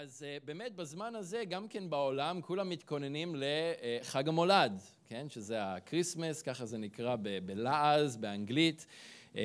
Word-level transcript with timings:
אז 0.00 0.22
uh, 0.22 0.46
באמת 0.46 0.76
בזמן 0.76 1.14
הזה, 1.14 1.42
גם 1.48 1.68
כן 1.68 1.90
בעולם, 1.90 2.40
כולם 2.40 2.68
מתכוננים 2.68 3.34
לחג 3.38 4.28
המולד, 4.28 4.82
כן? 5.08 5.26
שזה 5.30 5.56
ה 5.64 5.71
Christmas, 5.71 6.42
ככה 6.42 6.66
זה 6.66 6.78
נקרא 6.78 7.16
בלעז, 7.46 8.16
באנגלית. 8.16 8.86
Um, 9.34 9.38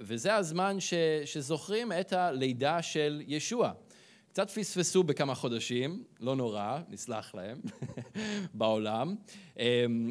וזה 0.00 0.34
הזמן 0.34 0.80
ש- 0.80 0.94
שזוכרים 1.24 1.92
את 1.92 2.12
הלידה 2.12 2.82
של 2.82 3.22
ישוע. 3.26 3.72
קצת 4.32 4.50
פספסו 4.50 5.02
בכמה 5.02 5.34
חודשים, 5.34 6.04
לא 6.20 6.36
נורא, 6.36 6.78
נסלח 6.88 7.34
להם, 7.34 7.60
בעולם. 8.54 9.14
Um, 9.56 9.60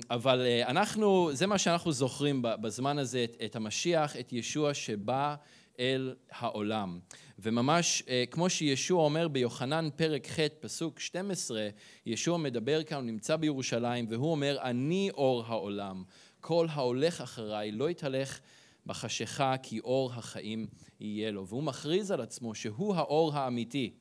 אבל 0.09 0.41
אנחנו, 0.67 1.29
זה 1.33 1.47
מה 1.47 1.57
שאנחנו 1.57 1.91
זוכרים 1.91 2.41
בזמן 2.41 2.97
הזה, 2.97 3.23
את, 3.23 3.37
את 3.45 3.55
המשיח, 3.55 4.17
את 4.17 4.33
ישוע 4.33 4.73
שבא 4.73 5.35
אל 5.79 6.15
העולם. 6.31 6.99
וממש 7.39 8.03
אה, 8.07 8.23
כמו 8.31 8.49
שישוע 8.49 9.03
אומר 9.03 9.27
ביוחנן 9.27 9.89
פרק 9.95 10.27
ח' 10.27 10.39
פסוק 10.59 10.99
12, 10.99 11.69
ישוע 12.05 12.37
מדבר 12.37 12.83
כאן, 12.83 12.97
הוא 12.97 13.05
נמצא 13.05 13.35
בירושלים 13.35 14.05
והוא 14.09 14.31
אומר 14.31 14.57
אני 14.61 15.09
אור 15.13 15.43
העולם, 15.47 16.03
כל 16.41 16.67
ההולך 16.69 17.21
אחריי 17.21 17.71
לא 17.71 17.89
יתהלך 17.89 18.39
בחשיכה 18.85 19.55
כי 19.63 19.79
אור 19.79 20.11
החיים 20.13 20.67
יהיה 20.99 21.31
לו. 21.31 21.47
והוא 21.47 21.63
מכריז 21.63 22.11
על 22.11 22.21
עצמו 22.21 22.55
שהוא 22.55 22.95
האור 22.95 23.33
האמיתי. 23.33 23.93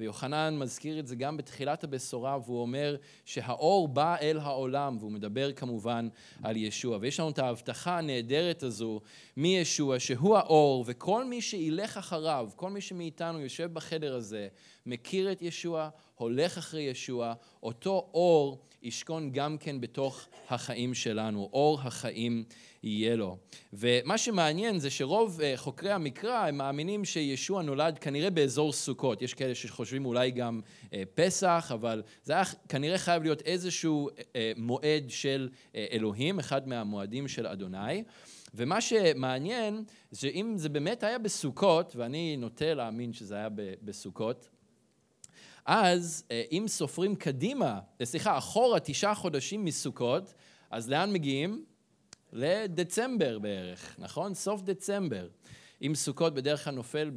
ויוחנן 0.00 0.58
מזכיר 0.58 0.98
את 0.98 1.06
זה 1.06 1.16
גם 1.16 1.36
בתחילת 1.36 1.84
הבשורה, 1.84 2.38
והוא 2.44 2.62
אומר 2.62 2.96
שהאור 3.24 3.88
בא 3.88 4.16
אל 4.20 4.38
העולם, 4.38 4.96
והוא 5.00 5.12
מדבר 5.12 5.52
כמובן 5.52 6.08
על 6.42 6.56
ישוע. 6.56 6.98
ויש 7.00 7.20
לנו 7.20 7.30
את 7.30 7.38
ההבטחה 7.38 7.98
הנהדרת 7.98 8.62
הזו 8.62 9.00
מישוע, 9.36 9.98
שהוא 9.98 10.36
האור, 10.36 10.84
וכל 10.86 11.24
מי 11.24 11.40
שילך 11.42 11.96
אחריו, 11.96 12.48
כל 12.56 12.70
מי 12.70 12.80
שמאיתנו 12.80 13.40
יושב 13.40 13.70
בחדר 13.72 14.14
הזה, 14.14 14.48
מכיר 14.86 15.32
את 15.32 15.42
ישוע, 15.42 15.88
הולך 16.14 16.58
אחרי 16.58 16.82
ישוע, 16.82 17.34
אותו 17.62 18.10
אור 18.14 18.58
ישכון 18.82 19.30
גם 19.32 19.58
כן 19.58 19.80
בתוך 19.80 20.28
החיים 20.48 20.94
שלנו, 20.94 21.50
אור 21.52 21.80
החיים 21.80 22.44
יהיה 22.82 23.16
לו. 23.16 23.36
ומה 23.72 24.18
שמעניין 24.18 24.78
זה 24.78 24.90
שרוב 24.90 25.40
אה, 25.40 25.56
חוקרי 25.56 25.92
המקרא 25.92 26.46
הם 26.46 26.56
מאמינים 26.56 27.04
שישוע 27.04 27.62
נולד 27.62 27.98
כנראה 27.98 28.30
באזור 28.30 28.72
סוכות. 28.72 29.22
יש 29.22 29.34
כאלה 29.34 29.54
שחושבים 29.54 30.06
אולי 30.06 30.30
גם 30.30 30.60
אה, 30.92 31.02
פסח, 31.14 31.70
אבל 31.74 32.02
זה 32.24 32.32
היה 32.32 32.42
כנראה 32.68 32.98
חייב 32.98 33.22
להיות 33.22 33.42
איזשהו 33.42 34.08
אה, 34.36 34.52
מועד 34.56 35.04
של 35.08 35.48
אלוהים, 35.74 36.38
אחד 36.38 36.68
מהמועדים 36.68 37.28
של 37.28 37.46
אדוני. 37.46 38.04
ומה 38.54 38.80
שמעניין 38.80 39.84
זה 40.10 40.28
אם 40.28 40.54
זה 40.56 40.68
באמת 40.68 41.02
היה 41.02 41.18
בסוכות, 41.18 41.96
ואני 41.96 42.36
נוטה 42.36 42.74
להאמין 42.74 43.12
שזה 43.12 43.34
היה 43.34 43.48
בסוכות, 43.82 44.48
אז 45.66 46.24
אם 46.52 46.64
סופרים 46.68 47.16
קדימה, 47.16 47.80
סליחה, 48.02 48.38
אחורה 48.38 48.80
תשעה 48.80 49.14
חודשים 49.14 49.64
מסוכות, 49.64 50.34
אז 50.70 50.90
לאן 50.90 51.12
מגיעים? 51.12 51.64
לדצמבר 52.32 53.38
בערך, 53.38 53.96
נכון? 53.98 54.34
סוף 54.34 54.62
דצמבר. 54.62 55.28
אם 55.82 55.94
סוכות 55.94 56.34
בדרך 56.34 56.64
כלל 56.64 56.74
נופל 56.74 57.10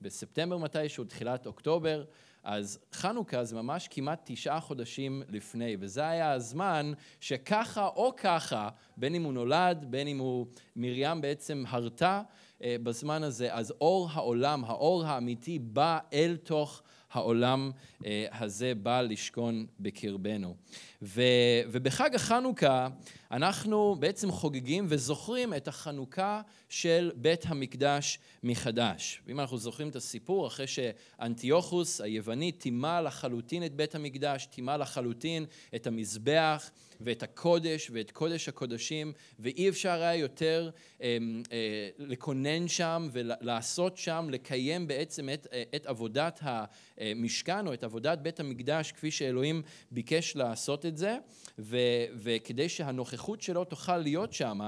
בספטמבר 0.00 0.58
מתישהו, 0.58 1.04
תחילת 1.04 1.46
אוקטובר, 1.46 2.04
אז 2.42 2.78
חנוכה 2.92 3.44
זה 3.44 3.56
ממש 3.56 3.88
כמעט 3.90 4.20
תשעה 4.24 4.60
חודשים 4.60 5.22
לפני, 5.28 5.76
וזה 5.80 6.08
היה 6.08 6.32
הזמן 6.32 6.92
שככה 7.20 7.86
או 7.86 8.12
ככה, 8.16 8.68
בין 8.96 9.14
אם 9.14 9.22
הוא 9.22 9.32
נולד, 9.32 9.86
בין 9.90 10.08
אם 10.08 10.18
הוא 10.18 10.46
מרים 10.76 11.20
בעצם 11.20 11.64
הרתה 11.68 12.22
אה, 12.62 12.76
בזמן 12.82 13.22
הזה, 13.22 13.54
אז 13.54 13.74
אור 13.80 14.08
העולם, 14.12 14.64
האור 14.64 15.04
האמיתי, 15.04 15.58
בא 15.58 15.98
אל 16.12 16.36
תוך 16.42 16.82
העולם 17.12 17.70
אה, 18.06 18.26
הזה 18.32 18.72
בא 18.74 19.00
לשכון 19.00 19.66
בקרבנו. 19.80 20.54
ו, 21.02 21.22
ובחג 21.70 22.14
החנוכה 22.14 22.88
אנחנו 23.30 23.96
בעצם 23.98 24.32
חוגגים 24.32 24.86
וזוכרים 24.88 25.54
את 25.54 25.68
החנוכה 25.68 26.40
של 26.68 27.12
בית 27.16 27.44
המקדש 27.46 28.18
מחדש. 28.42 29.22
ואם 29.26 29.40
אנחנו 29.40 29.58
זוכרים 29.58 29.88
את 29.88 29.96
הסיפור, 29.96 30.46
אחרי 30.46 30.66
שאנטיוכוס 30.66 32.00
היווני 32.00 32.52
טימא 32.52 33.00
לחלוטין 33.00 33.64
את 33.64 33.74
בית 33.74 33.94
המקדש, 33.94 34.46
טימא 34.46 34.70
לחלוטין 34.70 35.44
את 35.74 35.86
המזבח, 35.86 36.70
ואת 37.00 37.22
הקודש 37.22 37.90
ואת 37.92 38.10
קודש 38.10 38.48
הקודשים, 38.48 39.12
ואי 39.38 39.68
אפשר 39.68 39.90
היה 40.02 40.14
יותר 40.14 40.70
אה, 41.02 41.18
אה, 41.52 41.88
לקונן 41.98 42.68
שם 42.68 43.08
ולעשות 43.12 43.96
שם, 43.96 44.26
לקיים 44.30 44.86
בעצם 44.86 45.28
את, 45.28 45.46
אה, 45.52 45.62
את 45.76 45.86
עבודת 45.86 46.40
המשכן 46.42 47.66
או 47.66 47.74
את 47.74 47.84
עבודת 47.84 48.18
בית 48.18 48.40
המקדש 48.40 48.92
כפי 48.92 49.10
שאלוהים 49.10 49.62
ביקש 49.90 50.36
לעשות 50.36 50.86
את 50.86 50.96
זה, 50.96 51.18
ו, 51.58 51.76
וכדי 52.14 52.68
שהנוכחות 52.68 53.42
שלו 53.42 53.64
תוכל 53.64 53.96
להיות 53.96 54.32
שם, 54.32 54.60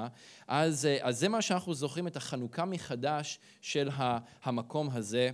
אז, 0.49 0.89
אז 1.01 1.19
זה 1.19 1.29
מה 1.29 1.43
שאנחנו 1.43 1.75
זוכרים, 1.75 2.07
את 2.07 2.17
החנוכה 2.17 2.65
מחדש 2.65 3.39
של 3.61 3.89
המקום 4.43 4.91
הזה. 4.93 5.31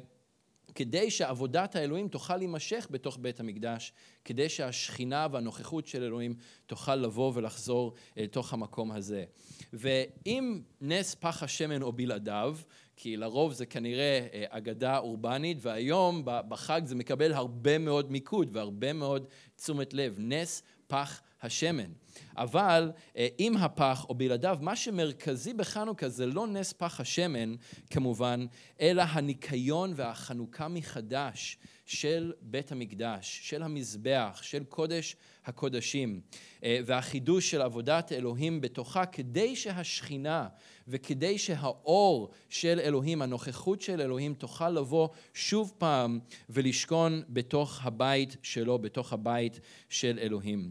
כדי 0.75 1.11
שעבודת 1.11 1.77
האלוהים 1.77 2.09
תוכל 2.09 2.37
להימשך 2.37 2.87
בתוך 2.91 3.19
בית 3.21 3.41
המקדש, 3.41 3.93
כדי 4.25 4.49
שהשכינה 4.49 5.27
והנוכחות 5.33 5.87
של 5.87 6.03
אלוהים 6.03 6.35
תוכל 6.67 6.95
לבוא 6.95 7.33
ולחזור 7.35 7.95
אל 8.19 8.27
תוך 8.27 8.53
המקום 8.53 8.93
הזה. 8.93 9.25
ואם 9.73 10.61
נס 10.81 11.15
פח 11.15 11.43
השמן 11.43 11.83
או 11.83 11.93
בלעדיו, 11.93 12.57
כי 12.97 13.17
לרוב 13.17 13.53
זה 13.53 13.67
כנראה 13.67 14.27
אה, 14.33 14.45
אגדה 14.49 14.99
אורבנית, 14.99 15.59
והיום 15.61 16.23
בחג 16.25 16.81
זה 16.85 16.95
מקבל 16.95 17.33
הרבה 17.33 17.79
מאוד 17.79 18.13
מיקוד 18.13 18.49
והרבה 18.53 18.93
מאוד 18.93 19.27
תשומת 19.57 19.95
לב. 19.95 20.17
נס 20.19 20.63
פח 20.87 21.23
השמן. 21.43 21.93
אבל 22.37 22.93
אה, 23.17 23.29
עם 23.39 23.57
הפח 23.57 24.07
או 24.09 24.15
בלעדיו, 24.15 24.59
מה 24.61 24.77
שמרכזי 24.77 25.55
בחנוכה 25.55 26.09
זה 26.09 26.27
לא 26.27 26.47
נס 26.47 26.73
פח 26.73 27.01
השמן 27.01 27.55
כמובן, 27.91 28.47
אלא 28.81 29.03
הניקיון 29.03 29.93
והחנוכה 29.97 30.69
מחדש 30.69 31.59
של 31.87 32.33
בית 32.41 32.73
המקדש, 32.73 33.41
של 33.43 33.63
המזבח, 33.63 34.41
של 34.43 34.65
קודש 34.65 35.17
הקודשים, 35.45 36.21
אה, 36.65 36.81
והחידוש 36.87 37.51
של 37.51 37.63
עבודת 37.63 38.13
אלוהים 38.13 38.61
בתוכה, 38.61 39.07
כדי 39.07 39.57
שהשכינה 39.57 40.49
וכדי 40.89 41.39
שהאור 41.39 42.31
של 42.49 42.81
אלוהים, 42.81 43.23
הנוכחות 43.23 43.81
של 43.81 44.01
אלוהים, 44.01 44.35
תוכל 44.35 44.71
לבוא 44.71 45.09
שוב 45.35 45.73
פעם 45.79 46.19
ולשכון 46.51 47.23
בתוך 47.29 47.81
הבית 47.87 48.37
שלו, 48.43 48.79
בתוך 48.79 49.13
הבית 49.13 49.61
של 49.89 50.19
אלוהים. 50.23 50.71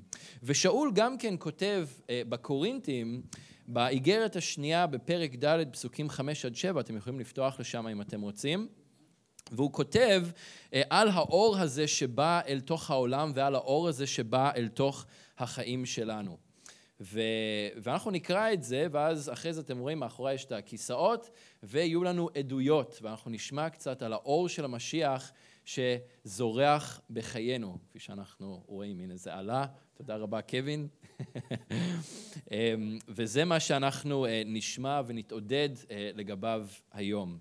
ושאול 0.57 0.91
גם 0.94 1.18
כן 1.18 1.35
כותב 1.40 1.88
אה, 2.09 2.22
בקורינתים, 2.29 3.22
באיגרת 3.68 4.35
השנייה 4.35 4.88
בפרק 4.88 5.35
ד' 5.35 5.63
פסוקים 5.72 6.09
חמש 6.09 6.45
עד 6.45 6.56
שבע, 6.56 6.81
אתם 6.81 6.97
יכולים 6.97 7.19
לפתוח 7.19 7.59
לשם 7.59 7.88
אם 7.88 8.01
אתם 8.01 8.22
רוצים. 8.22 8.67
והוא 9.51 9.73
כותב 9.73 10.28
אה, 10.73 10.81
על 10.90 11.09
האור 11.09 11.57
הזה 11.57 11.88
שבא 11.88 12.41
אל 12.47 12.59
תוך 12.59 12.91
העולם 12.91 13.31
ועל 13.35 13.56
האור 13.56 13.88
הזה 13.88 14.07
שבא 14.07 14.51
אל 14.56 14.67
תוך 14.67 15.06
החיים 15.38 15.85
שלנו. 15.85 16.38
ו... 17.01 17.22
ואנחנו 17.75 18.12
נקרא 18.12 18.53
את 18.53 18.63
זה, 18.63 18.88
ואז 18.91 19.29
אחרי 19.34 19.53
זה 19.53 19.62
אתם 19.62 19.78
רואים, 19.78 20.00
מאחורי 20.00 20.34
יש 20.34 20.46
את 20.46 20.51
הכיסאות, 20.51 21.29
ויהיו 21.63 22.03
לנו 22.03 22.29
עדויות, 22.38 23.00
ואנחנו 23.01 23.31
נשמע 23.31 23.69
קצת 23.69 24.01
על 24.01 24.13
האור 24.13 24.50
של 24.50 24.66
המשיח 24.66 25.31
שזורח 25.66 27.01
בחיינו, 27.09 27.78
כפי 27.90 28.00
שאנחנו 28.00 28.63
רואים. 28.67 29.00
הנה 29.00 29.17
זה 29.17 29.34
עלה, 29.34 29.66
תודה 29.97 30.16
רבה 30.16 30.41
קווין. 30.41 30.88
אמ, 32.52 33.00
וזה 33.08 33.46
מה 33.46 33.59
שאנחנו 33.59 34.25
אה, 34.25 34.41
נשמע 34.46 35.02
ונתעודד 35.08 35.69
אה, 35.91 36.12
לגביו 36.16 36.68
היום. 36.94 37.38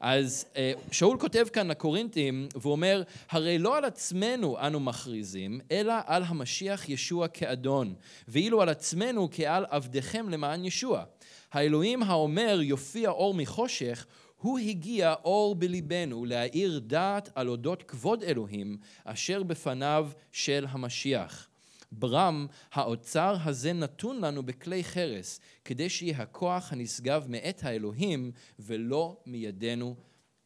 אז 0.00 0.46
אה, 0.56 0.72
שאול 0.92 1.18
כותב 1.18 1.46
כאן 1.52 1.68
לקורינתים, 1.68 2.48
והוא 2.54 2.72
אומר, 2.72 3.02
הרי 3.30 3.58
לא 3.58 3.76
על 3.76 3.84
עצמנו 3.84 4.58
אנו 4.58 4.80
מכריזים, 4.80 5.60
אלא 5.70 5.94
על 6.06 6.22
המשיח 6.26 6.88
ישוע 6.88 7.28
כאדון, 7.28 7.94
ואילו 8.28 8.62
על 8.62 8.68
עצמנו 8.68 9.28
כעל 9.32 9.64
עבדיכם 9.70 10.28
למען 10.28 10.64
ישוע. 10.64 11.04
האלוהים 11.52 12.02
האומר 12.02 12.58
יופיע 12.62 13.10
אור 13.10 13.34
מחושך, 13.34 14.06
הוא 14.36 14.58
הגיע 14.58 15.14
אור 15.24 15.54
בליבנו 15.54 16.24
להאיר 16.24 16.78
דעת 16.78 17.30
על 17.34 17.48
אודות 17.48 17.82
כבוד 17.82 18.22
אלוהים 18.22 18.78
אשר 19.04 19.42
בפניו 19.42 20.10
של 20.32 20.66
המשיח. 20.68 21.48
ברם, 21.92 22.46
האוצר 22.72 23.36
הזה 23.44 23.72
נתון 23.72 24.20
לנו 24.20 24.42
בכלי 24.42 24.84
חרס, 24.84 25.40
כדי 25.64 25.88
שיהיה 25.88 26.18
הכוח 26.18 26.72
הנשגב 26.72 27.24
מאת 27.28 27.64
האלוהים 27.64 28.32
ולא 28.58 29.16
מידינו 29.26 29.96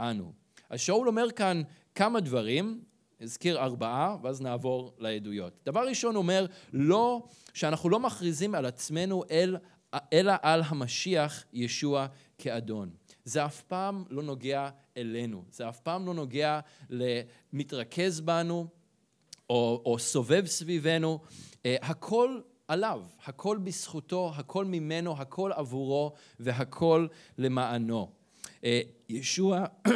אנו. 0.00 0.32
אז 0.70 0.81
שאול 0.81 1.08
אומר 1.08 1.31
כאן 1.37 1.62
כמה 1.94 2.20
דברים, 2.20 2.81
הזכיר 3.20 3.58
ארבעה, 3.58 4.16
ואז 4.22 4.40
נעבור 4.40 4.94
לעדויות. 4.98 5.52
דבר 5.66 5.88
ראשון 5.88 6.16
אומר, 6.16 6.46
לא, 6.72 7.22
שאנחנו 7.54 7.90
לא 7.90 8.00
מכריזים 8.00 8.54
על 8.54 8.66
עצמנו 8.66 9.22
אל, 9.31 9.56
אלא 10.12 10.32
על 10.42 10.62
המשיח 10.66 11.44
ישוע 11.52 12.06
כאדון. 12.38 12.90
זה 13.25 13.44
אף 13.44 13.62
פעם 13.62 14.04
לא 14.10 14.22
נוגע 14.22 14.69
אלינו, 14.96 15.44
זה 15.50 15.69
אף 15.69 15.81
פעם 15.81 16.06
לא 16.06 16.14
נוגע 16.14 16.60
למתרכז 16.90 18.20
בנו 18.20 18.66
או, 19.50 19.82
או 19.84 19.98
סובב 19.98 20.46
סביבנו, 20.46 21.19
אה, 21.66 21.76
הכל 21.82 22.40
עליו, 22.69 23.02
הכל 23.25 23.58
בזכותו, 23.58 24.32
הכל 24.37 24.64
ממנו, 24.64 25.19
הכל 25.19 25.52
עבורו 25.52 26.12
והכל 26.40 27.06
למענו. 27.38 28.10
אה, 28.64 28.81
ישוע 29.08 29.64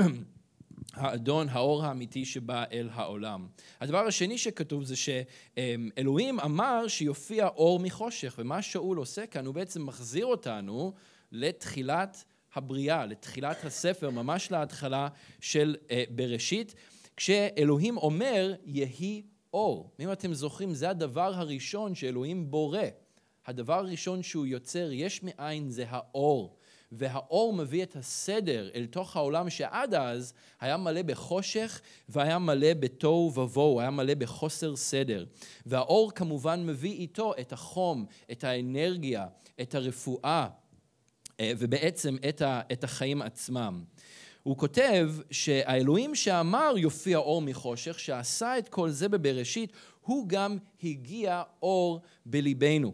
האדון, 0.95 1.49
האור 1.49 1.85
האמיתי 1.85 2.25
שבא 2.25 2.65
אל 2.73 2.89
העולם. 2.93 3.47
הדבר 3.81 4.07
השני 4.07 4.39
שכתוב 4.39 4.85
זה 4.85 4.95
שאלוהים 4.97 6.41
אמר 6.41 6.89
שיופיע 6.89 7.47
אור 7.47 7.81
מחושך, 7.81 8.35
ומה 8.39 8.63
שאול 8.63 8.99
עושה 8.99 9.27
כאן, 9.27 9.47
הוא 9.47 9.55
בעצם 9.55 9.87
מחזיר 9.87 10.27
אותנו 10.27 10.93
לתחילת 11.33 12.25
הבריאה, 12.55 13.07
לתחילת 13.07 13.65
הספר, 13.65 14.11
ממש 14.11 14.51
להתחלה 14.51 15.09
של 15.41 15.77
אה, 15.91 16.05
בראשית, 16.11 16.75
כשאלוהים 17.17 17.97
אומר 17.97 18.55
יהי 18.65 19.23
אור. 19.55 19.91
אם 20.01 20.13
אתם 20.13 20.35
זוכרים, 20.35 20.75
זה 20.75 20.91
הדבר 20.91 21.33
הראשון 21.35 21.95
שאלוהים 21.95 22.51
בורא. 22.51 22.79
הדבר 23.47 23.75
הראשון 23.79 24.23
שהוא 24.23 24.47
יוצר 24.47 24.89
יש 24.93 25.23
מאין 25.23 25.71
זה 25.71 25.85
האור. 25.89 26.57
והאור 26.93 27.53
מביא 27.53 27.83
את 27.83 27.97
הסדר 27.97 28.71
אל 28.75 28.87
תוך 28.87 29.17
העולם 29.17 29.51
שעד 29.51 29.95
אז 29.95 30.33
היה 30.61 30.77
מלא 30.77 31.03
בחושך 31.03 31.81
והיה 32.09 32.39
מלא 32.39 32.75
בתוהו 32.75 33.33
ובוהו, 33.35 33.81
היה 33.81 33.91
מלא 33.91 34.15
בחוסר 34.15 34.77
סדר. 34.77 35.25
והאור 35.67 36.13
כמובן 36.15 36.67
מביא 36.67 36.93
איתו 36.93 37.33
את 37.41 37.53
החום, 37.53 38.07
את 38.33 38.45
האנרגיה, 38.45 39.27
את 39.61 39.75
הרפואה 39.75 40.49
אה, 41.41 41.53
ובעצם 41.59 42.17
את 42.73 42.85
החיים 42.85 43.23
עצמם. 43.23 43.85
הוא 44.43 44.57
כותב 44.57 45.11
שהאלוהים 45.31 46.15
שאמר 46.15 46.75
יופיע 46.77 47.19
אור 47.19 47.43
מחושך, 47.43 47.99
שעשה 47.99 48.59
את 48.59 48.69
כל 48.69 48.91
זה 48.91 49.09
בבראשית, 49.09 49.73
הוא 50.01 50.29
גם 50.29 50.59
הגיע 50.83 51.43
אור 51.63 52.01
בליבנו. 52.27 52.93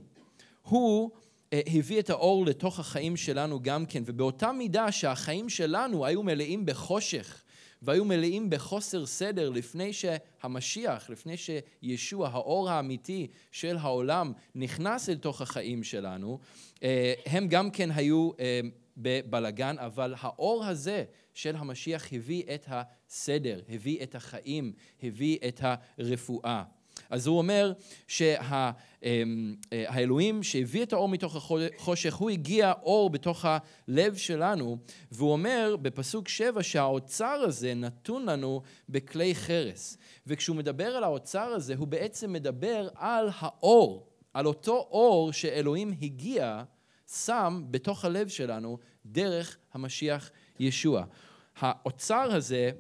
הוא 0.63 1.11
אה, 1.53 1.61
הביא 1.75 1.99
את 1.99 2.11
האור 2.11 2.47
לתוך 2.47 2.81
החיים 2.81 3.17
שלנו 3.17 3.63
גם 3.63 3.87
כן, 3.87 4.03
ובאותה 4.07 4.53
מידה 4.53 4.93
שהחיים 4.93 5.49
שלנו 5.49 6.07
היו 6.07 6.23
מלאים 6.23 6.67
בחושך 6.67 7.43
והיו 7.83 8.05
מלאים 8.05 8.51
בחוסר 8.51 9.07
סדר 9.07 9.51
לפני 9.51 9.93
שהמשיח, 9.93 11.11
לפני 11.11 11.35
שישוע, 11.37 12.29
האור 12.29 12.71
האמיתי 12.71 13.27
של 13.51 13.77
העולם, 13.77 14.33
נכנס 14.55 15.09
אל 15.09 15.15
תוך 15.15 15.41
החיים 15.41 15.83
שלנו, 15.83 16.39
אה, 16.83 17.15
הם 17.27 17.49
גם 17.49 17.71
כן 17.71 17.91
היו 17.91 18.31
אה, 18.41 18.61
בבלגן, 18.97 19.77
אבל 19.79 20.15
האור 20.21 20.65
הזה 20.65 21.05
של 21.37 21.57
המשיח 21.57 22.13
הביא 22.13 22.43
את 22.55 22.67
הסדר, 22.69 23.61
הביא 23.69 24.03
את 24.03 24.15
החיים, 24.15 24.73
הביא 25.03 25.39
את 25.49 25.61
הרפואה. 25.63 26.63
אז 27.11 27.27
הוא 27.27 27.39
אומר 27.39 27.73
שהאלוהים 28.99 30.43
שהביא 30.43 30.83
את 30.83 30.93
האור 30.93 31.09
מתוך 31.09 31.37
החושך, 31.37 32.15
הוא 32.15 32.31
הגיע 32.31 32.73
אור 32.83 33.11
בתוך 33.11 33.45
הלב 33.49 34.17
שלנו, 34.17 34.79
והוא 35.13 35.33
אומר 35.33 35.77
בפסוק 35.83 36.29
שבע 36.29 36.63
שהאוצר 36.63 37.27
הזה 37.27 37.75
נתון 37.75 38.27
לנו 38.29 38.63
בכלי 38.89 39.35
חרס. 39.35 39.99
וכשהוא 40.27 40.57
מדבר 40.57 40.87
על 40.97 41.05
האוצר 41.05 41.47
הזה, 41.47 41.75
הוא 41.77 41.89
בעצם 41.89 42.33
מדבר 42.33 42.89
על 42.95 43.29
האור, 43.39 44.07
על 44.35 44.47
אותו 44.47 44.89
אור 44.91 45.33
שאלוהים 45.33 45.95
הגיע, 46.03 46.63
שם 47.13 47.65
בתוך 47.71 48.05
הלב 48.05 48.29
שלנו 48.29 48.79
דרך 49.07 49.57
המשיח 49.75 50.31
ישוע. 50.61 51.05
האוצר 51.57 52.33
הזה 52.33 52.71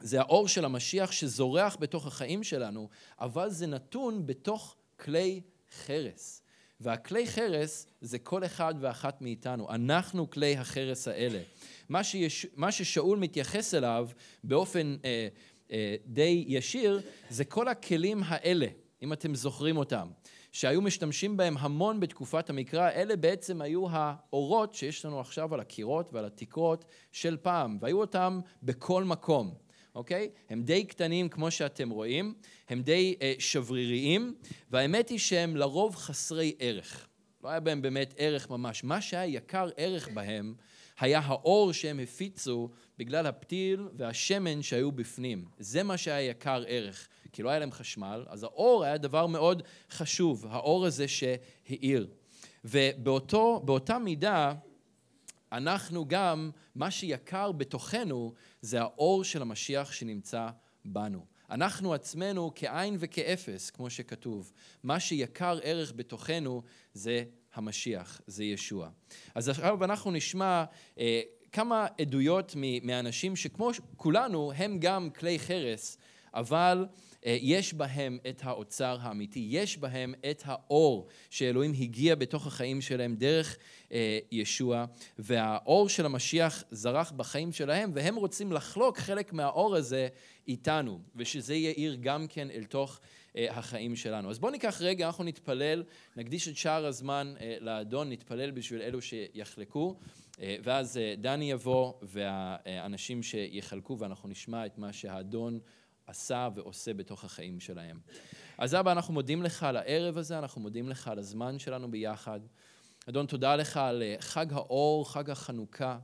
זה 0.00 0.20
האור 0.20 0.48
של 0.48 0.64
המשיח 0.64 1.12
שזורח 1.12 1.76
בתוך 1.80 2.06
החיים 2.06 2.44
שלנו, 2.44 2.88
אבל 3.20 3.50
זה 3.50 3.66
נתון 3.66 4.26
בתוך 4.26 4.76
כלי 4.96 5.40
חרס. 5.84 6.42
והכלי 6.80 7.26
חרס 7.26 7.86
זה 8.00 8.18
כל 8.18 8.44
אחד 8.44 8.74
ואחת 8.80 9.22
מאיתנו, 9.22 9.70
אנחנו 9.70 10.30
כלי 10.30 10.56
החרס 10.56 11.08
האלה. 11.08 11.40
מה, 11.88 12.04
שיש, 12.04 12.46
מה 12.54 12.72
ששאול 12.72 13.18
מתייחס 13.18 13.74
אליו 13.74 14.08
באופן 14.44 14.96
אה, 15.04 15.28
אה, 15.72 15.96
די 16.06 16.44
ישיר, 16.48 17.00
זה 17.30 17.44
כל 17.44 17.68
הכלים 17.68 18.22
האלה, 18.26 18.66
אם 19.02 19.12
אתם 19.12 19.34
זוכרים 19.34 19.76
אותם. 19.76 20.08
שהיו 20.56 20.82
משתמשים 20.82 21.36
בהם 21.36 21.56
המון 21.58 22.00
בתקופת 22.00 22.50
המקרא, 22.50 22.90
אלה 22.90 23.16
בעצם 23.16 23.60
היו 23.60 23.86
האורות 23.90 24.74
שיש 24.74 25.04
לנו 25.04 25.20
עכשיו 25.20 25.54
על 25.54 25.60
הקירות 25.60 26.12
ועל 26.12 26.24
התקרות 26.24 26.84
של 27.12 27.36
פעם, 27.42 27.78
והיו 27.80 28.00
אותם 28.00 28.40
בכל 28.62 29.04
מקום, 29.04 29.54
אוקיי? 29.94 30.30
הם 30.50 30.62
די 30.62 30.84
קטנים 30.84 31.28
כמו 31.28 31.50
שאתם 31.50 31.90
רואים, 31.90 32.34
הם 32.68 32.82
די 32.82 33.16
אה, 33.22 33.34
שבריריים, 33.38 34.34
והאמת 34.70 35.08
היא 35.08 35.18
שהם 35.18 35.56
לרוב 35.56 35.96
חסרי 35.96 36.54
ערך. 36.58 37.06
לא 37.44 37.48
היה 37.48 37.60
בהם 37.60 37.82
באמת 37.82 38.14
ערך 38.16 38.50
ממש. 38.50 38.84
מה 38.84 39.00
שהיה 39.00 39.36
יקר 39.36 39.68
ערך 39.76 40.08
בהם 40.08 40.54
היה 41.00 41.20
האור 41.24 41.72
שהם 41.72 42.00
הפיצו 42.00 42.68
בגלל 42.98 43.26
הפתיל 43.26 43.88
והשמן 43.96 44.62
שהיו 44.62 44.92
בפנים. 44.92 45.44
זה 45.58 45.82
מה 45.82 45.96
שהיה 45.96 46.30
יקר 46.30 46.64
ערך. 46.66 47.08
כי 47.36 47.42
לא 47.42 47.50
היה 47.50 47.58
להם 47.58 47.72
חשמל, 47.72 48.24
אז 48.28 48.42
האור 48.42 48.84
היה 48.84 48.98
דבר 48.98 49.26
מאוד 49.26 49.62
חשוב, 49.90 50.46
האור 50.50 50.86
הזה 50.86 51.08
שהאיר. 51.08 52.08
ובאותה 52.64 53.98
מידה, 53.98 54.54
אנחנו 55.52 56.08
גם, 56.08 56.50
מה 56.74 56.90
שיקר 56.90 57.52
בתוכנו 57.52 58.32
זה 58.60 58.80
האור 58.80 59.24
של 59.24 59.42
המשיח 59.42 59.92
שנמצא 59.92 60.48
בנו. 60.84 61.26
אנחנו 61.50 61.94
עצמנו 61.94 62.52
כאין 62.54 62.96
וכאפס, 62.98 63.70
כמו 63.70 63.90
שכתוב. 63.90 64.52
מה 64.82 65.00
שיקר 65.00 65.58
ערך 65.62 65.92
בתוכנו 65.96 66.62
זה 66.92 67.24
המשיח, 67.54 68.20
זה 68.26 68.44
ישוע. 68.44 68.88
אז 69.34 69.48
עכשיו 69.48 69.84
אנחנו 69.84 70.10
נשמע 70.10 70.64
אה, 70.98 71.20
כמה 71.52 71.86
עדויות 72.00 72.54
מאנשים 72.82 73.36
שכמו 73.36 73.70
כולנו, 73.96 74.52
הם 74.56 74.78
גם 74.80 75.10
כלי 75.10 75.38
חרס, 75.38 75.98
אבל 76.34 76.86
יש 77.26 77.74
בהם 77.74 78.18
את 78.28 78.40
האוצר 78.44 78.98
האמיתי, 79.00 79.46
יש 79.50 79.78
בהם 79.78 80.14
את 80.30 80.42
האור 80.44 81.08
שאלוהים 81.30 81.72
הגיע 81.72 82.14
בתוך 82.14 82.46
החיים 82.46 82.80
שלהם 82.80 83.16
דרך 83.16 83.56
אה, 83.92 84.18
ישוע, 84.32 84.84
והאור 85.18 85.88
של 85.88 86.06
המשיח 86.06 86.64
זרח 86.70 87.12
בחיים 87.16 87.52
שלהם, 87.52 87.90
והם 87.94 88.16
רוצים 88.16 88.52
לחלוק 88.52 88.98
חלק 88.98 89.32
מהאור 89.32 89.76
הזה 89.76 90.08
איתנו, 90.48 91.00
ושזה 91.16 91.54
יאיר 91.54 91.96
גם 92.00 92.26
כן 92.28 92.50
אל 92.50 92.64
תוך 92.64 93.00
אה, 93.36 93.46
החיים 93.50 93.96
שלנו. 93.96 94.30
אז 94.30 94.38
בואו 94.38 94.52
ניקח 94.52 94.78
רגע, 94.80 95.06
אנחנו 95.06 95.24
נתפלל, 95.24 95.82
נקדיש 96.16 96.48
את 96.48 96.56
שאר 96.56 96.86
הזמן 96.86 97.34
לאדון, 97.60 98.12
נתפלל 98.12 98.50
בשביל 98.50 98.82
אלו 98.82 99.02
שיחלקו. 99.02 99.96
ואז 100.62 101.00
דני 101.18 101.50
יבוא 101.50 101.92
והאנשים 102.02 103.22
שיחלקו 103.22 103.98
ואנחנו 103.98 104.28
נשמע 104.28 104.66
את 104.66 104.78
מה 104.78 104.92
שהאדון 104.92 105.60
עשה 106.06 106.48
ועושה 106.54 106.94
בתוך 106.94 107.24
החיים 107.24 107.60
שלהם. 107.60 107.98
אז 108.58 108.74
אבא, 108.74 108.92
אנחנו 108.92 109.14
מודים 109.14 109.42
לך 109.42 109.62
על 109.62 109.76
הערב 109.76 110.18
הזה, 110.18 110.38
אנחנו 110.38 110.60
מודים 110.60 110.88
לך 110.88 111.08
על 111.08 111.18
הזמן 111.18 111.58
שלנו 111.58 111.90
ביחד. 111.90 112.40
אדון, 113.08 113.26
תודה 113.26 113.56
לך 113.56 113.76
על 113.76 114.02
אה, 114.02 114.16
חג 114.20 114.52
האור, 114.52 115.12
חג 115.12 115.30
החנוכה. 115.30 115.98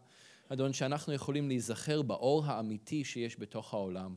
אדון, 0.48 0.72
שאנחנו 0.72 1.12
יכולים 1.12 1.48
להיזכר 1.48 2.02
באור 2.02 2.44
האמיתי 2.46 3.04
שיש 3.04 3.40
בתוך 3.40 3.74
העולם. 3.74 4.16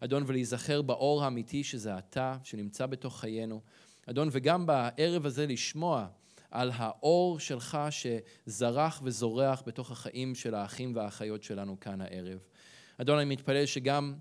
אדון, 0.00 0.24
ולהיזכר 0.26 0.82
באור 0.82 1.24
האמיתי 1.24 1.64
שזה 1.64 1.98
אתה, 1.98 2.36
שנמצא 2.44 2.86
בתוך 2.86 3.20
חיינו. 3.20 3.60
אדון, 4.06 4.28
וגם 4.32 4.66
בערב 4.66 5.26
הזה 5.26 5.46
לשמוע 5.46 6.06
על 6.50 6.70
האור 6.74 7.38
שלך 7.38 7.78
שזרח 7.90 9.00
וזורח 9.04 9.62
בתוך 9.66 9.90
החיים 9.90 10.34
של 10.34 10.54
האחים 10.54 10.96
והאחיות 10.96 11.42
שלנו 11.42 11.80
כאן 11.80 12.00
הערב. 12.00 12.38
אדון, 12.98 13.18
אני 13.18 13.34
מתפלל 13.34 13.66
שגם 13.66 14.14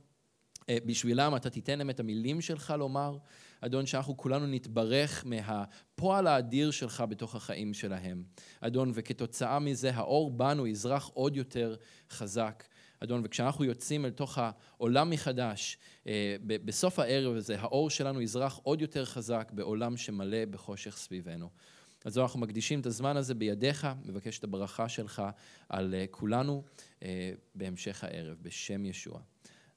בשבילם 0.70 1.36
אתה 1.36 1.50
תיתן 1.50 1.78
להם 1.78 1.90
את 1.90 2.00
המילים 2.00 2.42
שלך 2.42 2.74
לומר. 2.78 3.18
אדון, 3.62 3.86
שאנחנו 3.86 4.18
כולנו 4.18 4.48
נתברך 4.48 5.26
מהפועל 5.26 6.28
האדיר 6.28 6.72
שלך 6.72 7.04
בתוך 7.10 7.36
החיים 7.36 7.74
שלהם. 7.74 8.24
אדון, 8.62 8.92
וכתוצאה 8.94 9.60
מזה 9.60 9.92
האור 9.94 10.32
בנו 10.32 10.68
יזרח 10.68 11.10
עוד 11.14 11.38
יותר 11.38 11.76
חזק. 12.10 12.64
אדון, 13.00 13.22
וכשאנחנו 13.26 13.66
יוצאים 13.66 14.06
אל 14.06 14.12
תוך 14.12 14.38
העולם 14.38 15.10
מחדש, 15.10 15.78
אה, 16.08 16.36
בסוף 16.44 17.00
הערב 17.00 17.36
הזה, 17.36 17.60
האור 17.60 17.90
שלנו 17.90 18.22
יזרח 18.22 18.60
עוד 18.64 18.82
יותר 18.82 19.06
חזק 19.06 19.52
בעולם 19.54 19.98
שמלא 19.98 20.46
בחושך 20.46 20.98
סביבנו. 20.98 21.50
אז 22.06 22.18
אנחנו 22.18 22.40
מקדישים 22.40 22.80
את 22.80 22.86
הזמן 22.86 23.18
הזה 23.18 23.34
בידיך, 23.34 23.88
מבקש 24.06 24.40
את 24.40 24.44
הברכה 24.44 24.90
שלך 24.90 25.24
על 25.70 25.94
אה, 25.94 26.06
כולנו 26.12 26.64
בהמשך 27.56 28.04
הערב, 28.04 28.38
בשם 28.42 28.86
ישוע. 28.86 29.20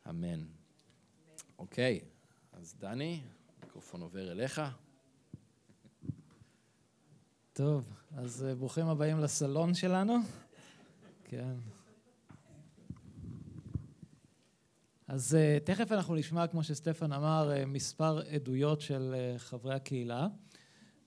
אמן. 0.08 0.63
אוקיי, 1.58 2.00
אז 2.52 2.74
דני, 2.78 3.20
המיקרופון 3.62 4.00
עובר 4.00 4.32
אליך. 4.32 4.60
טוב, 7.52 7.88
אז 8.16 8.44
אה, 8.48 8.54
ברוכים 8.54 8.86
הבאים 8.86 9.20
לסלון 9.20 9.74
שלנו. 9.74 10.16
כן. 11.24 11.54
אז 15.08 15.34
אה, 15.34 15.58
תכף 15.64 15.92
אנחנו 15.92 16.14
נשמע, 16.14 16.46
כמו 16.46 16.64
שסטפן 16.64 17.12
אמר, 17.12 17.52
אה, 17.52 17.66
מספר 17.66 18.18
עדויות 18.18 18.80
של 18.80 19.14
חברי 19.36 19.74
הקהילה. 19.74 20.26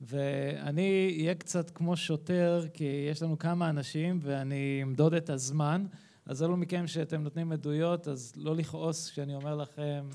ואני 0.02 1.16
אהיה 1.20 1.36
קצת 1.36 1.70
כמו 1.70 1.98
שוטר, 1.98 2.66
כי 2.74 3.08
יש 3.12 3.22
לנו 3.22 3.38
כמה 3.38 3.70
אנשים 3.70 4.20
ואני 4.22 4.80
אמדוד 4.84 5.14
את 5.14 5.30
הזמן. 5.30 5.86
אז 6.26 6.44
אלו 6.44 6.58
מכם 6.58 6.88
שאתם 6.88 7.22
נותנים 7.22 7.52
עדויות, 7.52 8.08
אז 8.08 8.34
לא 8.36 8.56
לכעוס 8.56 9.10
כשאני 9.10 9.36
אומר 9.36 9.56
לכם 9.56 10.10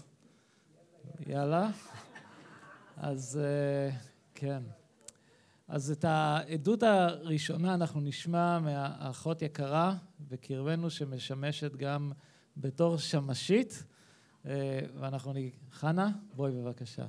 יאללה. 1.27 1.71
אז 2.97 3.41
כן. 4.35 4.63
אז 5.69 5.91
את 5.91 6.05
העדות 6.05 6.83
הראשונה 6.83 7.75
אנחנו 7.75 8.01
נשמע 8.01 8.59
מהאחות 8.59 9.43
יקרה 9.43 9.97
בקרבנו 10.21 10.91
שמשמשת 10.91 11.77
גם 11.77 12.13
בתור 12.57 12.99
שמשית, 12.99 13.85
אה, 14.47 14.81
ואנחנו, 14.95 15.33
חנה, 15.71 16.11
בואי 16.37 16.53
בבקשה. 16.53 17.05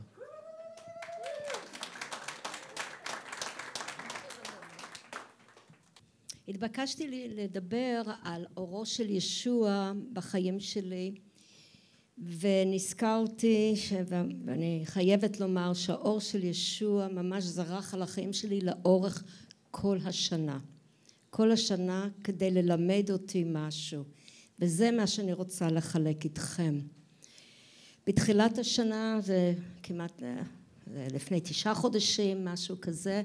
התבקשתי 6.48 7.28
לדבר 7.36 8.02
על 8.24 8.46
אורו 8.58 8.86
של 8.86 9.10
ישוע 9.10 9.92
בחיים 10.14 10.60
שלי 10.60 11.16
ונזכרתי, 12.18 13.76
ואני 14.46 14.82
חייבת 14.86 15.40
לומר 15.40 15.74
שהאור 15.74 16.20
של 16.20 16.44
ישוע 16.44 17.08
ממש 17.08 17.44
זרח 17.44 17.94
על 17.94 18.02
החיים 18.02 18.34
שלי 18.34 18.62
לאורך 18.62 19.24
כל 19.72 19.98
השנה. 20.06 20.60
כל 21.30 21.52
השנה 21.52 22.10
כדי 22.24 22.52
ללמד 22.52 23.10
אותי 23.12 23.44
משהו. 23.48 24.04
וזה 24.60 24.92
מה 24.92 25.08
שאני 25.08 25.34
רוצה 25.34 25.68
לחלק 25.68 26.24
איתכם. 26.24 26.80
בתחילת 28.08 28.58
השנה, 28.58 29.20
זה 29.22 29.54
כמעט 29.84 30.24
זה 30.88 31.08
לפני 31.14 31.42
תשעה 31.42 31.76
חודשים, 31.76 32.46
משהו 32.46 32.76
כזה, 32.82 33.22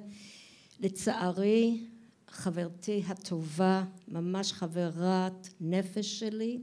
לצערי 0.80 1.85
חברתי 2.28 3.02
הטובה, 3.07 3.85
ממש 4.09 4.52
חברת 4.52 5.49
נפש 5.61 6.18
שלי, 6.18 6.59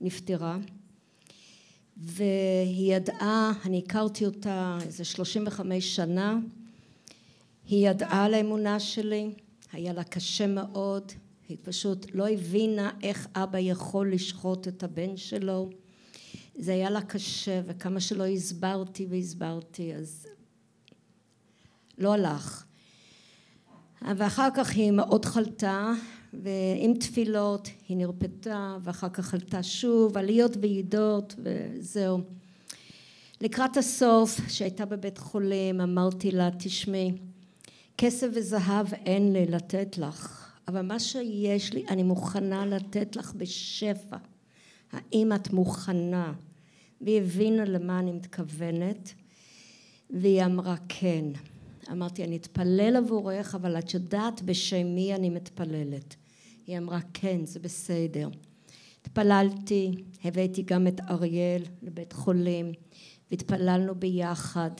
נפטרה. 0.00 0.58
והיא 1.96 2.94
ידעה, 2.96 3.52
אני 3.64 3.82
הכרתי 3.86 4.26
אותה 4.26 4.78
איזה 4.82 5.04
35 5.04 5.96
שנה, 5.96 6.38
היא 7.68 7.90
ידעה 7.90 8.24
על 8.24 8.34
האמונה 8.34 8.80
שלי, 8.80 9.30
היה 9.72 9.92
לה 9.92 10.04
קשה 10.04 10.46
מאוד, 10.46 11.12
היא 11.48 11.56
פשוט 11.62 12.06
לא 12.14 12.28
הבינה 12.28 12.90
איך 13.02 13.28
אבא 13.34 13.58
יכול 13.58 14.12
לשחוט 14.12 14.68
את 14.68 14.82
הבן 14.82 15.16
שלו. 15.16 15.70
זה 16.54 16.72
היה 16.72 16.90
לה 16.90 17.02
קשה, 17.02 17.60
וכמה 17.66 18.00
שלא 18.00 18.26
הסברתי 18.26 19.06
והסברתי, 19.10 19.94
אז 19.94 20.26
לא 21.98 22.12
הלך. 22.12 22.64
ואחר 24.16 24.48
כך 24.56 24.70
היא 24.70 24.90
מאוד 24.90 25.24
חלתה, 25.24 25.92
ועם 26.42 26.94
תפילות 26.94 27.68
היא 27.88 27.96
נרפתה, 27.96 28.76
ואחר 28.82 29.08
כך 29.08 29.26
חלתה 29.26 29.62
שוב, 29.62 30.18
עליות 30.18 30.56
וידות, 30.60 31.34
וזהו. 31.38 32.20
לקראת 33.40 33.76
הסוף, 33.76 34.40
שהייתה 34.48 34.84
בבית 34.84 35.18
חולים, 35.18 35.80
אמרתי 35.80 36.30
לה, 36.30 36.48
תשמעי, 36.58 37.12
כסף 37.98 38.26
וזהב 38.34 38.94
אין 38.94 39.32
לי 39.32 39.46
לתת 39.46 39.98
לך. 39.98 40.52
אבל 40.68 40.82
מה 40.82 41.00
שיש 41.00 41.72
לי 41.72 41.84
אני 41.88 42.02
מוכנה 42.02 42.66
לתת 42.66 43.16
לך 43.16 43.34
בשפע. 43.34 44.16
האם 44.92 45.32
את 45.32 45.52
מוכנה? 45.52 46.32
והיא 47.00 47.20
הבינה 47.20 47.64
למה 47.64 47.98
אני 47.98 48.12
מתכוונת 48.12 49.12
והיא 50.10 50.44
אמרה 50.44 50.74
כן. 50.88 51.24
אמרתי 51.92 52.24
אני 52.24 52.36
אתפלל 52.36 52.96
עבורך 52.96 53.54
אבל 53.54 53.78
את 53.78 53.94
יודעת 53.94 54.42
בשם 54.42 54.86
מי 54.86 55.14
אני 55.14 55.30
מתפללת. 55.30 56.16
היא 56.66 56.78
אמרה 56.78 56.98
כן 57.14 57.46
זה 57.46 57.60
בסדר. 57.60 58.28
התפללתי, 59.00 59.92
הבאתי 60.24 60.62
גם 60.62 60.86
את 60.86 61.00
אריאל 61.00 61.62
לבית 61.82 62.12
חולים 62.12 62.72
והתפללנו 63.30 63.94
ביחד 63.94 64.70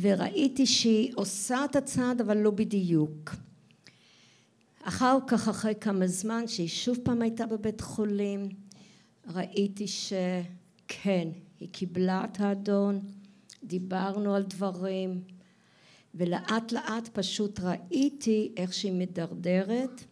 וראיתי 0.00 0.66
שהיא 0.66 1.12
עושה 1.14 1.64
את 1.64 1.76
הצעד 1.76 2.20
אבל 2.20 2.36
לא 2.36 2.50
בדיוק 2.50 3.34
אחר 4.88 5.18
כך, 5.26 5.48
אחרי 5.48 5.74
כמה 5.80 6.06
זמן, 6.06 6.46
שהיא 6.46 6.68
שוב 6.68 6.98
פעם 7.02 7.22
הייתה 7.22 7.46
בבית 7.46 7.80
חולים, 7.80 8.48
ראיתי 9.34 9.86
שכן, 9.86 11.28
היא 11.60 11.68
קיבלה 11.72 12.24
את 12.24 12.40
האדון, 12.40 13.00
דיברנו 13.64 14.34
על 14.34 14.42
דברים, 14.42 15.22
ולאט 16.14 16.72
לאט 16.72 17.08
פשוט 17.12 17.60
ראיתי 17.60 18.52
איך 18.56 18.72
שהיא 18.72 18.92
מדרדרת. 18.92 20.04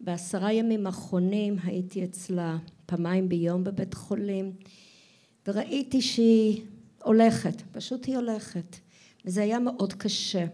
בעשרה 0.00 0.52
ימים 0.52 0.86
האחרונים 0.86 1.56
הייתי 1.64 2.04
אצלה 2.04 2.56
פעמיים 2.86 3.28
ביום 3.28 3.64
בבית 3.64 3.94
חולים, 3.94 4.52
וראיתי 5.46 6.02
שהיא 6.02 6.62
הולכת, 7.04 7.62
פשוט 7.72 8.06
היא 8.06 8.16
הולכת, 8.16 8.76
וזה 9.24 9.42
היה 9.42 9.58
מאוד 9.58 9.92
קשה. 9.92 10.46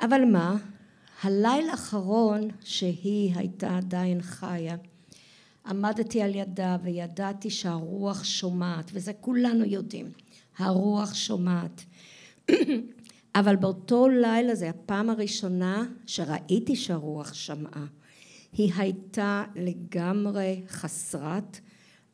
אבל 0.00 0.24
מה? 0.24 0.56
הלילה 1.22 1.70
האחרון 1.70 2.48
שהיא 2.64 3.32
הייתה 3.36 3.76
עדיין 3.76 4.22
חיה 4.22 4.76
עמדתי 5.66 6.22
על 6.22 6.34
ידה 6.34 6.76
וידעתי 6.82 7.50
שהרוח 7.50 8.24
שומעת 8.24 8.90
וזה 8.94 9.12
כולנו 9.12 9.64
יודעים 9.64 10.10
הרוח 10.58 11.14
שומעת 11.14 11.84
אבל 13.34 13.56
באותו 13.56 14.08
לילה 14.08 14.54
זה 14.54 14.70
הפעם 14.70 15.10
הראשונה 15.10 15.84
שראיתי 16.06 16.76
שהרוח 16.76 17.34
שמעה 17.34 17.86
היא 18.52 18.72
הייתה 18.76 19.44
לגמרי 19.54 20.62
חסרת 20.68 21.60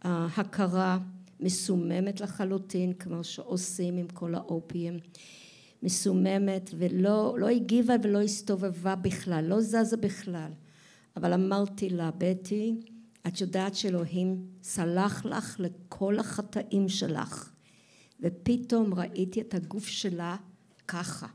הכרה 0.03 0.99
מסוממת 1.41 2.21
לחלוטין 2.21 2.93
כמו 2.93 3.25
שעושים 3.25 3.97
עם 3.97 4.09
כל 4.09 4.35
האופיום 4.35 4.97
מסוממת 5.83 6.71
ולא 6.79 7.37
לא 7.39 7.49
הגיבה 7.49 7.95
ולא 8.03 8.21
הסתובבה 8.21 8.95
בכלל, 8.97 9.45
לא 9.45 9.61
זזה 9.61 9.97
בכלל. 9.97 10.51
אבל 11.17 11.33
אמרתי 11.33 11.91
לה, 11.91 12.11
בטי, 12.19 12.75
את 13.27 13.41
יודעת 13.41 13.75
שאלוהים 13.75 14.47
סלח 14.63 15.25
לך 15.25 15.61
לכל 15.61 16.19
החטאים 16.19 16.89
שלך. 16.89 17.53
ופתאום 18.21 18.95
ראיתי 18.95 19.41
את 19.41 19.55
הגוף 19.55 19.87
שלה 19.87 20.37
ככה. 20.91 21.27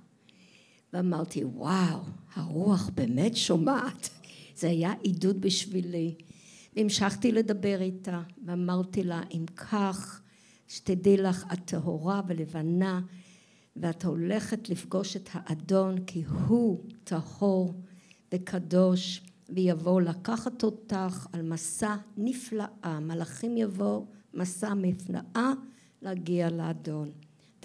ואמרתי, 0.94 1.44
וואו, 1.44 2.00
הרוח 2.34 2.90
באמת 2.96 3.36
שומעת. 3.36 4.10
זה 4.56 4.70
היה 4.70 4.94
עידוד 5.02 5.42
בשבילי. 5.42 6.16
והמשכתי 6.76 7.32
לדבר 7.32 7.82
איתה, 7.82 8.22
ואמרתי 8.46 9.04
לה, 9.04 9.22
אם 9.32 9.46
כך, 9.56 10.22
שתדעי 10.68 11.18
לך, 11.18 11.46
את 11.54 11.60
טהורה 11.66 12.22
ולבנה, 12.28 13.02
ואת 13.76 14.06
הולכת 14.06 14.70
לפגוש 14.70 15.16
את 15.16 15.30
האדון 15.34 16.06
כי 16.06 16.24
הוא 16.24 16.84
טהור 17.04 17.74
וקדוש 18.34 19.22
ויבוא 19.50 20.02
לקחת 20.02 20.64
אותך 20.64 21.28
על 21.34 21.42
מסע 21.42 21.96
נפלאה, 22.18 23.00
מלאכים 23.02 23.58
יבואו 23.58 24.06
מסע 24.34 24.74
מפלאה 24.74 25.52
להגיע 26.02 26.50
לאדון. 26.50 27.12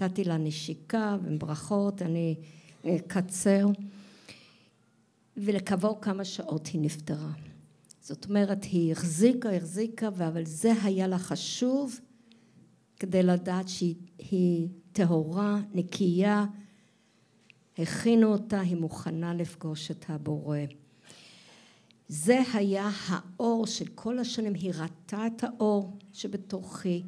נתתי 0.01 0.23
לה 0.23 0.37
נשיקה 0.37 1.17
וברכות, 1.23 2.01
אני 2.01 2.35
אקצר, 2.85 3.67
ולכעבור 5.37 6.01
כמה 6.01 6.25
שעות 6.25 6.67
היא 6.67 6.81
נפטרה. 6.81 7.31
זאת 8.01 8.25
אומרת, 8.25 8.63
היא 8.63 8.91
החזיקה, 8.91 9.51
החזיקה, 9.51 10.07
אבל 10.07 10.45
זה 10.45 10.71
היה 10.83 11.07
לה 11.07 11.17
חשוב 11.17 11.99
כדי 12.99 13.23
לדעת 13.23 13.69
שהיא 13.69 14.67
טהורה, 14.91 15.59
נקייה, 15.73 16.45
הכינו 17.77 18.27
אותה, 18.27 18.61
היא 18.61 18.75
מוכנה 18.75 19.33
לפגוש 19.33 19.91
את 19.91 20.05
הבורא. 20.09 20.57
זה 22.07 22.41
היה 22.53 22.89
האור 23.07 23.67
של 23.67 23.85
כל 23.95 24.19
השנים, 24.19 24.53
היא 24.53 24.71
ראתה 24.73 25.27
את 25.27 25.43
האור 25.43 25.97
שבתוכי, 26.13 27.03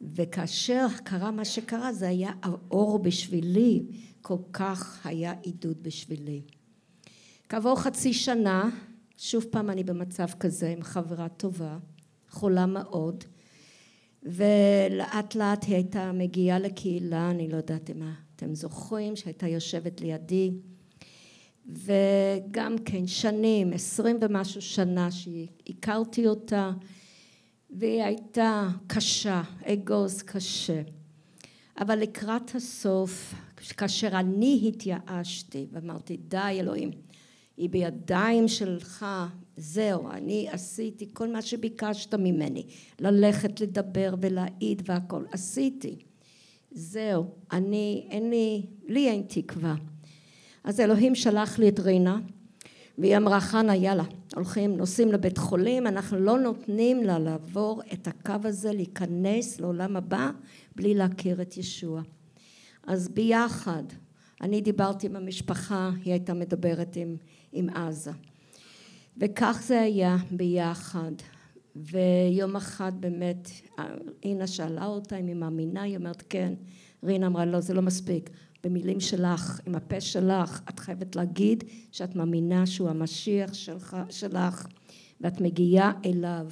וכאשר 0.00 0.86
קרה 1.04 1.30
מה 1.30 1.44
שקרה 1.44 1.92
זה 1.92 2.08
היה 2.08 2.32
האור 2.42 2.98
בשבילי, 2.98 3.82
כל 4.22 4.38
כך 4.52 5.06
היה 5.06 5.34
עידוד 5.42 5.82
בשבילי. 5.82 6.42
כעבור 7.48 7.80
חצי 7.80 8.12
שנה, 8.12 8.70
שוב 9.16 9.44
פעם 9.50 9.70
אני 9.70 9.84
במצב 9.84 10.26
כזה 10.40 10.68
עם 10.68 10.82
חברה 10.82 11.28
טובה, 11.28 11.78
חולה 12.30 12.66
מאוד, 12.66 13.24
ולאט 14.22 15.34
לאט 15.34 15.64
היא 15.64 15.74
הייתה 15.74 16.12
מגיעה 16.12 16.58
לקהילה, 16.58 17.30
אני 17.30 17.48
לא 17.48 17.56
יודעת 17.56 17.90
אם 17.90 18.02
אתם 18.36 18.54
זוכרים, 18.54 19.16
שהייתה 19.16 19.48
יושבת 19.48 20.00
לידי, 20.00 20.50
וגם 21.66 22.76
כן 22.84 23.06
שנים, 23.06 23.72
עשרים 23.72 24.18
ומשהו 24.20 24.62
שנה 24.62 25.08
שהכרתי 25.10 26.26
אותה, 26.26 26.72
והיא 27.70 28.02
הייתה 28.02 28.68
קשה, 28.86 29.42
אגוז 29.64 30.22
קשה. 30.22 30.82
אבל 31.80 31.98
לקראת 31.98 32.54
הסוף, 32.54 33.34
כאשר 33.76 34.08
אני 34.12 34.64
התייאשתי 34.68 35.66
ואמרתי, 35.72 36.16
די 36.16 36.56
אלוהים, 36.60 36.90
היא 37.56 37.70
בידיים 37.70 38.48
שלך, 38.48 39.06
זהו, 39.56 40.10
אני 40.10 40.48
עשיתי 40.50 41.08
כל 41.12 41.32
מה 41.32 41.42
שביקשת 41.42 42.14
ממני, 42.14 42.66
ללכת 43.00 43.60
לדבר 43.60 44.14
ולהעיד 44.20 44.82
והכל, 44.84 45.24
עשיתי. 45.32 45.96
זהו, 46.70 47.24
אני, 47.52 48.06
אין 48.10 48.30
לי, 48.30 48.66
לי 48.86 49.08
אין 49.08 49.22
תקווה. 49.28 49.74
אז 50.64 50.80
אלוהים 50.80 51.14
שלח 51.14 51.58
לי 51.58 51.68
את 51.68 51.80
רינה, 51.80 52.20
והיא 52.98 53.16
אמרה, 53.16 53.40
חנה, 53.40 53.76
יאללה, 53.76 54.04
הולכים, 54.34 54.76
נוסעים 54.76 55.12
לבית 55.12 55.38
חולים, 55.38 55.86
אנחנו 55.86 56.18
לא 56.18 56.38
נותנים 56.38 57.02
לה 57.02 57.18
לעבור 57.18 57.82
את 57.92 58.08
הקו 58.08 58.48
הזה, 58.48 58.72
להיכנס 58.72 59.60
לעולם 59.60 59.96
הבא, 59.96 60.30
בלי 60.76 60.94
להכיר 60.94 61.42
את 61.42 61.56
ישוע. 61.56 62.02
אז 62.86 63.08
ביחד, 63.08 63.82
אני 64.40 64.60
דיברתי 64.60 65.06
עם 65.06 65.16
המשפחה, 65.16 65.90
היא 66.04 66.12
הייתה 66.12 66.34
מדברת 66.34 66.96
עם, 66.96 67.16
עם 67.52 67.70
עזה. 67.70 68.12
וכך 69.16 69.62
זה 69.66 69.80
היה 69.80 70.16
ביחד. 70.30 71.12
ויום 71.76 72.56
אחד 72.56 72.92
באמת, 73.00 73.50
אינה 74.22 74.46
שאלה 74.46 74.86
אותה 74.86 75.16
אם 75.16 75.26
היא 75.26 75.34
מאמינה, 75.34 75.82
היא 75.82 75.96
אומרת 75.96 76.22
כן. 76.28 76.54
רינה 77.04 77.26
אמרה 77.26 77.44
לא, 77.44 77.60
זה 77.60 77.74
לא 77.74 77.82
מספיק. 77.82 78.30
במילים 78.64 79.00
שלך, 79.00 79.60
עם 79.66 79.74
הפה 79.74 80.00
שלך, 80.00 80.60
את 80.68 80.78
חייבת 80.78 81.16
להגיד 81.16 81.64
שאת 81.92 82.16
מאמינה 82.16 82.66
שהוא 82.66 82.88
המשיח 82.88 83.54
שלך, 83.54 83.96
שלך 84.10 84.66
ואת 85.20 85.40
מגיעה 85.40 85.92
אליו. 86.04 86.46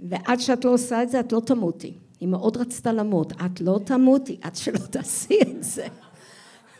ועד 0.00 0.40
שאת 0.40 0.64
לא 0.64 0.74
עושה 0.74 1.02
את 1.02 1.10
זה, 1.10 1.20
את 1.20 1.32
לא 1.32 1.42
תמותי. 1.46 1.92
היא 2.20 2.28
מאוד 2.28 2.56
רצתה 2.56 2.92
למות. 2.92 3.32
את 3.32 3.60
לא 3.60 3.80
תמותי 3.84 4.38
עד 4.42 4.56
שלא 4.56 4.78
תעשי 4.78 5.38
את 5.42 5.62
זה. 5.64 5.86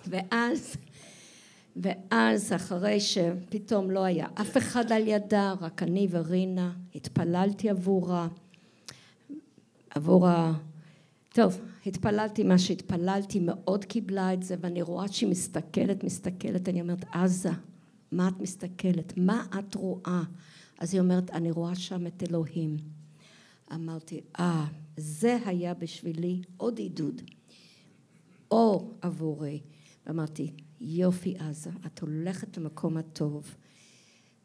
ואז, 0.07 0.76
ואז 1.76 2.53
אחרי 2.53 3.00
שפתאום 3.00 3.91
לא 3.91 4.05
היה 4.05 4.26
אף 4.35 4.57
אחד 4.57 4.93
על 4.93 5.09
ידה, 5.09 5.55
רק 5.61 5.83
אני 5.83 6.09
ורינה, 6.11 6.73
התפללתי 6.95 7.71
עבורה, 7.71 8.29
עבור 9.91 10.29
ה... 10.29 10.53
טוב, 11.33 11.61
התפללתי 11.87 12.45
מה 12.45 12.59
שהתפללתי, 12.59 13.40
מאוד 13.40 13.85
קיבלה 13.85 14.33
את 14.33 14.43
זה, 14.43 14.57
ואני 14.61 14.83
רואה 14.83 15.09
שהיא 15.09 15.31
מסתכלת, 15.31 16.05
מסתכלת, 16.05 16.69
אני 16.69 16.81
אומרת, 16.81 17.05
עזה, 17.12 17.50
מה 18.12 18.28
את 18.28 18.40
מסתכלת? 18.40 19.12
מה 19.16 19.47
את 19.59 19.75
רואה? 19.75 20.23
אז 20.78 20.95
היא 20.95 21.00
אומרת, 21.00 21.31
אני 21.31 21.50
רואה 21.50 21.75
שם 21.75 22.07
את 22.07 22.23
אלוהים. 22.28 22.76
אמרתי, 23.75 24.21
אה, 24.38 24.66
זה 24.97 25.38
היה 25.47 25.75
בשבילי 25.75 26.43
עוד 26.57 26.78
עידוד, 26.78 27.23
אור 28.50 28.95
עבורי. 29.02 29.61
ואמרתי, 30.07 30.52
יופי 30.81 31.35
עזה, 31.38 31.71
את 31.87 32.00
הולכת 32.00 32.57
למקום 32.59 32.97
הטוב. 32.97 33.55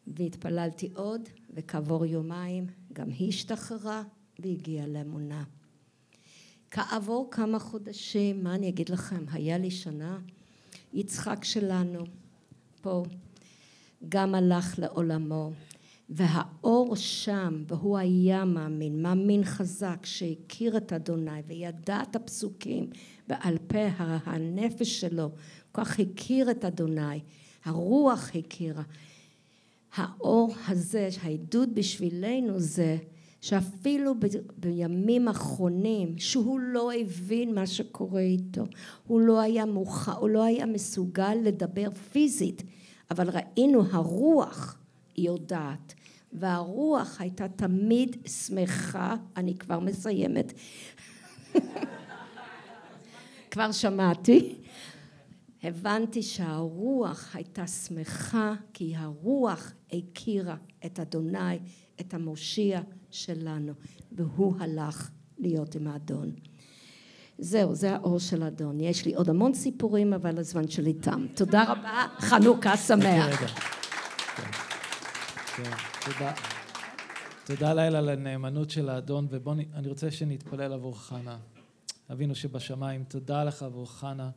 והתפללתי 0.08 0.90
עוד, 0.96 1.22
וכעבור 1.54 2.06
יומיים 2.06 2.68
גם 2.94 3.10
היא 3.10 3.30
השתחררה 3.30 4.04
והגיעה 4.40 4.88
לאמונה. 4.88 5.44
כעבור 6.72 7.28
כמה 7.32 7.60
חודשים, 7.60 8.44
מה 8.44 8.56
אני 8.56 8.70
אגיד 8.70 8.90
לכם, 8.90 9.26
היה 9.32 9.58
לי 9.58 9.72
שנה, 9.72 10.20
יצחק 10.94 11.44
שלנו 11.44 12.06
פה 12.82 13.04
גם 14.10 14.36
הלך 14.36 14.80
לעולמו 14.80 15.52
והאור 16.10 16.96
שם 16.96 17.64
והוא 17.68 17.98
היה 17.98 18.46
מאמין, 18.46 19.02
מאמין 19.02 19.44
חזק 19.44 20.06
שהכיר 20.06 20.78
את 20.78 20.94
אדוני 20.94 21.42
וידע 21.48 22.02
את 22.02 22.16
הפסוקים 22.16 22.90
בעל 23.28 23.58
פה 23.68 23.88
הנפש 23.98 25.02
שלו 25.02 25.30
כל 25.72 25.84
כך 25.84 26.00
הכיר 26.00 26.52
את 26.52 26.66
אדוני 26.66 27.20
הרוח 27.66 28.32
הכירה. 28.36 28.84
האור 29.96 30.56
הזה 30.68 31.10
העדות 31.24 31.70
בשבילנו 31.74 32.60
זה 32.60 32.98
שאפילו 33.42 34.14
בימים 34.58 35.28
אחרונים 35.28 36.18
שהוא 36.18 36.60
לא 36.60 36.92
הבין 36.94 37.56
מה 37.56 37.68
שקורה 37.68 38.22
איתו 38.22 38.64
הוא 39.08 39.22
לא 39.22 39.42
היה 39.42 39.66
מוכן, 39.66 40.12
הוא 40.12 40.30
לא 40.30 40.44
היה 40.44 40.66
מסוגל 40.66 41.34
לדבר 41.44 41.92
פיזית 42.12 42.64
אבל 43.12 43.30
ראינו 43.30 43.84
הרוח 43.92 44.78
יודעת 45.18 45.94
והרוח 46.34 47.22
הייתה 47.22 47.48
תמיד 47.48 48.18
שמחה 48.28 49.16
אני 49.38 49.58
כבר 49.58 49.80
מסיימת. 49.80 50.54
כבר 53.52 53.72
שמעתי. 53.72 54.56
הבנתי 55.64 56.24
שהרוח 56.24 57.36
הייתה 57.36 57.68
שמחה 57.68 58.54
כי 58.74 58.96
הרוח 58.96 59.74
הכירה 59.94 60.56
את 60.86 61.00
אדוני 61.00 61.60
את 62.02 62.14
המושיע 62.14 62.82
שלנו 63.12 63.74
והוא 64.12 64.56
הלך 64.60 65.10
להיות 65.40 65.76
עם 65.76 65.88
האדון. 65.88 66.32
זהו 67.38 67.76
זה 67.76 67.94
האור 67.94 68.20
של 68.20 68.44
האדון. 68.44 68.80
יש 68.80 69.06
לי 69.06 69.16
עוד 69.16 69.30
המון 69.30 69.54
סיפורים 69.54 70.14
אבל 70.14 70.38
הזמן 70.38 70.68
שלי 70.68 70.94
תם. 70.94 71.26
תודה 71.36 71.64
רבה 71.64 72.06
חנוכה 72.20 72.78
שמח. 72.78 73.36
כן, 75.56 75.72
תודה. 76.06 76.34
תודה 77.46 77.74
לאל 77.74 77.96
על 77.96 78.10
הנאמנות 78.10 78.70
של 78.70 78.90
האדון 78.90 79.28
ובוא 79.30 79.54
אני 79.74 79.88
רוצה 79.88 80.12
שנתפלל 80.12 80.74
עבור 80.74 81.00
חנה. 81.00 81.38
אבינו 82.12 82.36
שבשמיים 82.36 83.04
תודה 83.04 83.44
לך 83.44 83.64
עבור 83.64 83.92
חנה 83.92 84.30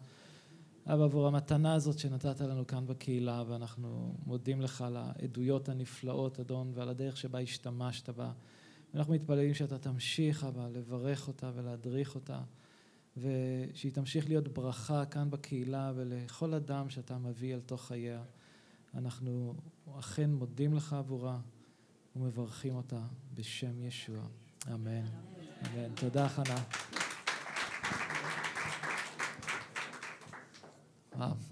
אבא 0.87 1.05
עבור 1.05 1.27
המתנה 1.27 1.75
הזאת 1.75 1.99
שנתת 1.99 2.41
לנו 2.41 2.67
כאן 2.67 2.87
בקהילה 2.87 3.45
ואנחנו 3.49 4.15
מודים 4.27 4.61
לך 4.61 4.83
על 4.83 4.97
העדויות 4.97 5.69
הנפלאות 5.69 6.41
אדון 6.41 6.73
ועל 6.75 6.89
הדרך 6.89 7.17
שבה 7.17 7.41
השתמשת 7.41 8.09
בה. 8.09 8.33
אנחנו 8.95 9.15
מתפללים 9.15 9.55
שאתה 9.55 9.79
תמשיך 9.79 10.45
אבא 10.45 10.69
לברך 10.69 11.29
אותה 11.29 11.51
ולהדריך 11.55 12.15
אותה 12.15 12.41
ושהיא 13.17 13.93
תמשיך 13.93 14.29
להיות 14.29 14.49
ברכה 14.49 15.05
כאן 15.07 15.31
בקהילה 15.31 15.93
ולכל 15.97 16.55
אדם 16.55 16.91
שאתה 16.91 17.19
מביא 17.19 17.55
אל 17.55 17.61
תוך 17.61 17.85
חייה. 17.87 18.23
אנחנו 18.95 19.55
אכן 19.99 20.31
מודים 20.31 20.75
לך 20.75 20.93
עבורה 20.93 21.39
ומברכים 22.17 22.75
אותה 22.75 23.01
בשם 23.35 23.83
ישוע. 23.83 24.23
אמן. 24.75 25.07
אמן. 25.67 25.95
תודה 25.95 26.29
חנה 26.29 26.63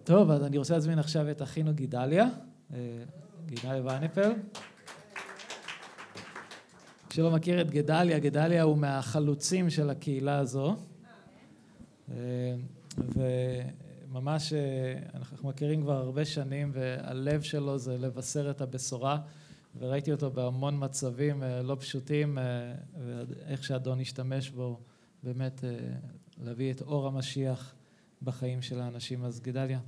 טוב, 0.04 0.30
אז 0.30 0.44
אני 0.44 0.58
רוצה 0.58 0.74
להזמין 0.74 0.98
עכשיו 0.98 1.30
את 1.30 1.42
אחינו 1.42 1.74
גידליה, 1.74 2.28
אה, 2.74 2.78
גידליה 3.46 3.82
ונפל. 3.82 4.32
שלא 7.10 7.30
מכיר 7.30 7.60
את 7.60 7.70
גדליה, 7.70 8.18
גדליה 8.18 8.62
הוא 8.62 8.78
מהחלוצים 8.78 9.70
של 9.70 9.90
הקהילה 9.90 10.38
הזו. 10.38 10.76
אה, 12.10 12.54
וממש 12.98 14.52
אה, 14.52 14.94
אנחנו 15.14 15.48
מכירים 15.48 15.82
כבר 15.82 15.96
הרבה 15.96 16.24
שנים 16.24 16.70
והלב 16.74 17.42
שלו 17.42 17.78
זה 17.78 17.98
לבשר 17.98 18.50
את 18.50 18.60
הבשורה 18.60 19.18
וראיתי 19.78 20.12
אותו 20.12 20.30
בהמון 20.30 20.74
מצבים 20.78 21.42
לא 21.64 21.76
פשוטים 21.80 22.38
ואיך 23.06 23.64
שאדון 23.64 24.00
השתמש 24.00 24.50
בו 24.50 24.80
באמת 25.22 25.64
להביא 26.44 26.72
את 26.72 26.82
אור 26.82 27.06
המשיח 27.06 27.74
בחיים 28.24 28.62
של 28.62 28.80
האנשים. 28.80 29.24
אז 29.24 29.40
גדליה, 29.40 29.80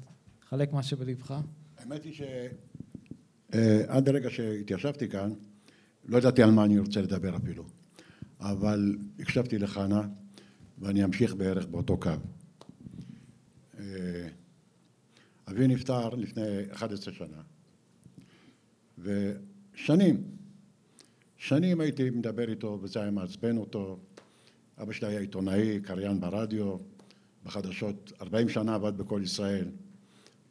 חלק 0.48 0.72
מה 0.72 0.82
שבלבך. 0.82 1.40
האמת 1.78 2.04
היא 2.04 2.12
שעד 2.14 4.08
הרגע 4.08 4.30
שהתיישבתי 4.30 5.08
כאן, 5.08 5.32
לא 6.04 6.18
ידעתי 6.18 6.42
על 6.42 6.50
מה 6.50 6.64
אני 6.64 6.78
רוצה 6.78 7.02
לדבר 7.02 7.36
אפילו. 7.36 7.64
אבל 8.40 8.96
הקשבתי 9.18 9.58
לחנה, 9.58 10.08
ואני 10.78 11.04
אמשיך 11.04 11.34
בערך 11.34 11.66
באותו 11.66 11.96
קו. 11.96 12.10
אבי 15.48 15.66
נפטר 15.68 16.08
לפני 16.08 16.42
11 16.70 17.14
שנה, 17.14 17.42
ושנים, 18.98 20.24
שנים 21.36 21.80
הייתי 21.80 22.10
מדבר 22.10 22.50
איתו 22.50 22.78
וזה 22.82 23.00
היה 23.00 23.10
מעצבן 23.10 23.56
אותו. 23.56 23.98
אבא 24.82 24.92
שלי 24.92 25.08
היה 25.08 25.20
עיתונאי, 25.20 25.80
קריין 25.80 26.20
ברדיו, 26.20 26.76
בחדשות, 27.44 28.12
40 28.20 28.48
שנה 28.48 28.74
עבד 28.74 28.98
בכל 28.98 29.20
ישראל. 29.24 29.68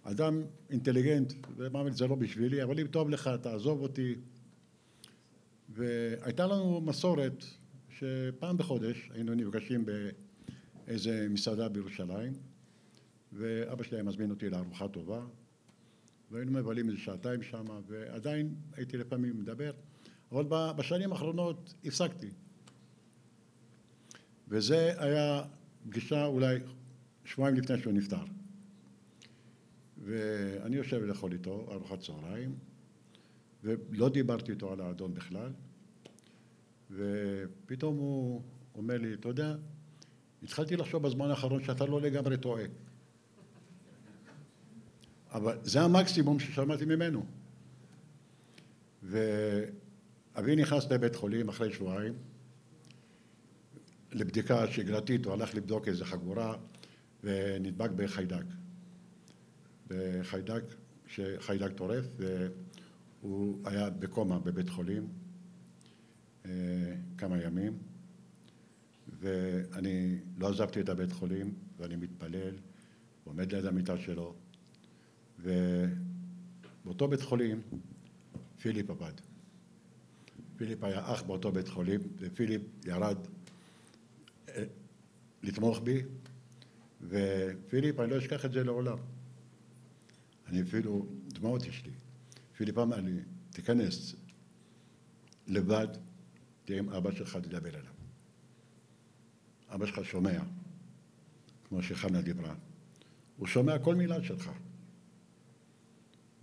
אדם 0.04 0.44
אינטליגנט, 0.70 1.34
ומאמין 1.58 1.94
זה 1.94 2.08
לא 2.08 2.16
בשבילי, 2.16 2.64
אבל 2.64 2.80
אם 2.80 2.88
טוב 2.88 3.10
לך 3.10 3.30
תעזוב 3.42 3.82
אותי. 3.82 4.16
והייתה 5.70 6.48
לנו 6.48 6.82
מסורת 6.82 7.46
שפעם 7.90 8.58
בחודש 8.58 9.10
היינו 9.14 9.34
נפגשים 9.34 9.86
באיזה 10.86 11.28
מסעדה 11.30 11.70
בירושלים 11.70 12.34
ואבא 13.34 13.84
שלי 13.84 13.98
היה 13.98 14.04
מזמין 14.04 14.30
אותי 14.30 14.50
לארוחה 14.50 14.88
טובה 14.88 15.26
והיינו 16.32 16.52
מבלים 16.52 16.90
איזה 16.90 17.00
שעתיים 17.00 17.44
שם 17.44 17.66
ועדיין 17.88 18.56
הייתי 18.76 18.98
לפעמים 18.98 19.40
מדבר 19.40 19.72
אבל 20.32 20.44
בשנים 20.76 21.12
האחרונות 21.12 21.74
הפסקתי. 21.86 22.30
וזה 24.48 24.94
היה 24.98 25.44
פגישה 25.90 26.26
אולי 26.26 26.60
שבועיים 27.26 27.56
לפני 27.56 27.80
שהוא 27.80 27.94
נפטר. 27.94 28.24
ואני 29.98 30.76
יושב 30.76 31.02
לאכול 31.04 31.34
איתו 31.34 31.68
ארוחת 31.72 32.00
צהריים, 32.00 32.56
ולא 33.64 34.10
דיברתי 34.10 34.52
איתו 34.52 34.74
על 34.74 34.82
האדון 34.82 35.14
בכלל, 35.14 35.52
ופתאום 36.92 37.98
הוא 37.98 38.42
אומר 38.76 38.98
לי, 38.98 39.14
אתה 39.14 39.30
יודע, 39.30 39.56
התחלתי 40.44 40.76
לחשוב 40.76 41.04
בזמן 41.04 41.30
האחרון 41.30 41.64
שאתה 41.64 41.86
לא 41.86 42.02
לגמרי 42.02 42.38
טועה. 42.38 42.64
אבל 45.32 45.58
זה 45.64 45.82
המקסימום 45.82 46.40
ששמעתי 46.40 46.86
ממנו. 46.86 47.26
ואבי 49.04 50.56
נכנס 50.56 50.92
לבית 50.92 51.16
חולים 51.16 51.50
אחרי 51.50 51.74
שבועיים, 51.74 52.14
לבדיקה 54.12 54.68
שגרתית, 54.68 55.26
הוא 55.26 55.34
הלך 55.34 55.56
לבדוק 55.56 55.88
איזה 55.88 56.06
חגורה 56.06 56.56
ונדבק 57.24 57.90
בחיידק. 57.96 58.46
בחיידק, 59.88 60.64
חיידק 61.40 61.72
טורף, 61.76 62.06
והוא 63.22 63.62
היה 63.66 63.90
בקומה 63.90 64.40
בבית 64.40 64.70
חולים 64.70 65.08
אה, 66.46 66.52
כמה 67.18 67.42
ימים, 67.42 67.78
ואני 69.20 70.20
לא 70.38 70.50
עזבתי 70.50 70.82
את 70.82 70.90
הבית 70.90 71.12
חולים, 71.12 71.54
ואני 71.78 71.96
מתפלל, 71.96 72.56
עומד 73.24 73.52
ליד 73.52 73.66
המיטה 73.66 73.98
שלו, 73.98 74.36
ובאותו 75.40 77.08
בית 77.08 77.22
חולים 77.22 77.62
פיליפ 78.62 78.90
עבד. 78.90 79.14
פיליפ 80.56 80.84
היה 80.84 81.14
אח 81.14 81.22
באותו 81.22 81.52
בית 81.52 81.68
חולים, 81.68 82.02
ופיליפ 82.18 82.62
ירד 82.86 83.18
אה, 84.50 84.64
לתמוך 85.44 85.80
בי, 85.80 86.02
ופיליפ, 87.08 88.00
אני 88.00 88.12
לא 88.12 88.18
אשכח 88.18 88.46
את 88.46 88.52
זה 88.52 88.64
לעולם. 88.64 88.98
אני 90.48 90.62
אפילו, 90.62 91.06
דמעות 91.28 91.66
יש 91.66 91.86
לי. 91.86 91.92
פיליפ 92.58 92.78
אמר 92.78 93.02
לי, 93.02 93.20
תיכנס 93.50 94.16
לבד, 95.48 95.88
תהיה 96.66 96.80
עם 96.80 96.90
אבא 96.90 97.12
שלך, 97.12 97.38
תדבר 97.38 97.70
אליו. 97.70 97.94
אבא 99.70 99.86
שלך 99.86 100.06
שומע, 100.06 100.44
כמו 101.64 101.84
שחנה 101.84 102.22
דיברה. 102.22 102.56
הוא 103.38 103.48
שומע 103.48 103.80
כל 103.80 103.96
מילה 103.96 104.24
שלך. 104.24 104.52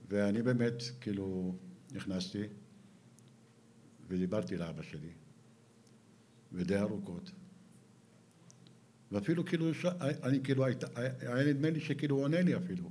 ואני 0.08 0.42
באמת, 0.42 0.82
כאילו, 1.00 1.56
נכנסתי 1.92 2.42
ודיברתי 4.08 4.56
לאבא 4.56 4.82
שלי, 4.82 5.12
ודי 6.52 6.78
ארוכות. 6.78 7.30
ואפילו 9.12 9.44
כאילו, 9.44 9.70
אני 10.00 10.42
כאילו, 10.42 10.64
היה 10.64 11.44
נדמה 11.46 11.70
לי 11.70 11.80
שכאילו 11.80 12.16
הוא 12.16 12.24
עונה 12.24 12.42
לי 12.42 12.56
אפילו. 12.56 12.90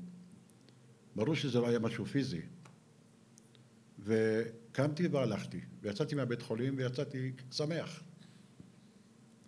ברור 1.16 1.36
שזה 1.36 1.60
לא 1.60 1.68
היה 1.68 1.80
משהו 1.80 2.06
פיזי. 2.06 2.42
וקמתי 4.00 5.08
והלכתי, 5.08 5.60
ויצאתי 5.82 6.16
מהבית 6.16 6.42
חולים 6.42 6.74
ויצאתי 6.78 7.32
שמח. 7.52 8.04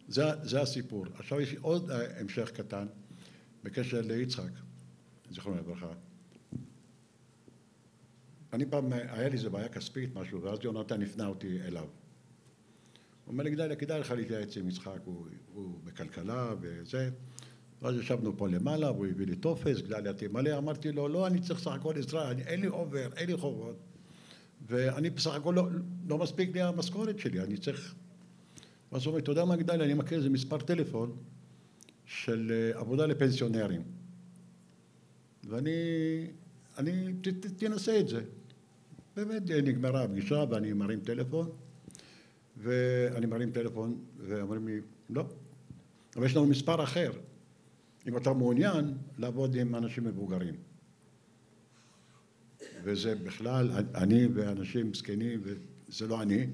זה, 0.07 0.23
זה 0.43 0.62
הסיפור. 0.62 1.05
עכשיו 1.13 1.41
יש 1.41 1.51
לי 1.51 1.57
עוד 1.62 1.91
המשך 1.91 2.51
קטן 2.53 2.88
בקשר 3.63 4.01
ליצחק, 4.01 4.51
זיכרונו 5.31 5.57
לברכה. 5.57 5.93
אני 8.53 8.65
פעם, 8.65 8.93
היה 8.93 9.29
לי 9.29 9.36
איזה 9.36 9.49
בעיה 9.49 9.69
כספית, 9.69 10.15
משהו, 10.15 10.41
ואז 10.41 10.60
יונתן 10.63 11.01
הפנה 11.01 11.27
אותי 11.27 11.62
אליו. 11.62 11.88
אומר 13.32 13.44
לי, 13.44 13.52
גדליה, 13.52 13.76
כדאי 13.76 14.00
לך 14.00 14.12
להתייעץ 14.12 14.58
עם 14.58 14.70
יצחק, 14.70 15.00
הוא, 15.06 15.26
הוא 15.54 15.80
בכלכלה 15.84 16.54
וזה. 16.62 17.10
ואז 17.82 17.96
ישבנו 17.96 18.38
פה 18.38 18.48
למעלה, 18.48 18.91
והוא 18.91 19.08
הביא 19.08 19.26
לי 19.26 19.36
טופס, 19.36 19.82
גדליה 19.82 20.13
תמלא, 20.13 20.58
אמרתי 20.58 20.91
לו, 20.91 21.08
לא, 21.08 21.28
אני 21.28 21.41
צריך 21.41 21.60
סך 21.60 21.72
הכל 21.72 21.98
עזרה, 21.98 22.32
אני, 22.32 22.44
אין 22.44 22.62
לי 22.62 22.67
אובר, 22.67 23.10
אין 23.15 23.28
לי 23.28 23.38
חובות, 23.38 23.76
ואני 24.67 25.10
בסך 25.10 25.34
הכל 25.34 25.54
לא, 25.56 25.67
לא 26.08 26.17
מספיק 26.17 26.54
לי 26.54 26.62
המשכורת 26.62 27.20
שלי, 27.20 27.41
אני 27.41 27.58
צריך... 27.58 27.96
ואז 28.91 29.06
הוא 29.06 29.12
אומר, 29.12 29.20
אתה 29.24 29.32
יודע 29.32 29.46
מה 29.46 29.56
גדליה, 29.56 29.86
אני 29.86 29.94
מכיר 29.94 30.17
איזה 30.17 30.30
מספר 30.30 30.58
טלפון 30.58 31.17
של 32.06 32.52
אה, 32.52 32.80
עבודה 32.80 33.06
לפנסיונרים. 33.06 33.82
ואני, 35.50 35.72
אני, 36.78 37.13
ת, 37.22 37.28
ת, 37.28 37.46
תנסה 37.46 38.00
את 38.00 38.08
זה. 38.08 38.22
באמת 39.15 39.50
נגמרה 39.50 40.04
הפגישה 40.04 40.44
ואני 40.50 40.74
מרים 40.74 41.00
טלפון, 41.00 41.50
ואני 42.62 43.26
מרים 43.26 43.52
טלפון, 43.52 43.97
ואומרים 44.17 44.67
לי, 44.67 44.82
לא, 45.10 45.26
אבל 46.15 46.26
יש 46.26 46.36
לנו 46.36 46.45
מספר 46.45 46.84
אחר. 46.84 47.12
אם 48.08 48.17
אתה 48.17 48.34
מעוניין 48.34 48.93
לעבוד 49.17 49.56
עם 49.56 49.76
אנשים 49.76 50.04
מבוגרים. 50.04 50.56
וזה 52.84 53.15
בכלל, 53.15 53.71
אני 53.95 54.28
ואנשים 54.34 54.93
זקנים, 54.93 55.41
וזה 55.43 56.08
לא 56.08 56.21
אני. 56.21 56.47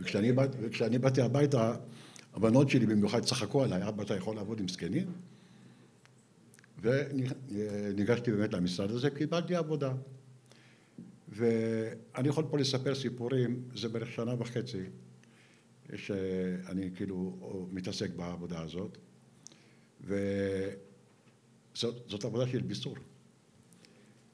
וכשאני, 0.00 0.32
וכשאני 0.60 0.98
באתי 0.98 1.20
הביתה, 1.20 1.76
הבנות 2.34 2.70
שלי 2.70 2.86
במיוחד 2.86 3.20
צחקו 3.24 3.64
עליי, 3.64 3.88
אבא 3.88 4.02
אתה 4.02 4.16
יכול 4.16 4.36
לעבוד 4.36 4.60
עם 4.60 4.68
זקנים? 4.68 5.06
וניגשתי 6.80 8.32
באמת 8.32 8.52
למשרד 8.52 8.90
הזה, 8.90 9.10
קיבלתי 9.10 9.54
עבודה. 9.54 9.92
ואני 11.28 12.28
יכול 12.28 12.44
פה 12.50 12.58
לספר 12.58 12.94
סיפורים, 12.94 13.62
זה 13.74 13.88
בערך 13.88 14.12
שנה 14.12 14.34
וחצי 14.38 14.82
שאני 15.96 16.90
כאילו 16.94 17.38
מתעסק 17.72 18.10
בעבודה 18.10 18.60
הזאת. 18.60 18.98
וזאת 20.00 20.24
עבודה 22.24 22.46
של 22.46 22.62
ביסור. 22.62 22.96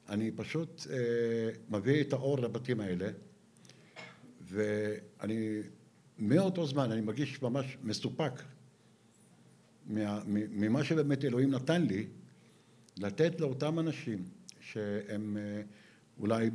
אני 0.09 0.31
פשוט 0.31 0.87
אה, 0.89 1.49
מביא 1.69 2.01
את 2.01 2.13
האור 2.13 2.39
לבתים 2.39 2.79
האלה, 2.79 3.09
ואני, 4.41 5.59
מאותו 6.19 6.65
זמן 6.65 6.91
אני 6.91 7.01
מרגיש 7.01 7.41
ממש 7.41 7.77
מסופק 7.83 8.41
מה, 9.85 10.21
ממה 10.27 10.83
שבאמת 10.83 11.25
אלוהים 11.25 11.51
נתן 11.51 11.81
לי, 11.81 12.07
לתת 12.97 13.41
לאותם 13.41 13.79
אנשים 13.79 14.23
שהם 14.59 15.37
אה, 15.37 15.61
אולי 16.19 16.49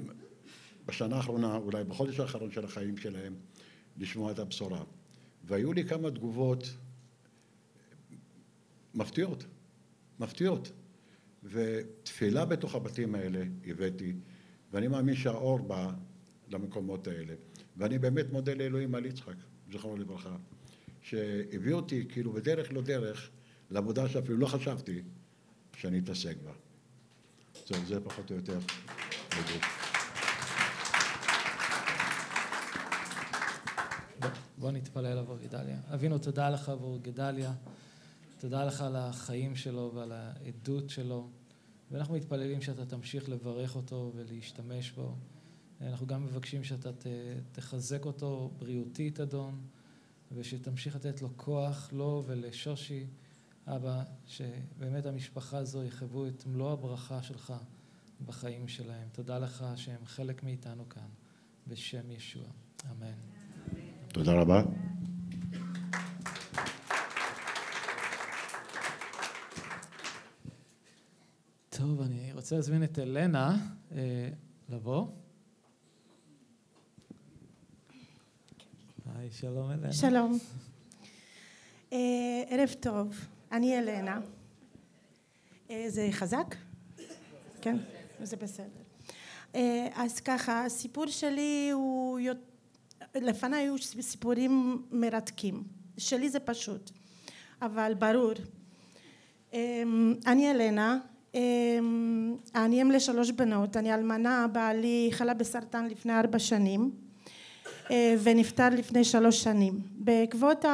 בשנה 0.87 1.17
האחרונה, 1.17 1.57
אולי 1.57 1.85
בחודש 1.85 2.21
האחרון 2.21 2.51
של 2.51 2.65
החיים 2.65 2.97
שלהם, 2.97 3.35
לשמוע 3.97 4.33
את 4.33 4.39
הבשורה. 4.39 4.85
והיו 5.45 5.73
לי 5.73 5.85
כמה 5.85 6.11
תגובות 6.11 6.65
מפתיעות, 8.95 9.45
מפתיעות. 10.21 10.73
ותפילה 11.45 12.45
בתוך 12.45 12.75
הבתים 12.75 13.15
האלה 13.15 13.45
הבאתי, 13.67 14.13
ואני 14.73 14.89
מאמין 14.89 15.15
שהאור 15.15 15.59
בא 15.59 15.91
למקומות 16.49 17.07
האלה. 17.07 17.35
ואני 17.77 17.99
באמת 17.99 18.27
מודה 18.33 18.55
לאלוהים 18.55 18.95
על 18.95 19.07
יצחק, 19.07 19.35
זכרונו 19.73 19.97
לברכה, 19.97 20.37
שהביא 21.03 21.73
אותי 21.73 22.07
כאילו 22.09 22.33
בדרך 22.33 22.73
לא 22.73 22.83
דרך 22.83 23.31
לעבודה 23.71 24.09
שאפילו 24.09 24.39
לא 24.39 24.47
חשבתי 24.47 25.03
שאני 25.77 25.99
אתעסק 25.99 26.37
בה. 26.45 26.53
זהו, 27.67 27.87
זה 27.87 28.01
פחות 28.01 28.31
או 28.31 28.37
יותר. 28.37 28.59
בוא 34.65 34.73
נתפלל 34.73 35.19
עבור 35.19 35.37
גדליה. 35.39 35.81
אבינו, 35.95 36.19
תודה 36.19 36.51
לך 36.51 36.69
עבור 36.69 36.99
גדליה. 36.99 37.55
תודה 38.39 38.65
לך 38.65 38.81
על 38.81 38.97
החיים 38.97 39.57
שלו 39.57 39.93
ועל 39.95 40.13
העדות 40.13 40.91
שלו. 40.91 41.29
ואנחנו 41.91 42.15
מתפללים 42.15 42.63
שאתה 42.63 42.87
תמשיך 42.87 43.29
לברך 43.29 43.77
אותו 43.77 44.13
ולהשתמש 44.15 44.91
בו. 44.91 45.17
אנחנו 45.81 46.07
גם 46.07 46.25
מבקשים 46.25 46.65
שאתה 46.65 46.91
תחזק 47.53 48.05
אותו 48.05 48.51
בריאותית, 48.59 49.21
אדון, 49.21 49.61
ושתמשיך 50.33 50.97
לתת 50.97 51.23
לו 51.23 51.29
כוח, 51.37 51.93
לו 51.93 52.25
ולשושי, 52.27 53.07
אבא, 53.67 54.03
שבאמת 54.27 55.07
המשפחה 55.07 55.59
הזו 55.59 55.85
יחוו 55.85 56.27
את 56.27 56.47
מלוא 56.47 56.73
הברכה 56.73 57.23
שלך 57.23 57.55
בחיים 58.27 58.69
שלהם. 58.69 59.09
תודה 59.13 59.39
לך 59.39 59.65
שהם 59.77 60.05
חלק 60.05 60.43
מאיתנו 60.43 60.89
כאן, 60.89 61.09
בשם 61.67 62.11
ישוע. 62.11 62.47
אמן. 62.91 63.44
תודה 64.15 64.33
רבה. 64.33 64.63
טוב, 71.69 72.01
אני 72.01 72.33
רוצה 72.33 72.57
להזמין 72.57 72.85
את 72.85 72.99
אלנה 72.99 73.57
אה, 73.93 74.29
לבוא. 74.69 75.07
היי, 79.17 79.31
שלום 79.31 79.71
אלנה. 79.71 79.93
שלום. 79.93 80.39
אה, 81.93 81.99
ערב 82.49 82.73
טוב, 82.81 83.15
אני 83.53 83.79
אלנה. 83.79 84.21
אה, 85.71 85.85
זה 85.89 86.09
חזק? 86.13 86.55
כן, 87.61 87.77
זה 88.23 88.37
בסדר. 88.37 88.83
אה, 89.55 89.89
אז 89.95 90.21
ככה, 90.21 90.65
הסיפור 90.65 91.07
שלי 91.07 91.71
הוא 91.73 92.21
לפניי 93.21 93.63
היו 93.63 93.79
סיפורים 94.01 94.83
מרתקים. 94.91 95.63
שלי 95.99 96.29
זה 96.29 96.41
פשוט, 96.41 96.91
אבל 97.63 97.95
ברור. 97.99 98.33
אמ, 99.53 100.15
אני 100.27 100.51
אלנה, 100.51 100.99
אמ, 101.35 102.37
אני 102.55 102.83
אם 102.83 102.91
לשלוש 102.91 103.31
בנות, 103.31 103.77
אני 103.77 103.95
אלמנה, 103.95 104.47
בעלי 104.53 105.09
חלה 105.13 105.35
בסרטן 105.35 105.87
לפני 105.87 106.19
ארבע 106.19 106.39
שנים 106.39 106.91
אה, 107.91 108.15
ונפטר 108.23 108.69
לפני 108.69 109.05
שלוש 109.05 109.43
שנים. 109.43 109.81
בעקבות 109.95 110.65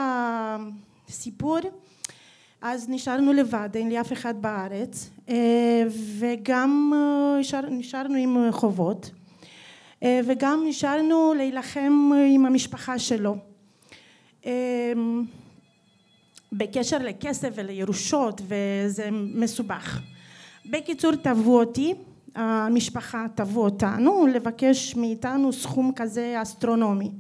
הסיפור 1.09 1.59
אז 2.63 2.89
נשארנו 2.89 3.33
לבד, 3.33 3.69
אין 3.75 3.89
לי 3.89 4.01
אף 4.01 4.13
אחד 4.13 4.43
בארץ 4.43 5.11
אה, 5.29 5.83
וגם 6.19 6.93
אה, 6.95 7.61
נשארנו 7.71 8.15
עם 8.15 8.53
חובות 8.53 9.11
וגם 10.05 10.65
נשארנו 10.67 11.35
להילחם 11.37 12.11
עם 12.35 12.47
המשפחה 12.47 12.99
שלו 12.99 13.37
בקשר 16.53 16.99
לכסף 16.99 17.49
ולירושות 17.55 18.41
וזה 18.45 19.09
מסובך. 19.13 20.01
בקיצור 20.67 21.15
תבעו 21.15 21.61
אותי, 21.61 21.95
המשפחה 22.35 23.27
תבעו 23.35 23.65
אותנו 23.65 24.27
לבקש 24.27 24.97
מאיתנו 24.97 25.53
סכום 25.53 25.93
כזה 25.97 26.43
אסטרונומי. 26.43 27.11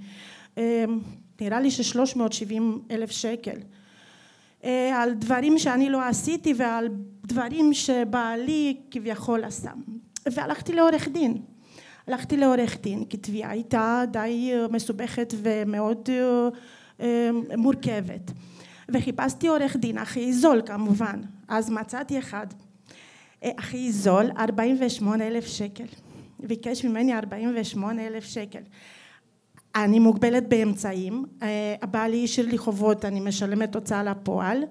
נראה 1.40 1.60
לי 1.60 1.70
ששלוש 1.70 2.16
מאות 2.16 2.32
שבעים 2.32 2.80
אלף 2.90 3.10
שקל. 3.10 3.56
על 4.92 5.14
דברים 5.14 5.58
שאני 5.58 5.90
לא 5.90 6.02
עשיתי 6.02 6.54
ועל 6.56 6.88
דברים 7.26 7.74
שבעלי 7.74 8.76
כביכול 8.90 9.44
עשה. 9.44 9.70
והלכתי 10.32 10.72
לעורך 10.72 11.08
דין. 11.08 11.42
הלכתי 12.10 12.36
לעורך 12.36 12.80
דין 12.80 13.04
כי 13.04 13.16
תביעה 13.16 13.50
הייתה 13.50 14.02
די 14.10 14.52
מסובכת 14.70 15.34
ומאוד 15.42 16.08
מורכבת. 17.56 18.30
וחיפשתי 18.88 19.48
עורך 19.48 19.76
דין 19.76 19.98
הכי 19.98 20.32
זול 20.32 20.62
כמובן, 20.66 21.20
אז 21.48 21.70
מצאתי 21.70 22.18
אחד 22.18 22.46
הכי 23.42 23.92
זול, 23.92 24.30
48 24.38 25.26
אלף 25.26 25.46
שקל, 25.46 25.84
ביקש 26.40 26.84
ממני 26.84 27.14
48 27.14 28.06
אלף 28.06 28.24
שקל. 28.24 28.62
אני 29.74 29.98
מוגבלת 29.98 30.48
באמצעים, 30.48 31.24
הבעלי 31.82 32.24
השאיר 32.24 32.46
לי 32.46 32.58
חובות, 32.58 33.04
אני 33.04 33.20
משלמת 33.20 33.74
הוצאה 33.74 34.02
לפועל, 34.02 34.62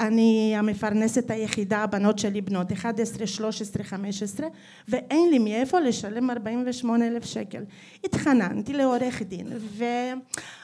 אני 0.00 0.54
המפרנסת 0.56 1.30
היחידה, 1.30 1.78
הבנות 1.78 2.18
שלי 2.18 2.40
בנות 2.40 2.72
11, 2.72 3.26
13, 3.26 3.84
15 3.84 4.46
ואין 4.88 5.30
לי 5.30 5.38
מאיפה 5.38 5.80
לשלם 5.80 6.30
48 6.30 7.06
אלף 7.06 7.24
שקל. 7.24 7.62
התחננתי 8.04 8.72
לעורך 8.72 9.22
דין 9.22 9.46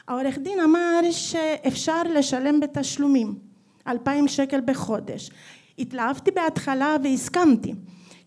והעורך 0.09 0.39
דין 0.39 0.61
אמר 0.61 1.01
שאפשר 1.11 2.03
לשלם 2.03 2.61
בתשלומים, 2.61 3.35
2,000 3.89 4.29
שקל 4.29 4.61
בחודש. 4.65 5.31
התלהבתי 5.79 6.31
בהתחלה 6.31 6.97
והסכמתי 7.05 7.75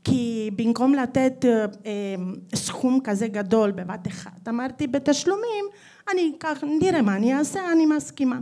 כי 0.04 0.52
במקום 0.56 0.94
לתת 0.94 1.46
סכום 2.56 3.00
כזה 3.04 3.28
גדול 3.28 3.72
בבת 3.72 4.08
אחת 4.08 4.48
אמרתי 4.48 4.88
בתשלומים 4.88 5.66
אני 6.12 6.32
אקח 6.38 6.64
נראה 6.82 7.02
מה 7.02 7.16
אני 7.16 7.36
אעשה 7.36 7.72
אני 7.72 7.86
מסכימה 7.86 8.40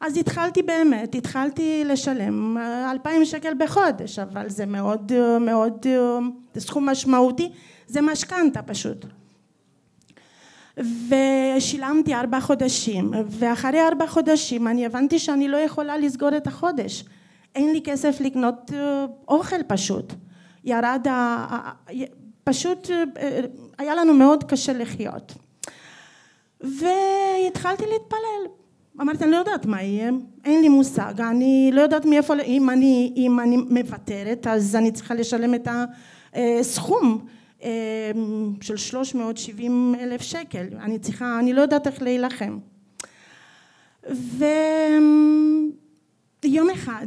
אז 0.00 0.16
התחלתי 0.16 0.62
באמת 0.62 1.14
התחלתי 1.14 1.82
לשלם 1.84 2.56
אלפיים 2.90 3.24
שקל 3.24 3.52
בחודש 3.58 4.18
אבל 4.18 4.48
זה 4.48 4.66
מאוד 4.66 5.12
מאוד 5.40 5.86
זה 6.54 6.60
סכום 6.60 6.88
משמעותי 6.88 7.52
זה 7.86 8.00
משכנתה 8.00 8.62
פשוט. 8.62 9.04
ושילמתי 10.76 12.14
ארבע 12.14 12.40
חודשים 12.40 13.10
ואחרי 13.26 13.80
ארבע 13.88 14.06
חודשים 14.06 14.68
אני 14.68 14.86
הבנתי 14.86 15.18
שאני 15.18 15.48
לא 15.48 15.56
יכולה 15.56 15.98
לסגור 15.98 16.36
את 16.36 16.46
החודש. 16.46 17.04
אין 17.54 17.72
לי 17.72 17.82
כסף 17.84 18.20
לקנות 18.20 18.70
אוכל 19.28 19.62
פשוט. 19.66 20.12
ירד 20.64 21.06
פשוט 22.44 22.90
היה 23.78 23.94
לנו 23.94 24.14
מאוד 24.14 24.44
קשה 24.44 24.72
לחיות. 24.72 25.34
והתחלתי 26.60 27.84
להתפלל 27.92 28.59
אמרתי 29.00 29.24
אני 29.24 29.32
לא 29.32 29.36
יודעת 29.36 29.66
מה 29.66 29.82
יהיה 29.82 30.10
אין 30.44 30.60
לי 30.60 30.68
מושג 30.68 31.20
אני 31.20 31.70
לא 31.72 31.80
יודעת 31.80 32.04
מאיפה 32.04 32.34
אם 32.44 32.70
אני 32.70 33.12
אם 33.16 33.40
אני 33.40 33.56
מוותרת 33.56 34.46
אז 34.46 34.76
אני 34.76 34.92
צריכה 34.92 35.14
לשלם 35.14 35.54
את 35.54 35.68
הסכום 36.34 37.26
של 38.60 38.76
שלוש 38.76 39.14
מאות 39.14 39.36
שבעים 39.36 39.94
אלף 40.00 40.22
שקל. 40.22 40.66
אני 40.80 40.98
צריכה 40.98 41.38
אני 41.38 41.52
לא 41.52 41.60
יודעת 41.60 41.86
איך 41.86 42.02
להילחם. 42.02 42.58
ויום 46.44 46.70
אחד 46.70 47.06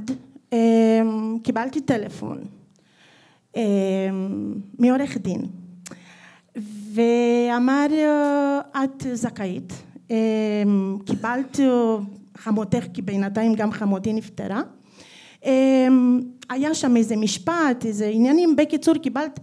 קיבלתי 1.44 1.82
טלפון 1.82 2.44
מעורך 4.80 5.18
דין 5.18 5.42
ואמר 6.94 7.88
את 8.84 9.06
זכאית 9.14 9.74
קיבלת 11.06 11.60
חמותך 12.38 12.84
כי 12.94 13.02
בינתיים 13.02 13.54
גם 13.54 13.72
חמותי 13.72 14.14
נפטרה. 14.14 14.62
היה 16.50 16.74
שם 16.74 16.98
איזה 16.98 17.16
משפט 17.16 17.86
איזה 17.86 18.06
עניינים. 18.06 18.56
בקיצור 18.56 18.96
קיבלת 18.96 19.40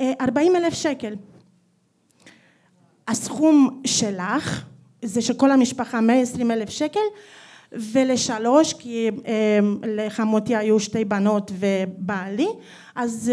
ארבעים 0.00 0.56
אלף 0.56 0.74
שקל. 0.74 1.14
הסכום 3.08 3.80
שלך 3.86 4.64
זה 5.02 5.22
שכל 5.22 5.50
המשפחה 5.50 6.00
מאה 6.00 6.20
עשרים 6.20 6.50
אלף 6.50 6.70
שקל 6.70 7.00
ולשלוש 7.72 8.72
כי 8.72 9.10
לחמותי 9.82 10.56
היו 10.56 10.80
שתי 10.80 11.04
בנות 11.04 11.50
ובעלי 11.58 12.48
אז 12.94 13.32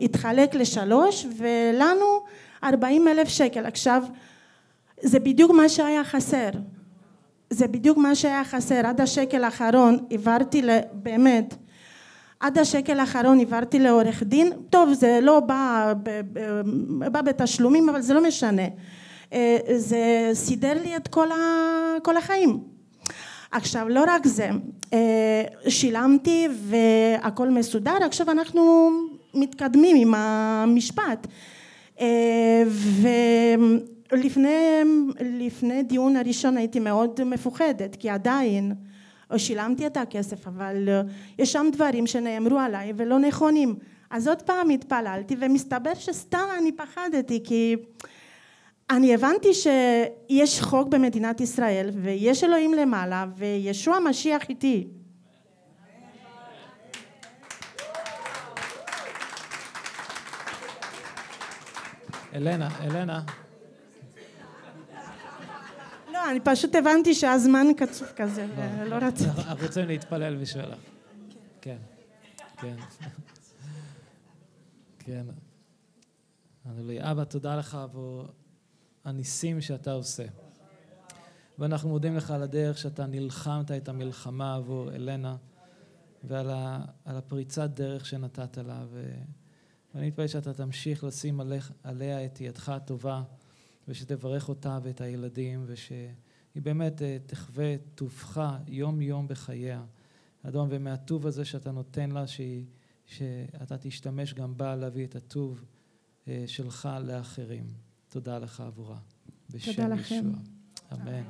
התחלק 0.00 0.54
לשלוש 0.54 1.26
ולנו 1.36 2.20
ארבעים 2.64 3.08
אלף 3.08 3.28
שקל. 3.28 3.66
עכשיו 3.66 4.02
זה 5.02 5.18
בדיוק 5.18 5.50
מה 5.50 5.68
שהיה 5.68 6.04
חסר. 6.04 6.50
זה 7.50 7.66
בדיוק 7.68 7.98
מה 7.98 8.14
שהיה 8.14 8.44
חסר. 8.44 8.86
עד 8.86 9.00
השקל 9.00 9.44
האחרון 9.44 9.98
העברתי 10.10 10.62
באמת 10.92 11.54
עד 12.40 12.58
השקל 12.58 13.00
האחרון 13.00 13.38
העברתי 13.38 13.78
לעורך 13.78 14.22
דין. 14.22 14.52
טוב 14.70 14.92
זה 14.92 15.18
לא 15.22 15.40
בא, 15.40 15.92
בא 17.12 17.22
בתשלומים 17.22 17.88
אבל 17.88 18.00
זה 18.00 18.14
לא 18.14 18.22
משנה. 18.28 18.62
זה 19.76 20.30
סידר 20.32 20.82
לי 20.82 20.96
את 20.96 21.08
כל, 21.08 21.32
ה, 21.32 21.36
כל 22.02 22.16
החיים. 22.16 22.58
עכשיו 23.50 23.88
לא 23.88 24.04
רק 24.06 24.26
זה. 24.26 24.48
שילמתי 25.68 26.48
והכל 26.52 27.48
מסודר. 27.48 27.96
עכשיו 28.06 28.30
אנחנו 28.30 28.90
מתקדמים 29.34 29.96
עם 29.96 30.14
המשפט 30.14 31.26
ולפני 34.12 35.82
דיון 35.82 36.16
הראשון 36.16 36.56
הייתי 36.56 36.80
מאוד 36.80 37.24
מפוחדת 37.24 37.96
כי 37.96 38.10
עדיין 38.10 38.72
שילמתי 39.36 39.86
את 39.86 39.96
הכסף 39.96 40.46
אבל 40.46 40.88
יש 41.38 41.52
שם 41.52 41.66
דברים 41.72 42.06
שנאמרו 42.06 42.58
עליי 42.58 42.92
ולא 42.96 43.18
נכונים 43.18 43.74
אז 44.10 44.28
עוד 44.28 44.42
פעם 44.42 44.70
התפללתי 44.70 45.36
ומסתבר 45.40 45.94
שסתם 45.94 46.46
אני 46.58 46.72
פחדתי 46.72 47.40
כי 47.44 47.76
אני 48.90 49.14
הבנתי 49.14 49.48
שיש 49.54 50.60
חוק 50.60 50.88
במדינת 50.88 51.40
ישראל 51.40 51.90
ויש 52.02 52.44
אלוהים 52.44 52.74
למעלה 52.74 53.26
וישוע 53.36 53.98
משיח 54.00 54.48
איתי 54.48 54.86
אלנה, 62.34 62.68
אלנה. 62.80 63.20
לא, 66.20 66.30
אני 66.30 66.40
פשוט 66.44 66.74
הבנתי 66.74 67.14
שהזמן 67.14 67.66
קצוב 67.76 68.08
כזה, 68.16 68.46
ולא 68.56 68.96
רציתי. 68.96 69.30
אנחנו 69.30 69.66
רוצים 69.66 69.86
להתפלל 69.86 70.36
בשבילך. 70.36 70.78
כן, 71.60 71.76
כן. 72.56 72.76
כן. 74.98 75.26
אבא, 77.00 77.24
תודה 77.24 77.56
לך 77.56 77.74
עבור 77.74 78.24
הניסים 79.04 79.60
שאתה 79.60 79.92
עושה. 79.92 80.24
ואנחנו 81.58 81.88
מודים 81.88 82.16
לך 82.16 82.30
על 82.30 82.42
הדרך 82.42 82.78
שאתה 82.78 83.06
נלחמת 83.06 83.70
את 83.70 83.88
המלחמה 83.88 84.54
עבור 84.54 84.92
אלנה 84.94 85.36
ועל 86.24 86.50
הפריצת 87.06 87.70
דרך 87.70 88.06
שנתת 88.06 88.58
לה. 88.58 88.84
ואני 89.94 90.08
מתפלל 90.08 90.26
שאתה 90.26 90.54
תמשיך 90.54 91.04
לשים 91.04 91.40
עליה 91.84 92.24
את 92.24 92.40
ידך 92.40 92.68
הטובה 92.68 93.22
ושתברך 93.88 94.48
אותה 94.48 94.78
ואת 94.82 95.00
הילדים 95.00 95.64
ושהיא 95.66 96.12
באמת 96.56 97.02
תחווה 97.26 97.76
טובך 97.94 98.40
יום 98.66 99.02
יום 99.02 99.28
בחייה. 99.28 99.84
אדון, 100.42 100.68
ומהטוב 100.70 101.26
הזה 101.26 101.44
שאתה 101.44 101.72
נותן 101.72 102.10
לה, 102.10 102.26
שהיא, 102.26 102.64
שאתה 103.06 103.78
תשתמש 103.78 104.34
גם 104.34 104.56
בה 104.56 104.76
להביא 104.76 105.06
את 105.06 105.16
הטוב 105.16 105.64
שלך 106.46 106.88
לאחרים. 107.04 107.66
תודה 108.08 108.38
לך 108.38 108.60
עבורה. 108.60 108.98
בשם 109.50 109.92
לכם. 109.92 110.14
ישוע. 110.14 110.32
אמן. 110.92 111.22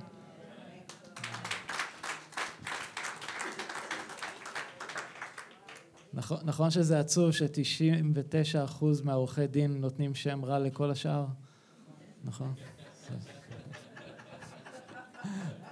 נכון, 6.13 6.39
נכון 6.45 6.71
שזה 6.71 7.01
עצוב 7.01 7.31
ש-99% 7.31 8.85
מהעורכי 9.05 9.47
דין 9.47 9.81
נותנים 9.81 10.15
שם 10.15 10.45
רע 10.45 10.59
לכל 10.59 10.91
השאר? 10.91 11.27
נכון? 12.25 12.55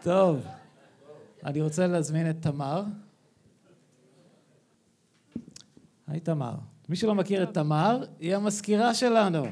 טוב, 0.03 0.47
אני 1.45 1.63
רוצה 1.63 1.87
להזמין 1.87 2.31
את 2.31 2.37
תמר. 2.41 2.83
היי 6.07 6.21
תמר. 6.21 6.55
מי 6.89 6.97
שלא 6.97 7.15
מכיר 7.15 7.43
את 7.43 7.55
תמר, 7.55 8.05
היא 8.21 8.37
המזכירה 8.37 8.95
שלנו. 8.95 9.45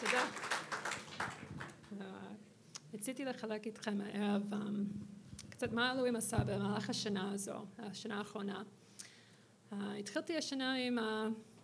תודה. 0.00 0.22
אה, 2.00 2.06
רציתי 2.94 3.24
לחלק 3.24 3.66
איתכם 3.66 3.98
הערב 4.00 4.42
קצת 5.48 5.72
מה 5.72 5.92
אלוהים 5.92 6.16
עשה 6.16 6.38
במהלך 6.44 6.90
השנה 6.90 7.32
הזו, 7.32 7.66
השנה 7.78 8.18
האחרונה. 8.18 8.62
אה, 9.72 9.94
התחלתי 9.94 10.36
השנה 10.36 10.74
עם, 10.74 10.98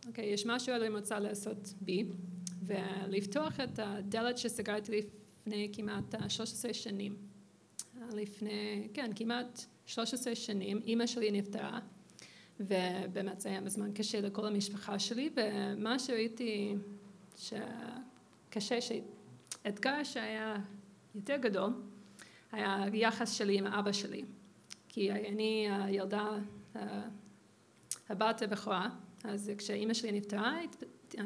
אוקיי, 0.07 0.27
יש 0.27 0.47
משהו 0.47 0.75
אלוהים 0.75 0.97
רוצה 0.97 1.19
לעשות 1.19 1.75
בי, 1.81 2.05
ולפתוח 2.71 3.61
את 3.61 3.79
הדלת 3.79 4.39
שסגרתי 4.39 5.03
לפני 5.41 5.71
כמעט 5.73 6.15
אה, 6.15 6.31
13 6.31 6.75
שנים. 6.75 7.17
לפני, 8.13 8.89
כן, 8.95 9.11
כמעט 9.17 9.61
13 9.87 10.35
שנים, 10.35 10.81
אימא 10.85 11.07
שלי 11.07 11.31
נפטרה. 11.31 11.79
ובאמת 12.61 13.41
זה 13.41 13.49
היה 13.49 13.61
בזמן 13.61 13.93
קשה 13.95 14.21
לכל 14.21 14.47
המשפחה 14.47 14.99
שלי, 14.99 15.31
ומה 15.37 15.99
שראיתי 15.99 16.75
שקשה, 17.37 18.79
שאתגר 18.81 20.05
שהיה 20.05 20.57
יותר 21.15 21.37
גדול, 21.37 21.73
היה 22.53 22.85
היחס 22.93 23.33
שלי 23.33 23.59
עם 23.59 23.67
אבא 23.67 23.93
שלי. 23.93 24.25
כי 24.89 25.13
אני 25.13 25.69
הילדה, 25.71 26.29
אה, 26.77 27.03
הבת 28.09 28.43
הבכורה, 28.43 28.89
אז 29.25 29.53
כשאימא 29.59 29.95
שלי 29.95 30.13
נפטרה, 30.13 30.59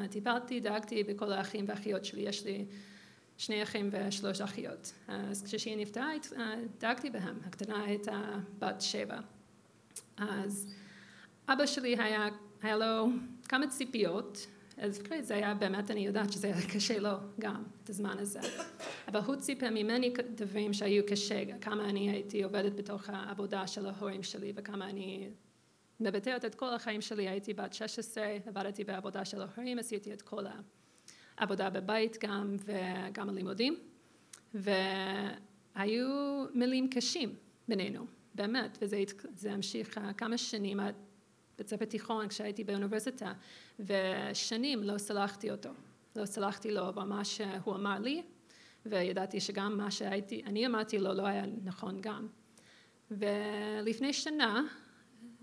טיפלתי, 0.09 0.59
דאגתי 0.59 1.03
בכל 1.03 1.31
האחים 1.31 1.65
והאחיות 1.67 2.05
שלי, 2.05 2.21
יש 2.21 2.45
לי 2.45 2.65
שני 3.37 3.63
אחים 3.63 3.89
ושלוש 3.91 4.41
אחיות. 4.41 4.93
אז 5.07 5.43
כשהיא 5.43 5.77
נפטרה, 5.77 6.11
דאגתי 6.79 7.09
בהם, 7.09 7.39
הקטנה 7.45 7.83
הייתה 7.83 8.39
בת 8.59 8.81
שבע. 8.81 9.19
אז 10.17 10.73
אבא 11.47 11.65
שלי 11.65 11.95
היה, 11.99 12.27
היה 12.61 12.77
לו 12.77 13.07
כמה 13.49 13.67
ציפיות, 13.67 14.47
אז 14.77 15.01
זה 15.21 15.35
היה 15.35 15.53
באמת, 15.53 15.91
אני 15.91 16.05
יודעת 16.05 16.33
שזה 16.33 16.47
היה 16.47 16.67
קשה 16.73 16.99
לו 16.99 17.13
גם, 17.39 17.63
את 17.83 17.89
הזמן 17.89 18.17
הזה. 18.19 18.39
אבל 19.07 19.19
הוא 19.19 19.35
ציפה 19.35 19.69
ממני 19.69 20.13
דברים 20.35 20.73
שהיו 20.73 21.03
קשה, 21.07 21.43
כמה 21.61 21.89
אני 21.89 22.09
הייתי 22.09 22.43
עובדת 22.43 22.73
בתוך 22.73 23.09
העבודה 23.09 23.67
של 23.67 23.85
ההורים 23.85 24.23
שלי 24.23 24.53
וכמה 24.55 24.89
אני 24.89 25.29
מבטרת 25.99 26.45
את 26.45 26.55
כל 26.55 26.73
החיים 26.73 27.01
שלי, 27.01 27.29
הייתי 27.29 27.53
בת 27.53 27.73
16, 27.73 28.37
עבדתי 28.45 28.83
בעבודה 28.83 29.25
של 29.25 29.41
ההורים, 29.41 29.79
עשיתי 29.79 30.13
את 30.13 30.21
כל 30.21 30.45
העבודה 31.37 31.69
בבית 31.69 32.17
גם 32.21 32.55
וגם 32.65 33.29
הלימודים, 33.29 33.79
והיו 34.53 36.45
מילים 36.53 36.89
קשים 36.89 37.35
בינינו, 37.67 38.05
באמת, 38.35 38.77
וזה 38.81 39.03
זה 39.35 39.53
המשיך 39.53 39.99
כמה 40.17 40.37
שנים 40.37 40.79
עד 40.79 40.95
בית 41.57 41.67
ספר 41.67 41.85
תיכון 41.85 42.27
כשהייתי 42.27 42.63
באוניברסיטה, 42.63 43.33
ושנים 43.79 44.83
לא 44.83 44.97
סלחתי 44.97 45.51
אותו, 45.51 45.69
לא 46.15 46.25
סלחתי 46.25 46.71
לו 46.71 46.85
על 46.85 47.07
מה 47.07 47.25
שהוא 47.25 47.75
אמר 47.75 47.99
לי, 47.99 48.23
וידעתי 48.85 49.39
שגם 49.39 49.77
מה 49.77 49.91
שהייתי, 49.91 50.43
אני 50.45 50.65
אמרתי 50.65 50.99
לו 50.99 51.13
לא 51.13 51.25
היה 51.25 51.45
נכון 51.63 52.01
גם. 52.01 52.27
ולפני 53.11 54.13
שנה, 54.13 54.63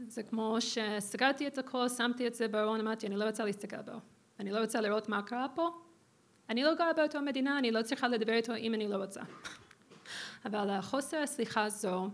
זה 0.08 0.22
כמו 0.22 0.56
שסגרתי 0.60 1.46
את 1.46 1.58
הכל, 1.58 1.88
שמתי 1.88 2.26
את 2.26 2.34
זה 2.34 2.48
בארון, 2.48 2.80
אמרתי 2.80 3.06
אני 3.06 3.16
לא 3.16 3.24
רוצה 3.24 3.44
להסתכל 3.44 3.82
בו, 3.82 3.92
אני 4.40 4.50
לא 4.50 4.60
רוצה 4.60 4.80
לראות 4.80 5.08
מה 5.08 5.22
קרה 5.22 5.46
פה, 5.54 5.70
אני 6.48 6.62
לא 6.62 6.74
גרה 6.74 6.92
באותו 6.92 7.22
מדינה, 7.22 7.58
אני 7.58 7.70
לא 7.70 7.82
צריכה 7.82 8.08
לדבר 8.08 8.32
איתו 8.32 8.54
אם 8.54 8.74
אני 8.74 8.88
לא 8.88 8.96
רוצה. 8.96 9.20
אבל 10.46 10.70
החוסר 10.70 11.16
הסליחה 11.16 11.64
הזו 11.64 12.08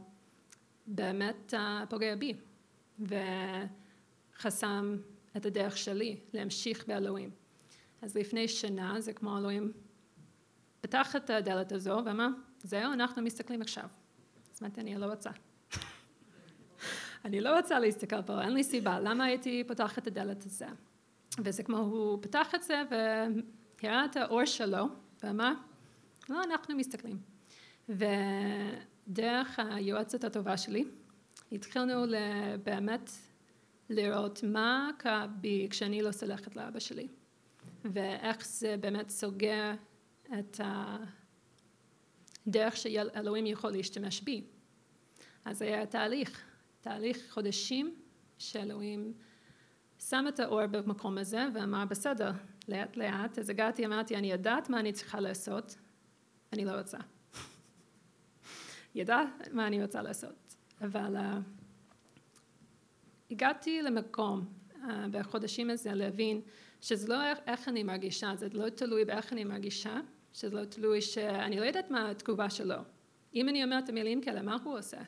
באמת 0.86 1.54
פוגע 1.88 2.14
בי, 2.14 2.34
וחסם 4.36 4.96
את 5.36 5.46
הדרך 5.46 5.76
שלי 5.76 6.16
להמשיך 6.32 6.86
באלוהים. 6.86 7.30
אז 8.02 8.16
לפני 8.16 8.48
שנה 8.48 9.00
זה 9.00 9.12
כמו 9.12 9.38
אלוהים 9.38 9.72
פתח 10.80 11.16
את 11.16 11.30
הדלת 11.30 11.72
הזו 11.72 12.02
ואמר 12.04 12.28
זהו 12.62 12.92
אנחנו 12.92 13.22
מסתכלים 13.22 13.62
עכשיו. 13.62 13.88
אז 14.54 14.62
אמרתי 14.62 14.80
אני 14.80 14.94
לא 14.94 15.06
רוצה. 15.06 15.30
אני 17.24 17.40
לא 17.40 17.56
רוצה 17.56 17.78
להסתכל 17.78 18.22
פה 18.22 18.42
אין 18.42 18.52
לי 18.52 18.64
סיבה 18.64 19.00
למה 19.00 19.24
הייתי 19.24 19.64
פותחת 19.66 19.98
את 19.98 20.06
הדלת 20.06 20.46
הזה. 20.46 20.66
וזה 21.38 21.62
כמו 21.62 21.76
הוא 21.76 22.18
פתח 22.22 22.54
את 22.54 22.62
זה 22.62 22.82
והראה 22.90 24.04
את 24.04 24.16
האור 24.16 24.44
שלו 24.44 24.84
ואמר 25.22 25.52
לא 26.28 26.42
אנחנו 26.44 26.76
מסתכלים. 26.76 27.18
ודרך 27.88 29.58
היועצת 29.58 30.24
הטובה 30.24 30.56
שלי 30.56 30.84
התחלנו 31.52 32.04
באמת 32.62 33.10
לראות 33.90 34.42
מה 34.42 34.90
קרה 34.98 35.26
בי 35.26 35.66
כשאני 35.70 36.02
לא 36.02 36.12
סולחת 36.12 36.56
לאבא 36.56 36.78
שלי 36.78 37.08
ואיך 37.84 38.46
זה 38.46 38.76
באמת 38.80 39.08
סוגר 39.08 39.72
את 40.38 40.60
הדרך 42.46 42.76
שאלוהים 42.76 43.46
יכול 43.46 43.70
להשתמש 43.70 44.20
בי. 44.20 44.42
אז 45.44 45.62
היה 45.62 45.86
תהליך, 45.86 46.47
תהליך 46.80 47.26
חודשים 47.30 47.94
שאלוהים 48.38 49.12
שם 49.98 50.24
את 50.28 50.40
האור 50.40 50.66
במקום 50.66 51.18
הזה 51.18 51.46
ואמר 51.54 51.84
בסדר 51.84 52.32
לאט 52.68 52.96
לאט 52.96 53.38
אז 53.38 53.50
הגעתי 53.50 53.86
אמרתי 53.86 54.16
אני 54.16 54.32
יודעת 54.32 54.70
מה 54.70 54.80
אני 54.80 54.92
צריכה 54.92 55.20
לעשות 55.20 55.76
אני 56.52 56.64
לא 56.64 56.72
רוצה 56.72 56.98
יודעת 58.94 59.48
מה 59.52 59.66
אני 59.66 59.82
רוצה 59.82 60.02
לעשות 60.02 60.56
אבל 60.80 61.16
uh, 61.16 61.20
הגעתי 63.30 63.82
למקום 63.82 64.46
uh, 64.72 64.76
בחודשים 65.10 65.70
הזה 65.70 65.94
להבין 65.94 66.40
שזה 66.80 67.08
לא 67.08 67.24
איך, 67.24 67.38
איך 67.46 67.68
אני 67.68 67.82
מרגישה, 67.82 68.32
זה 68.36 68.48
לא 68.52 68.68
תלוי 68.68 69.04
באיך 69.04 69.32
אני 69.32 69.44
מרגישה, 69.44 70.00
שזה 70.32 70.56
לא 70.56 70.64
תלוי 70.64 71.00
שאני 71.02 71.60
לא 71.60 71.64
יודעת 71.64 71.90
מה 71.90 72.10
התגובה 72.10 72.50
שלו. 72.50 72.76
אם 73.34 73.48
אני 73.48 73.64
אומרת 73.64 73.88
המילים 73.88 74.20
כאלה, 74.20 74.42
מה 74.42 74.56
הוא 74.64 74.78
עושה? 74.78 75.00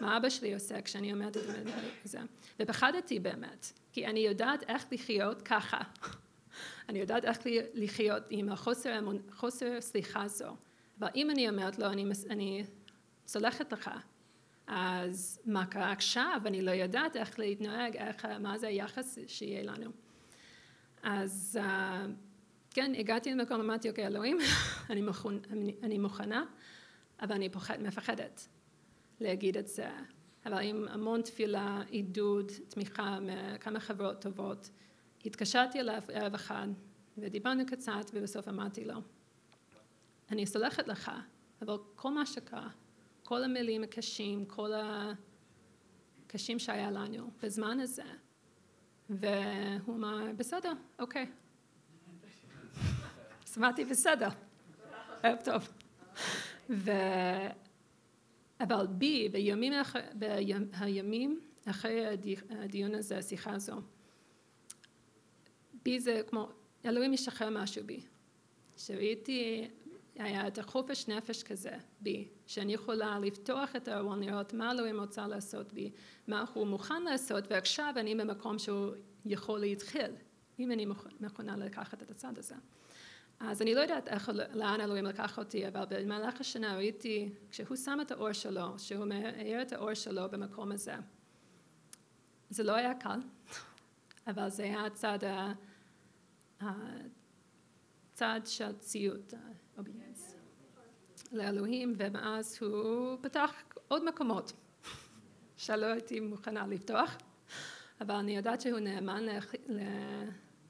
מה 0.00 0.16
אבא 0.16 0.28
שלי 0.28 0.54
עושה 0.54 0.82
כשאני 0.82 1.12
אומרת 1.12 1.36
את 1.36 1.42
זה? 2.04 2.18
ופחדתי 2.60 3.20
באמת, 3.20 3.72
כי 3.92 4.06
אני 4.06 4.20
יודעת 4.20 4.62
איך 4.68 4.86
לחיות 4.92 5.42
ככה. 5.42 5.78
אני 6.88 6.98
יודעת 6.98 7.24
איך 7.24 7.38
לחיות 7.74 8.22
עם 8.30 8.48
החוסר 8.48 9.00
חוסר 9.32 9.80
סליחה 9.80 10.22
הזו. 10.22 10.56
אבל 10.98 11.08
אם 11.14 11.30
אני 11.30 11.48
אומרת 11.48 11.78
לו, 11.78 11.86
אני, 11.86 12.04
אני 12.30 12.64
סולחת 13.26 13.72
לך, 13.72 13.90
אז 14.66 15.40
מה 15.46 15.66
קרה 15.66 15.92
עכשיו? 15.92 16.40
אני 16.46 16.62
לא 16.62 16.70
יודעת 16.70 17.16
איך 17.16 17.38
להתנהג, 17.38 17.96
איך, 17.96 18.24
מה 18.40 18.58
זה 18.58 18.66
היחס 18.66 19.18
שיהיה 19.26 19.62
לנו. 19.62 19.90
אז 21.02 21.58
כן, 22.70 22.92
הגעתי 22.98 23.32
למקום, 23.32 23.60
אמרתי, 23.60 23.90
אוקיי, 23.90 24.06
אלוהים, 24.06 24.38
אני, 24.90 25.02
מוכן, 25.02 25.28
אני 25.82 25.98
מוכנה, 25.98 26.44
אבל 27.20 27.34
אני 27.34 27.48
פוחד, 27.48 27.82
מפחדת 27.82 28.48
להגיד 29.20 29.56
את 29.56 29.68
זה. 29.68 29.88
אבל 30.46 30.62
עם 30.62 30.88
המון 30.88 31.22
תפילה, 31.22 31.82
עידוד, 31.88 32.52
תמיכה 32.68 33.18
מכמה 33.20 33.80
חברות 33.80 34.20
טובות, 34.20 34.70
התקשרתי 35.24 35.80
אליו 35.80 36.02
ערב 36.08 36.34
אחד, 36.34 36.68
ודיברנו 37.18 37.66
קצת, 37.66 38.10
ובסוף 38.14 38.48
אמרתי 38.48 38.84
לו, 38.84 38.94
אני 40.30 40.46
סולחת 40.46 40.88
לך, 40.88 41.10
אבל 41.62 41.76
כל 41.94 42.10
מה 42.10 42.26
שקרה, 42.26 42.68
כל 43.24 43.44
המילים 43.44 43.82
הקשים, 43.82 44.44
כל 44.44 44.70
הקשים 46.26 46.58
שהיה 46.58 46.90
לנו 46.90 47.30
בזמן 47.42 47.80
הזה, 47.80 48.02
והוא 49.10 49.96
אמר, 49.96 50.32
בסדר, 50.36 50.72
אוקיי. 50.98 51.26
אז 53.46 53.58
אמרתי, 53.58 53.84
בסדר, 53.84 54.28
ערב 55.22 55.38
טוב. 55.44 55.68
אבל 58.60 58.86
בי, 58.86 59.28
בימים, 59.28 59.72
אחרי, 59.72 60.02
בימים 60.80 61.40
אחרי 61.64 62.06
הדיון 62.50 62.94
הזה, 62.94 63.18
השיחה 63.18 63.52
הזו, 63.52 63.74
בי 65.84 66.00
זה 66.00 66.20
כמו, 66.26 66.48
אלוהים 66.84 67.12
משחרר 67.12 67.48
משהו 67.50 67.84
בי. 67.84 68.00
שראיתי, 68.76 69.68
היה 70.14 70.48
את 70.48 70.58
החופש 70.58 71.08
נפש 71.08 71.42
כזה 71.42 71.76
בי, 72.00 72.28
שאני 72.46 72.74
יכולה 72.74 73.18
לפתוח 73.18 73.76
את 73.76 73.88
הארון, 73.88 74.22
לראות 74.22 74.52
מה 74.52 74.70
אלוהים 74.70 75.00
רוצה 75.00 75.26
לעשות 75.26 75.72
בי, 75.72 75.90
מה 76.26 76.44
הוא 76.54 76.66
מוכן 76.66 77.02
לעשות, 77.02 77.44
ועכשיו 77.50 77.94
אני 77.96 78.14
במקום 78.14 78.58
שהוא 78.58 78.90
יכול 79.26 79.60
להתחיל, 79.60 80.10
אם 80.58 80.72
אני 80.72 80.86
מוכנה 81.20 81.56
לקחת 81.56 82.02
את 82.02 82.10
הצד 82.10 82.38
הזה. 82.38 82.54
אז 83.40 83.62
אני 83.62 83.74
לא 83.74 83.80
יודעת 83.80 84.08
איך, 84.08 84.30
לאן 84.54 84.80
אלוהים 84.80 85.04
לקח 85.04 85.38
אותי, 85.38 85.68
אבל 85.68 85.84
במהלך 85.90 86.40
השנה 86.40 86.76
ראיתי, 86.76 87.34
כשהוא 87.50 87.76
שם 87.76 87.98
את 88.02 88.10
האור 88.10 88.32
שלו, 88.32 88.78
שהוא 88.78 89.04
מאיר 89.04 89.62
את 89.62 89.72
האור 89.72 89.94
שלו 89.94 90.30
במקום 90.30 90.72
הזה, 90.72 90.94
זה 92.50 92.62
לא 92.62 92.74
היה 92.74 92.94
קל, 92.94 93.20
אבל 94.26 94.48
זה 94.48 94.62
היה 94.62 94.86
הצד, 94.86 95.18
הצד 96.60 98.40
של 98.44 98.72
ציות, 98.78 99.34
obedience, 99.78 100.36
לאלוהים, 101.32 101.94
ומאז 101.96 102.58
הוא 102.62 103.18
פתח 103.20 103.54
עוד 103.88 104.04
מקומות 104.04 104.52
שלא 105.56 105.86
הייתי 105.86 106.20
מוכנה 106.20 106.66
לפתוח, 106.66 107.16
אבל 108.00 108.14
אני 108.14 108.36
יודעת 108.36 108.60
שהוא 108.60 108.78
נאמן 108.78 109.24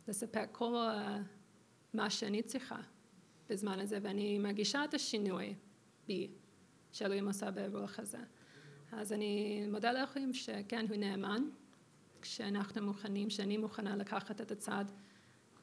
לספק 0.09 0.49
כל 0.53 0.89
מה 1.97 2.11
שאני 2.11 2.43
צריכה 2.43 2.81
בזמן 3.49 3.81
הזה, 3.81 3.99
ואני 4.03 4.39
מרגישה 4.39 4.85
את 4.85 4.95
השינוי 4.95 5.55
בי, 6.07 6.31
שאלוהים 6.93 7.27
עושה 7.27 7.51
ברוח 7.51 7.99
הזה. 7.99 8.19
אז 8.93 9.13
אני 9.13 9.65
מודה 9.71 9.93
לאלוהים 9.93 10.33
שכן, 10.33 10.87
הוא 10.89 10.97
נאמן, 10.97 11.43
כשאנחנו 12.23 12.83
מוכנים, 12.83 13.31
שאני 13.31 13.57
מוכנה 13.57 13.97
לקחת 13.97 14.41
את 14.41 14.51
הצד 14.51 14.85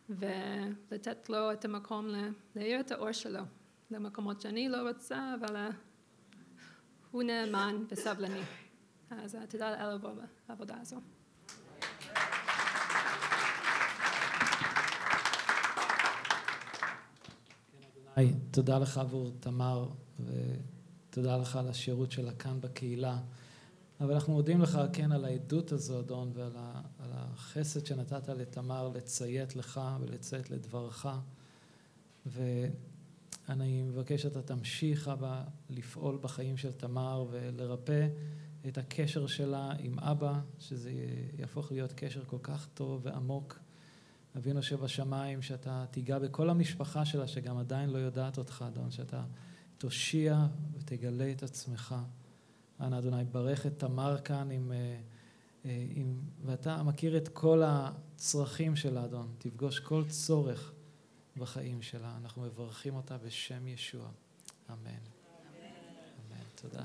ולתת 0.10 1.30
לו 1.30 1.52
את 1.52 1.66
המקום 1.66 2.08
להאיר 2.56 2.80
את 2.80 2.92
האור 2.92 3.12
שלו 3.12 3.44
למקומות 3.92 4.42
שאני 4.42 4.70
לא 4.70 4.90
רוצה, 4.90 5.36
אבל 5.40 5.70
הוא 7.12 7.24
נאמן 7.24 7.84
וסבלני. 7.90 8.42
אז 9.10 9.38
תודה 9.50 9.72
לאל 9.72 9.98
בעבודה 10.48 10.76
הזו. 10.82 10.98
היי, 18.16 18.34
תודה 18.52 18.80
לך 18.80 18.98
עבור 18.98 19.32
תמר, 19.40 19.90
ותודה 20.20 21.38
לך 21.38 21.56
על 21.56 21.68
השירות 21.68 22.12
שלה 22.12 22.34
כאן 22.34 22.62
בקהילה. 22.62 23.20
אבל 24.02 24.14
אנחנו 24.14 24.34
מודים 24.34 24.62
לך, 24.62 24.80
כן, 24.94 25.12
על 25.12 25.26
העדות 25.26 25.72
הזו, 25.72 26.00
אדון, 26.00 26.32
ועל 26.34 26.52
החסד 27.00 27.86
שנתת 27.86 28.30
לתמר 28.30 28.90
לציית 28.90 29.56
לך 29.56 29.82
ולציית 30.02 30.50
לדברך. 30.50 31.06
ואני 32.26 33.82
מבקש 33.84 34.22
שאתה 34.22 34.42
תמשיך, 34.42 35.08
אבא, 35.08 35.44
לפעול 35.70 36.18
בחיים 36.22 36.58
של 36.58 36.72
תמר 36.72 37.26
ולרפא 37.32 38.08
את 38.68 38.78
הקשר 38.78 39.28
שלה 39.28 39.72
עם 39.80 40.00
אבא, 40.00 40.40
שזה 40.60 40.92
יהפוך 41.40 41.72
להיות 41.72 41.94
קשר 41.94 42.26
כל 42.26 42.40
כך 42.44 42.68
טוב 42.74 43.02
ועמוק. 43.04 43.60
אבינו 44.38 44.64
שבשמיים, 44.64 45.42
שאתה 45.42 45.86
תיגע 45.92 46.20
בכל 46.20 46.50
המשפחה 46.50 47.06
שלה, 47.06 47.28
שגם 47.28 47.58
עדיין 47.58 47.90
לא 47.90 47.98
יודעת 47.98 48.38
אותך, 48.38 48.66
אדון, 48.68 48.92
שאתה 48.92 49.24
תושיע 49.78 50.46
ותגלה 50.74 51.32
את 51.32 51.44
עצמך. 51.44 51.96
אנא 52.80 52.98
אדוני, 52.98 53.24
ברך 53.24 53.66
את 53.66 53.80
תמר 53.80 54.22
כאן 54.22 54.52
עם, 54.52 54.72
אה, 54.72 55.02
אה, 55.66 55.86
עם... 55.90 56.22
ואתה 56.46 56.84
מכיר 56.84 57.18
את 57.18 57.28
כל 57.28 57.62
הצרכים 57.66 58.76
שלה, 58.76 59.06
אדון. 59.06 59.34
תפגוש 59.38 59.80
כל 59.80 60.04
צורך 60.08 60.74
בחיים 61.38 61.82
שלה. 61.82 62.18
אנחנו 62.22 62.42
מברכים 62.42 62.96
אותה 62.96 63.18
בשם 63.18 63.68
ישוע. 63.68 64.10
אמן. 64.70 64.78
אמן. 64.80 64.96
אמן. 66.30 66.44
תודה. 66.56 66.84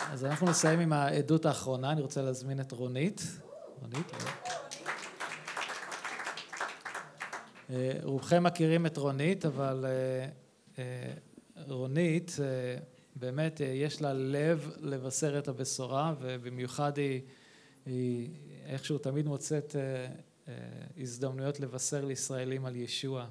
אז 0.00 0.24
אנחנו 0.24 0.46
נסיים 0.46 0.80
עם 0.80 0.92
העדות 0.92 1.46
האחרונה, 1.46 1.92
אני 1.92 2.00
רוצה 2.00 2.22
להזמין 2.22 2.60
את 2.60 2.72
רונית. 2.72 3.22
רונית, 3.82 4.12
אה, 7.70 7.92
רובכם 8.02 8.42
מכירים 8.42 8.86
את 8.86 8.96
רונית, 8.96 9.44
אבל 9.46 9.84
אה, 10.78 10.84
רונית, 11.68 12.36
באמת 13.16 13.60
יש 13.60 14.02
לה 14.02 14.12
לב 14.12 14.70
לבשר 14.80 15.38
את 15.38 15.48
הבשורה, 15.48 16.14
ובמיוחד 16.20 16.98
היא, 16.98 17.20
היא 17.86 18.30
איכשהו 18.66 18.98
תמיד 18.98 19.26
מוצאת 19.26 19.76
הזדמנויות 20.98 21.60
לבשר 21.60 22.04
לישראלים 22.04 22.66
על 22.66 22.76
ישוע. 22.76 23.26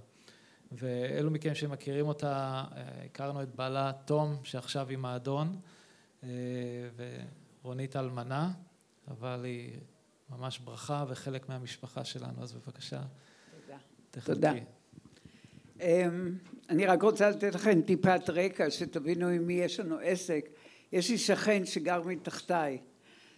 ואלו 0.71 1.31
מכם 1.31 1.55
שמכירים 1.55 2.07
אותה, 2.07 2.63
הכרנו 3.05 3.43
את 3.43 3.55
בעלה 3.55 3.91
תום, 4.05 4.37
שעכשיו 4.43 4.89
עם 4.89 5.05
האדון. 5.05 5.55
אה, 6.25 7.05
ורונית 7.63 7.95
אלמנה, 7.95 8.51
אבל 9.07 9.41
היא 9.43 9.79
ממש 10.29 10.59
ברכה 10.59 11.05
וחלק 11.07 11.49
מהמשפחה 11.49 12.05
שלנו, 12.05 12.43
אז 12.43 12.53
בבקשה. 12.53 13.01
תודה. 13.61 13.77
תחלקי. 14.11 14.35
תודה. 14.35 14.53
אמ, 15.81 16.37
אני 16.69 16.85
רק 16.85 17.03
רוצה 17.03 17.29
לתת 17.29 17.55
לכם 17.55 17.81
טיפת 17.81 18.29
רקע, 18.29 18.71
שתבינו 18.71 19.27
עם 19.27 19.47
מי 19.47 19.53
יש 19.53 19.79
לנו 19.79 19.97
עסק. 20.03 20.49
יש 20.91 21.09
לי 21.09 21.17
שכן 21.17 21.65
שגר 21.65 22.01
מתחתיי. 22.05 22.77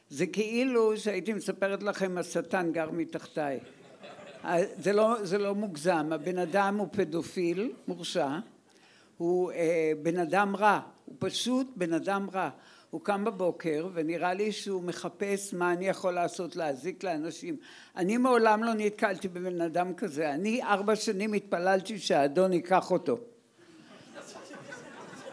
זה 0.10 0.28
כאילו 0.28 0.98
שהייתי 0.98 1.34
מספרת 1.34 1.84
לכם 1.84 2.18
השטן 2.18 2.72
גר 2.72 2.92
מתחתיי. 2.92 3.60
אה, 4.46 4.64
זה 4.80 4.94
לא, 4.94 5.16
זה 5.24 5.38
לא 5.38 5.56
מוגזם, 5.56 6.10
הבן 6.14 6.38
אדם 6.38 6.78
הוא 6.78 6.88
פדופיל, 6.92 7.72
מורשע, 7.88 8.40
הוא 9.18 9.52
אה, 9.52 9.92
בן 10.02 10.18
אדם 10.20 10.56
רע, 10.56 10.80
הוא 11.06 11.16
פשוט 11.20 11.68
בן 11.76 11.94
אדם 11.94 12.30
רע. 12.34 12.50
הוא 12.98 13.04
קם 13.04 13.24
בבוקר 13.24 13.88
ונראה 13.94 14.34
לי 14.34 14.52
שהוא 14.52 14.84
מחפש 14.84 15.54
מה 15.54 15.74
אני 15.74 15.88
יכול 15.88 16.14
לעשות 16.14 16.56
להזיק 16.56 17.04
לאנשים. 17.04 17.56
אני 17.96 18.18
מעולם 18.18 18.64
לא 18.64 18.74
נתקלתי 18.74 19.28
בבן 19.28 19.62
אדם 19.62 19.94
כזה. 19.94 20.34
אני 20.34 20.64
ארבע 20.64 20.96
שנים 20.96 21.34
התפללתי 21.34 22.00
שהאדון 22.00 22.54
ייקח 22.54 22.92
אותו. 22.92 23.18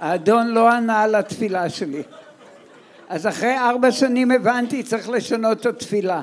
האדון 0.00 0.48
לא 0.48 0.68
ענה 0.68 1.02
על 1.02 1.14
התפילה 1.14 1.70
שלי. 1.70 2.02
אז 3.08 3.26
אחרי 3.26 3.58
ארבע 3.58 3.92
שנים 3.92 4.30
הבנתי 4.30 4.82
צריך 4.82 5.08
לשנות 5.08 5.60
את 5.60 5.66
התפילה. 5.66 6.22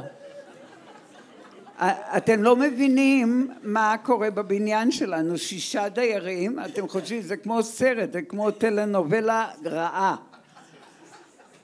אתם 2.18 2.44
לא 2.44 2.56
מבינים 2.56 3.52
מה 3.64 3.96
קורה 4.04 4.30
בבניין 4.30 4.92
שלנו, 4.92 5.38
שישה 5.38 5.90
דיירים, 5.90 6.60
אתם 6.66 6.88
חושבים 6.88 7.22
זה 7.22 7.38
כמו 7.38 7.64
סרט, 7.64 8.14
זה 8.14 8.22
כמו 8.22 8.52
טלנובלה 8.52 9.48
רעה. 9.66 10.16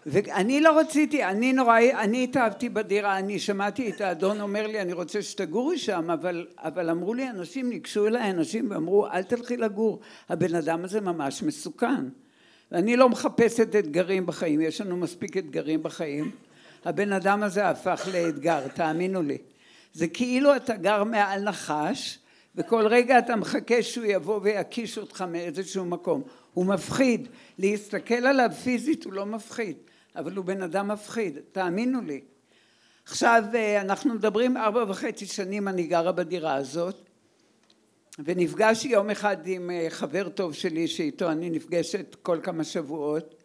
ואני 0.10 0.62
לא 0.62 0.80
רציתי, 0.80 1.24
אני 1.24 1.54
נורא, 1.54 1.80
אני 1.80 2.24
התאהבתי 2.24 2.70
בדירה, 2.70 3.18
אני 3.18 3.40
שמעתי 3.40 3.90
את 3.90 4.02
האדון 4.02 4.42
אומר 4.42 4.68
לי 4.68 4.82
אני 4.82 4.94
רוצה 4.94 5.22
שתגורי 5.22 5.78
שם, 5.78 6.12
אבל, 6.12 6.48
אבל 6.58 6.90
אמרו 6.90 7.14
לי 7.14 7.30
אנשים, 7.30 7.70
ניגשו 7.70 8.08
אליי 8.08 8.32
אנשים 8.32 8.72
ואמרו 8.72 9.08
אל 9.08 9.24
תלכי 9.24 9.58
לגור, 9.58 10.00
הבן 10.30 10.56
אדם 10.56 10.84
הזה 10.84 11.02
ממש 11.02 11.44
מסוכן. 11.44 12.06
ואני 12.72 12.98
לא 12.98 13.10
מחפשת 13.10 13.76
אתגרים 13.76 14.26
בחיים, 14.26 14.62
יש 14.62 14.82
לנו 14.82 14.98
מספיק 14.98 15.38
אתגרים 15.38 15.84
בחיים. 15.84 16.32
הבן 16.86 17.14
אדם 17.14 17.44
הזה 17.44 17.70
הפך 17.70 18.08
לאתגר, 18.14 18.68
תאמינו 18.68 19.22
לי. 19.22 19.38
זה 19.94 20.08
כאילו 20.08 20.56
אתה 20.56 20.76
גר 20.76 21.04
מעל 21.04 21.42
נחש 21.42 22.20
וכל 22.56 22.88
רגע 22.88 23.20
אתה 23.20 23.36
מחכה 23.36 23.84
שהוא 23.84 24.06
יבוא 24.06 24.40
ויקיש 24.44 24.98
אותך 24.98 25.22
מאיזשהו 25.22 25.86
מקום. 25.86 26.22
הוא 26.54 26.66
מפחיד, 26.66 27.28
להסתכל 27.60 28.26
עליו 28.28 28.50
פיזית 28.64 29.04
הוא 29.04 29.14
לא 29.14 29.26
מפחיד. 29.26 29.78
אבל 30.18 30.36
הוא 30.36 30.46
בן 30.46 30.62
אדם 30.62 30.88
מפחיד, 30.88 31.40
תאמינו 31.52 32.02
לי. 32.02 32.22
עכשיו 33.06 33.44
אה, 33.56 33.82
אנחנו 33.82 34.14
מדברים 34.14 34.58
ארבע 34.58 34.86
וחצי 34.88 35.26
שנים 35.26 35.68
אני 35.68 35.88
גרה 35.88 36.12
בדירה 36.12 36.56
הזאת 36.56 36.96
ונפגשתי 38.20 38.88
יום 38.88 39.10
אחד 39.10 39.38
עם 39.46 39.72
אה, 39.72 39.86
חבר 39.90 40.30
טוב 40.30 40.54
שלי 40.54 40.88
שאיתו 40.88 41.32
אני 41.32 41.50
נפגשת 41.50 42.16
כל 42.22 42.40
כמה 42.44 42.64
שבועות 42.64 43.44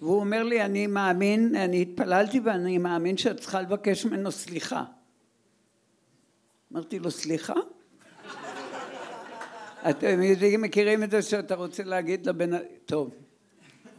והוא 0.00 0.20
אומר 0.20 0.42
לי 0.42 0.62
אני 0.62 0.86
מאמין, 0.86 1.54
אני 1.56 1.82
התפללתי 1.82 2.40
ואני 2.40 2.78
מאמין 2.78 3.16
שאת 3.16 3.40
צריכה 3.40 3.60
לבקש 3.60 4.06
ממנו 4.06 4.32
סליחה. 4.32 4.84
אמרתי 6.72 6.98
לו 6.98 7.10
סליחה? 7.10 7.54
אתם 9.90 10.20
מכירים 10.58 11.02
את 11.02 11.10
זה 11.10 11.22
שאתה 11.22 11.54
רוצה 11.54 11.84
להגיד 11.84 12.26
לבן... 12.26 12.50
טוב 12.86 13.27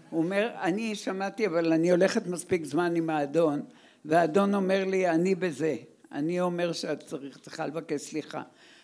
הוא 0.10 0.24
אומר 0.24 0.50
אני 0.62 0.96
שמעתי 0.96 1.48
אבל 1.48 1.74
אני 1.74 1.92
הולכת 1.92 2.28
מספיק 2.28 2.66
זמן 2.66 2.96
עם 2.96 3.10
האדון 3.10 3.62
והאדון 4.06 4.56
אומר 4.56 4.86
לי 4.86 5.10
אני 5.10 5.36
בזה 5.36 5.76
אני 6.12 6.42
אומר 6.42 6.74
שאת 6.74 7.00
צריך, 7.00 7.38
צריכה 7.38 7.68
לבקש 7.68 8.02
סליחה. 8.02 8.42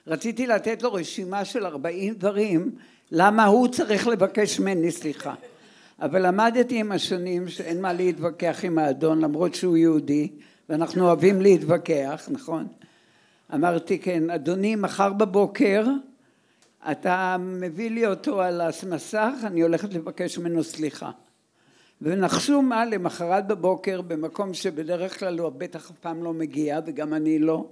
רציתי 0.08 0.48
לתת 0.48 0.84
לו 0.84 0.94
רשימה 0.94 1.46
של 1.46 1.66
ארבעים 1.66 2.14
דברים 2.14 2.72
למה 3.12 3.46
הוא 3.46 3.68
צריך 3.68 4.08
לבקש 4.08 4.60
ממני 4.60 4.92
סליחה. 4.92 5.34
אבל 6.02 6.28
למדתי 6.28 6.80
עם 6.80 6.92
השנים 6.92 7.48
שאין 7.48 7.82
מה 7.82 7.94
להתווכח 7.94 8.60
עם 8.64 8.78
האדון 8.78 9.20
למרות 9.20 9.56
שהוא 9.56 9.78
יהודי 9.78 10.32
ואנחנו 10.70 11.06
אוהבים 11.06 11.42
להתווכח 11.42 12.30
נכון? 12.32 12.68
אמרתי 13.54 14.00
כן 14.00 14.30
אדוני 14.30 14.76
מחר 14.76 15.14
בבוקר 15.14 15.86
אתה 16.92 17.38
מביא 17.40 17.90
לי 17.90 18.06
אותו 18.06 18.42
על 18.42 18.62
המסך, 18.62 19.34
אני 19.44 19.62
הולכת 19.62 19.94
לבקש 19.94 20.38
ממנו 20.38 20.64
סליחה. 20.64 21.12
ונחשו 22.02 22.62
מה, 22.62 22.86
למחרת 22.86 23.48
בבוקר, 23.48 24.02
במקום 24.02 24.54
שבדרך 24.54 25.20
כלל 25.20 25.40
הוא 25.40 25.50
בטח 25.50 25.92
אף 25.92 25.98
פעם 25.98 26.24
לא 26.24 26.34
מגיע, 26.34 26.80
וגם 26.86 27.14
אני 27.14 27.40
לא, 27.40 27.68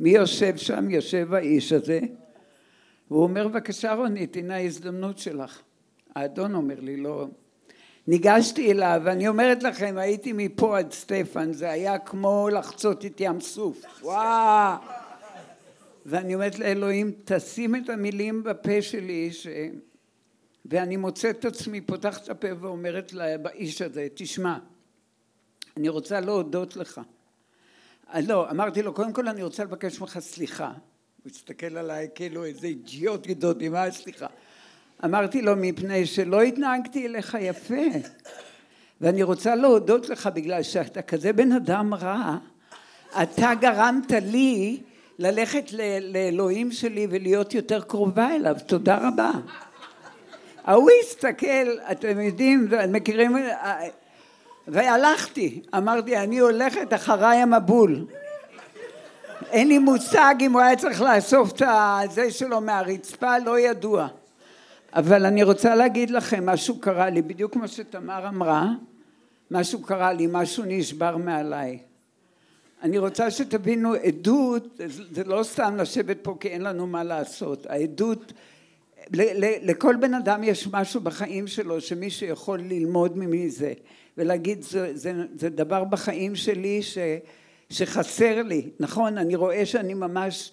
מי 0.00 0.10
יושב 0.10 0.56
שם? 0.56 0.90
יושב 0.90 1.34
האיש 1.34 1.72
הזה, 1.72 2.00
והוא 3.10 3.22
אומר, 3.22 3.48
בבקשה 3.48 3.94
רונית, 3.94 4.36
הנה 4.36 4.56
ההזדמנות 4.56 5.18
שלך. 5.18 5.60
האדון 6.14 6.54
אומר 6.54 6.80
לי, 6.80 6.96
לא. 6.96 7.26
ניגשתי 8.06 8.72
אליו, 8.72 9.00
ואני 9.04 9.28
אומרת 9.28 9.62
לכם, 9.62 9.94
הייתי 9.98 10.32
מפה 10.32 10.78
עד 10.78 10.92
סטפן, 10.92 11.52
זה 11.52 11.70
היה 11.70 11.98
כמו 11.98 12.48
לחצות 12.52 13.04
את 13.04 13.20
ים 13.20 13.40
סוף. 13.40 13.84
וואו! 14.02 14.99
ואני 16.10 16.34
אומרת 16.34 16.58
לאלוהים, 16.58 17.12
תשים 17.24 17.76
את 17.76 17.88
המילים 17.88 18.42
בפה 18.42 18.82
שלי, 18.82 19.32
ש... 19.32 19.46
ואני 20.66 20.96
מוצאת 20.96 21.38
את 21.38 21.44
עצמי, 21.44 21.80
פותחת 21.80 22.24
את 22.24 22.28
הפה 22.28 22.48
ואומרת 22.60 23.12
לאיש 23.12 23.82
הזה, 23.82 24.08
תשמע, 24.14 24.58
אני 25.76 25.88
רוצה 25.88 26.20
להודות 26.20 26.76
לך. 26.76 27.00
אה, 28.14 28.20
לא, 28.20 28.50
אמרתי 28.50 28.82
לו, 28.82 28.94
קודם 28.94 29.12
כל 29.12 29.28
אני 29.28 29.42
רוצה 29.42 29.64
לבקש 29.64 30.00
ממך 30.00 30.18
סליחה. 30.18 30.72
הוא 31.22 31.32
הסתכל 31.34 31.76
עליי 31.76 32.08
כאילו 32.14 32.44
איזה 32.44 32.66
אידיוט 32.66 33.26
גדול, 33.26 33.68
מה 33.70 33.90
סליחה? 33.90 34.26
אמרתי 35.04 35.42
לו, 35.42 35.52
מפני 35.56 36.06
שלא 36.06 36.42
התנהגתי 36.42 37.06
אליך 37.06 37.36
יפה. 37.40 37.82
ואני 39.00 39.22
רוצה 39.22 39.54
להודות 39.54 40.08
לך 40.08 40.26
בגלל 40.34 40.62
שאתה 40.62 41.02
כזה 41.02 41.32
בן 41.32 41.52
אדם 41.52 41.94
רע, 41.94 42.36
אתה 43.22 43.50
גרמת 43.60 44.10
לי 44.10 44.80
ללכת 45.20 45.64
לאלוהים 46.02 46.72
שלי 46.72 47.06
ולהיות 47.10 47.54
יותר 47.54 47.80
קרובה 47.80 48.34
אליו, 48.34 48.56
תודה 48.66 48.98
רבה. 49.08 49.30
ההוא 50.64 50.90
הסתכל, 51.00 51.78
אתם 51.92 52.20
יודעים, 52.20 52.68
מכירים, 52.88 53.36
והלכתי, 54.68 55.62
אמרתי, 55.76 56.16
אני 56.16 56.38
הולכת 56.38 56.94
אחריי 56.94 57.38
המבול. 57.38 58.06
אין 59.50 59.68
לי 59.68 59.78
מושג 59.78 60.34
אם 60.40 60.52
הוא 60.52 60.60
היה 60.60 60.76
צריך 60.76 61.02
לאסוף 61.02 61.52
את 61.52 61.62
הזה 61.66 62.30
שלו 62.30 62.60
מהרצפה, 62.60 63.38
לא 63.38 63.58
ידוע. 63.58 64.08
אבל 64.94 65.26
אני 65.26 65.42
רוצה 65.42 65.74
להגיד 65.74 66.10
לכם, 66.10 66.46
משהו 66.46 66.80
קרה 66.80 67.10
לי, 67.10 67.22
בדיוק 67.22 67.52
כמו 67.52 67.68
שתמר 67.68 68.28
אמרה, 68.28 68.66
משהו 69.50 69.82
קרה 69.82 70.12
לי, 70.12 70.28
משהו 70.30 70.64
נשבר 70.66 71.16
מעליי. 71.16 71.89
אני 72.82 72.98
רוצה 72.98 73.30
שתבינו, 73.30 73.94
עדות 73.94 74.80
זה 75.12 75.24
לא 75.24 75.42
סתם 75.42 75.76
לשבת 75.76 76.16
פה 76.22 76.36
כי 76.40 76.48
אין 76.48 76.62
לנו 76.62 76.86
מה 76.86 77.04
לעשות, 77.04 77.66
העדות, 77.66 78.32
לכל 79.62 79.96
בן 80.00 80.14
אדם 80.14 80.44
יש 80.44 80.68
משהו 80.72 81.00
בחיים 81.00 81.46
שלו 81.46 81.80
שמישהו 81.80 82.26
יכול 82.26 82.60
ללמוד 82.60 83.18
מזה 83.18 83.72
ולהגיד 84.18 84.62
זה, 84.62 84.96
זה, 84.96 85.12
זה 85.36 85.48
דבר 85.48 85.84
בחיים 85.84 86.36
שלי 86.36 86.82
ש, 86.82 86.98
שחסר 87.70 88.42
לי, 88.42 88.70
נכון, 88.80 89.18
אני 89.18 89.34
רואה 89.34 89.66
שאני 89.66 89.94
ממש, 89.94 90.52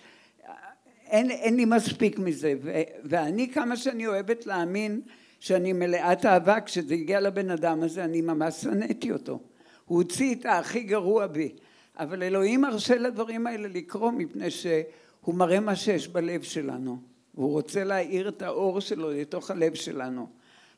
אין, 1.07 1.31
אין 1.31 1.55
לי 1.55 1.65
מספיק 1.65 2.19
מזה. 2.19 2.53
ו, 2.61 2.81
ואני 3.03 3.51
כמה 3.53 3.77
שאני 3.77 4.07
אוהבת 4.07 4.45
להאמין 4.45 5.01
שאני 5.39 5.73
מלאת 5.73 6.25
אהבה, 6.25 6.61
כשזה 6.61 6.93
הגיע 6.93 7.19
לבן 7.19 7.49
אדם 7.49 7.83
הזה 7.83 8.03
אני 8.03 8.21
ממש 8.21 8.53
שנאתי 8.53 9.11
אותו, 9.11 9.39
הוא 9.85 9.97
הוציא 9.97 10.35
את 10.35 10.45
הכי 10.45 10.79
גרוע 10.79 11.27
בי 11.27 11.51
אבל 11.99 12.23
אלוהים 12.23 12.61
מרשה 12.61 12.97
לדברים 12.97 13.47
האלה 13.47 13.67
לקרות 13.67 14.13
מפני 14.17 14.51
שהוא 14.51 15.35
מראה 15.35 15.59
מה 15.59 15.75
שיש 15.75 16.07
בלב 16.07 16.41
שלנו 16.41 16.97
והוא 17.35 17.51
רוצה 17.51 17.83
להאיר 17.83 18.29
את 18.29 18.41
האור 18.41 18.79
שלו 18.79 19.11
לתוך 19.11 19.51
הלב 19.51 19.73
שלנו. 19.73 20.27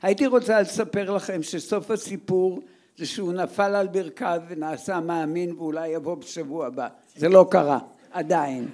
הייתי 0.01 0.28
רוצה 0.28 0.61
לספר 0.61 1.11
לכם 1.11 1.43
שסוף 1.43 1.91
הסיפור 1.91 2.61
זה 2.97 3.05
שהוא 3.05 3.34
נפל 3.34 3.76
על 3.76 3.88
ברכיו 3.88 4.41
ונעשה 4.47 4.99
מאמין 4.99 5.51
ואולי 5.51 5.88
יבוא 5.88 6.15
בשבוע 6.15 6.67
הבא. 6.67 6.88
זה 7.15 7.30
לא 7.30 7.47
קרה, 7.51 7.80
עדיין. 8.11 8.67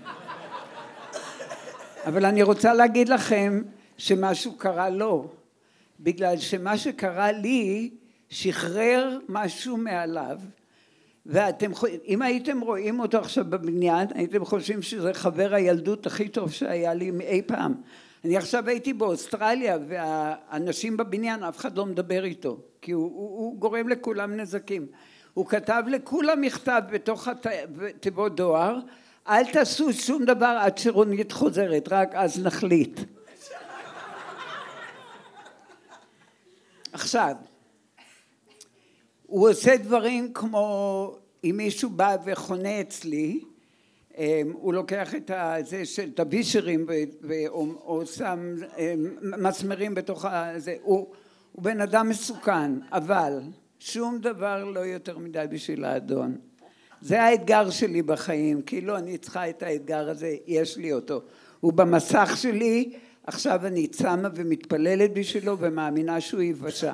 אבל 2.06 2.26
אני 2.26 2.44
רוצה 2.44 2.74
להגיד 2.74 3.10
לכם 3.10 3.62
שמשהו 3.98 4.54
קרה 4.58 4.90
לו, 4.90 5.28
בגלל 6.00 6.38
שמה 6.38 6.78
שקרה 6.78 7.32
לי 7.32 7.92
שחרר 8.30 9.20
משהו 9.30 9.78
מעליו 9.78 10.38
ואתם, 11.26 11.72
אם 12.08 12.22
הייתם 12.22 12.62
רואים 12.62 13.00
אותו 13.00 13.18
עכשיו 13.18 13.46
בבניין, 13.50 14.08
הייתם 14.14 14.46
חושבים 14.46 14.82
שזה 14.82 15.14
חבר 15.14 15.54
הילדות 15.54 16.06
הכי 16.06 16.30
טוב 16.30 16.52
שהיה 16.52 16.94
לי 16.94 17.12
אי 17.22 17.42
פעם. 17.42 17.74
אני 18.26 18.38
עכשיו 18.38 18.70
הייתי 18.70 18.94
באוסטרליה 18.94 19.78
והאנשים 19.88 20.98
בבניין, 20.98 21.44
אף 21.44 21.58
אחד 21.58 21.78
לא 21.78 21.86
מדבר 21.86 22.24
איתו, 22.24 22.58
כי 22.82 22.92
הוא, 22.92 23.04
הוא, 23.04 23.38
הוא 23.38 23.60
גורם 23.60 23.90
לכולם 23.90 24.38
נזקים. 24.38 24.88
הוא 25.34 25.46
כתב 25.46 25.84
לכולם 25.88 26.42
מכתב 26.42 26.82
בתוך 26.92 27.28
תיבות 28.00 28.36
דואר, 28.36 28.80
אל 29.28 29.46
תעשו 29.46 29.94
שום 29.94 30.26
דבר 30.26 30.58
עד 30.62 30.78
שרונית 30.78 31.32
חוזרת, 31.32 31.88
רק 31.92 32.16
אז 32.16 32.44
נחליט. 32.44 33.00
עכשיו, 36.94 37.36
הוא 39.36 39.50
עושה 39.50 39.78
דברים 39.78 40.34
כמו 40.34 41.18
אם 41.44 41.58
מישהו 41.58 41.90
בא 41.90 42.16
וחונה 42.26 42.82
אצלי 42.82 43.40
אמ, 44.18 44.24
הוא 44.54 44.74
לוקח 44.74 45.16
את 45.16 45.32
הזה, 45.34 45.84
את 46.14 46.20
הווישרים 46.20 46.86
או 47.86 48.06
שם 48.06 48.56
אמ, 48.78 49.08
מסמרים 49.22 49.96
בתוך 49.96 50.26
הזה, 50.30 50.76
הוא, 50.82 51.08
הוא 51.52 51.64
בן 51.64 51.82
אדם 51.82 52.10
מסוכן 52.10 52.72
אבל 52.92 53.40
שום 53.80 54.18
דבר 54.18 54.64
לא 54.64 54.80
יותר 54.80 55.18
מדי 55.18 55.46
בשביל 55.50 55.86
האדון. 55.86 56.38
זה 57.02 57.24
האתגר 57.24 57.70
שלי 57.70 58.02
בחיים 58.02 58.62
כאילו 58.62 58.98
אני 58.98 59.18
צריכה 59.18 59.50
את 59.50 59.64
האתגר 59.64 60.10
הזה 60.10 60.36
יש 60.48 60.78
לי 60.78 60.94
אותו. 60.94 61.22
הוא 61.60 61.74
במסך 61.74 62.32
שלי 62.36 62.94
עכשיו 63.24 63.66
אני 63.66 63.88
צמה 63.88 64.30
ומתפללת 64.36 65.14
בשבילו 65.14 65.58
ומאמינה 65.60 66.22
שהוא 66.22 66.42
ייוושע 66.42 66.94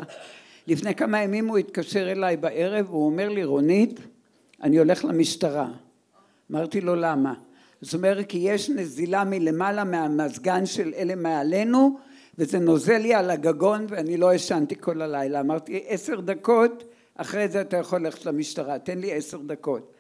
לפני 0.68 0.96
כמה 0.96 1.24
ימים 1.24 1.48
הוא 1.48 1.58
התקשר 1.58 2.12
אליי 2.12 2.38
בערב, 2.38 2.88
הוא 2.90 3.06
אומר 3.06 3.30
לי, 3.30 3.44
רונית, 3.44 4.00
אני 4.64 4.78
הולך 4.78 5.06
למשטרה. 5.06 5.68
אמרתי 6.52 6.82
לו, 6.82 6.96
למה? 6.96 7.34
זאת 7.82 7.94
אומרת, 7.94 8.26
כי 8.30 8.38
יש 8.38 8.70
נזילה 8.70 9.24
מלמעלה 9.24 9.84
מהמזגן 9.84 10.66
של 10.66 10.94
אלה 10.98 11.16
מעלינו, 11.16 11.98
וזה 12.38 12.60
נוזל 12.60 12.98
לי 12.98 13.14
על 13.14 13.30
הגגון 13.30 13.86
ואני 13.90 14.18
לא 14.18 14.34
ישנתי 14.34 14.76
כל 14.80 15.02
הלילה. 15.02 15.40
אמרתי, 15.40 15.84
עשר 15.88 16.20
דקות, 16.20 16.84
אחרי 17.16 17.48
זה 17.48 17.62
אתה 17.62 17.78
יכול 17.78 18.00
ללכת 18.00 18.26
למשטרה, 18.26 18.80
תן 18.80 18.98
לי 18.98 19.14
עשר 19.14 19.38
דקות. 19.38 19.92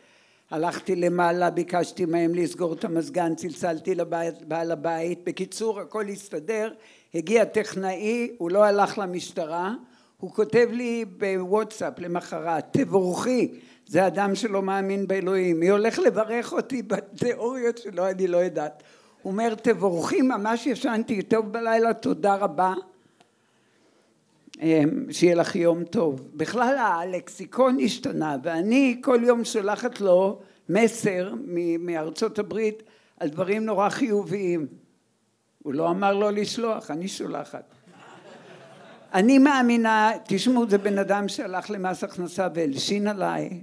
הלכתי 0.51 0.95
למעלה, 0.95 1.49
ביקשתי 1.49 2.05
מהם 2.05 2.35
לסגור 2.35 2.73
את 2.73 2.85
המזגן, 2.85 3.35
צלצלתי 3.35 3.95
לבעל 3.95 4.71
הבית, 4.71 5.19
בקיצור 5.23 5.79
הכל 5.79 6.07
הסתדר, 6.07 6.73
הגיע 7.15 7.45
טכנאי, 7.45 8.31
הוא 8.37 8.51
לא 8.51 8.63
הלך 8.63 8.97
למשטרה, 8.97 9.73
הוא 10.21 10.31
כותב 10.31 10.67
לי 10.71 11.05
בוואטסאפ 11.05 11.99
למחרת, 11.99 12.65
תבורכי, 12.71 13.51
זה 13.87 14.07
אדם 14.07 14.35
שלא 14.35 14.61
מאמין 14.61 15.07
באלוהים, 15.07 15.59
מי 15.59 15.69
הולך 15.69 15.99
לברך 15.99 16.53
אותי 16.53 16.81
בתיאוריות 16.81 17.77
שלו, 17.77 18.09
אני 18.09 18.27
לא 18.27 18.37
יודעת. 18.37 18.83
הוא 19.21 19.31
אומר, 19.31 19.55
תבורכי, 19.55 20.21
ממש 20.21 20.67
ישנתי 20.67 21.21
טוב 21.21 21.51
בלילה, 21.51 21.93
תודה 21.93 22.35
רבה. 22.35 22.73
אמ, 24.61 25.05
שיהיה 25.11 25.35
לך 25.35 25.55
יום 25.55 25.83
טוב. 25.83 26.27
בכלל 26.33 26.77
הלקסיקון 26.77 27.77
השתנה, 27.83 28.37
ואני 28.43 29.01
כל 29.03 29.19
יום 29.23 29.45
שולחת 29.45 30.01
לו 30.01 30.39
מסר 30.69 31.33
מארצות 31.79 32.39
הברית 32.39 32.83
על 33.19 33.29
דברים 33.29 33.65
נורא 33.65 33.89
חיוביים. 33.89 34.67
הוא 35.63 35.73
לא 35.73 35.89
אמר 35.89 36.13
לו 36.13 36.31
לשלוח, 36.31 36.91
אני 36.91 37.07
שולחת. 37.07 37.80
אני 39.13 39.37
מאמינה, 39.37 40.11
תשמעו 40.27 40.69
זה 40.69 40.77
בן 40.77 40.97
אדם 40.97 41.27
שהלך 41.27 41.71
למס 41.71 42.03
הכנסה 42.03 42.47
והלשין 42.55 43.07
עליי 43.07 43.61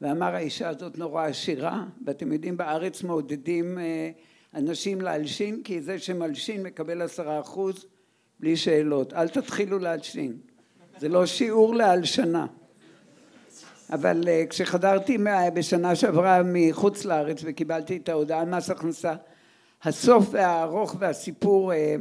ואמר 0.00 0.34
האישה 0.34 0.68
הזאת 0.68 0.98
נורא 0.98 1.26
עשירה 1.26 1.84
ואתם 2.06 2.32
יודעים 2.32 2.56
בארץ 2.56 3.02
מעודדים 3.02 3.78
אה, 3.78 4.10
אנשים 4.54 5.00
להלשין 5.00 5.62
כי 5.64 5.80
זה 5.80 5.98
שמלשין 5.98 6.62
מקבל 6.62 7.02
עשרה 7.02 7.40
אחוז 7.40 7.86
בלי 8.40 8.56
שאלות. 8.56 9.12
אל 9.12 9.28
תתחילו 9.28 9.78
להלשין. 9.78 10.36
זה 10.98 11.08
לא 11.08 11.26
שיעור 11.26 11.74
להלשנה. 11.74 12.46
אבל 13.92 14.28
אה, 14.28 14.44
כשחזרתי 14.50 15.18
בשנה 15.54 15.94
שעברה 15.94 16.40
מחוץ 16.44 17.04
לארץ 17.04 17.40
וקיבלתי 17.44 17.96
את 17.96 18.08
ההודעה 18.08 18.40
על 18.40 18.48
מס 18.48 18.70
הכנסה 18.70 19.14
הסוף 19.82 20.26
והארוך 20.30 20.96
והסיפור 20.98 21.72
אה, 21.72 21.96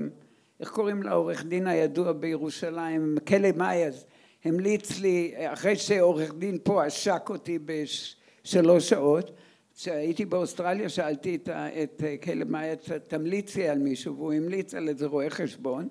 איך 0.60 0.70
קוראים 0.70 1.04
לעורך 1.04 1.46
דין 1.46 1.68
הידוע 1.68 2.12
בירושלים, 2.12 3.18
כלא 3.28 3.50
מאייז, 3.56 4.06
המליץ 4.46 5.00
לי, 5.00 5.34
אחרי 5.38 5.76
שעורך 5.76 6.34
דין 6.34 6.58
פה 6.64 6.86
עשק 6.86 7.30
אותי 7.30 7.60
בשלוש 7.66 8.90
שעות, 8.90 9.32
כשהייתי 9.76 10.26
באוסטרליה 10.26 10.90
שאלתי 10.90 11.36
את, 11.36 11.50
את 11.84 12.04
כלא 12.24 12.46
מאייז, 12.46 12.78
תמליצי 13.08 13.68
על 13.68 13.78
מישהו, 13.78 14.16
והוא 14.16 14.34
המליץ 14.34 14.74
על 14.74 14.90
איזה 14.90 15.08
רואה 15.08 15.30
חשבון, 15.30 15.88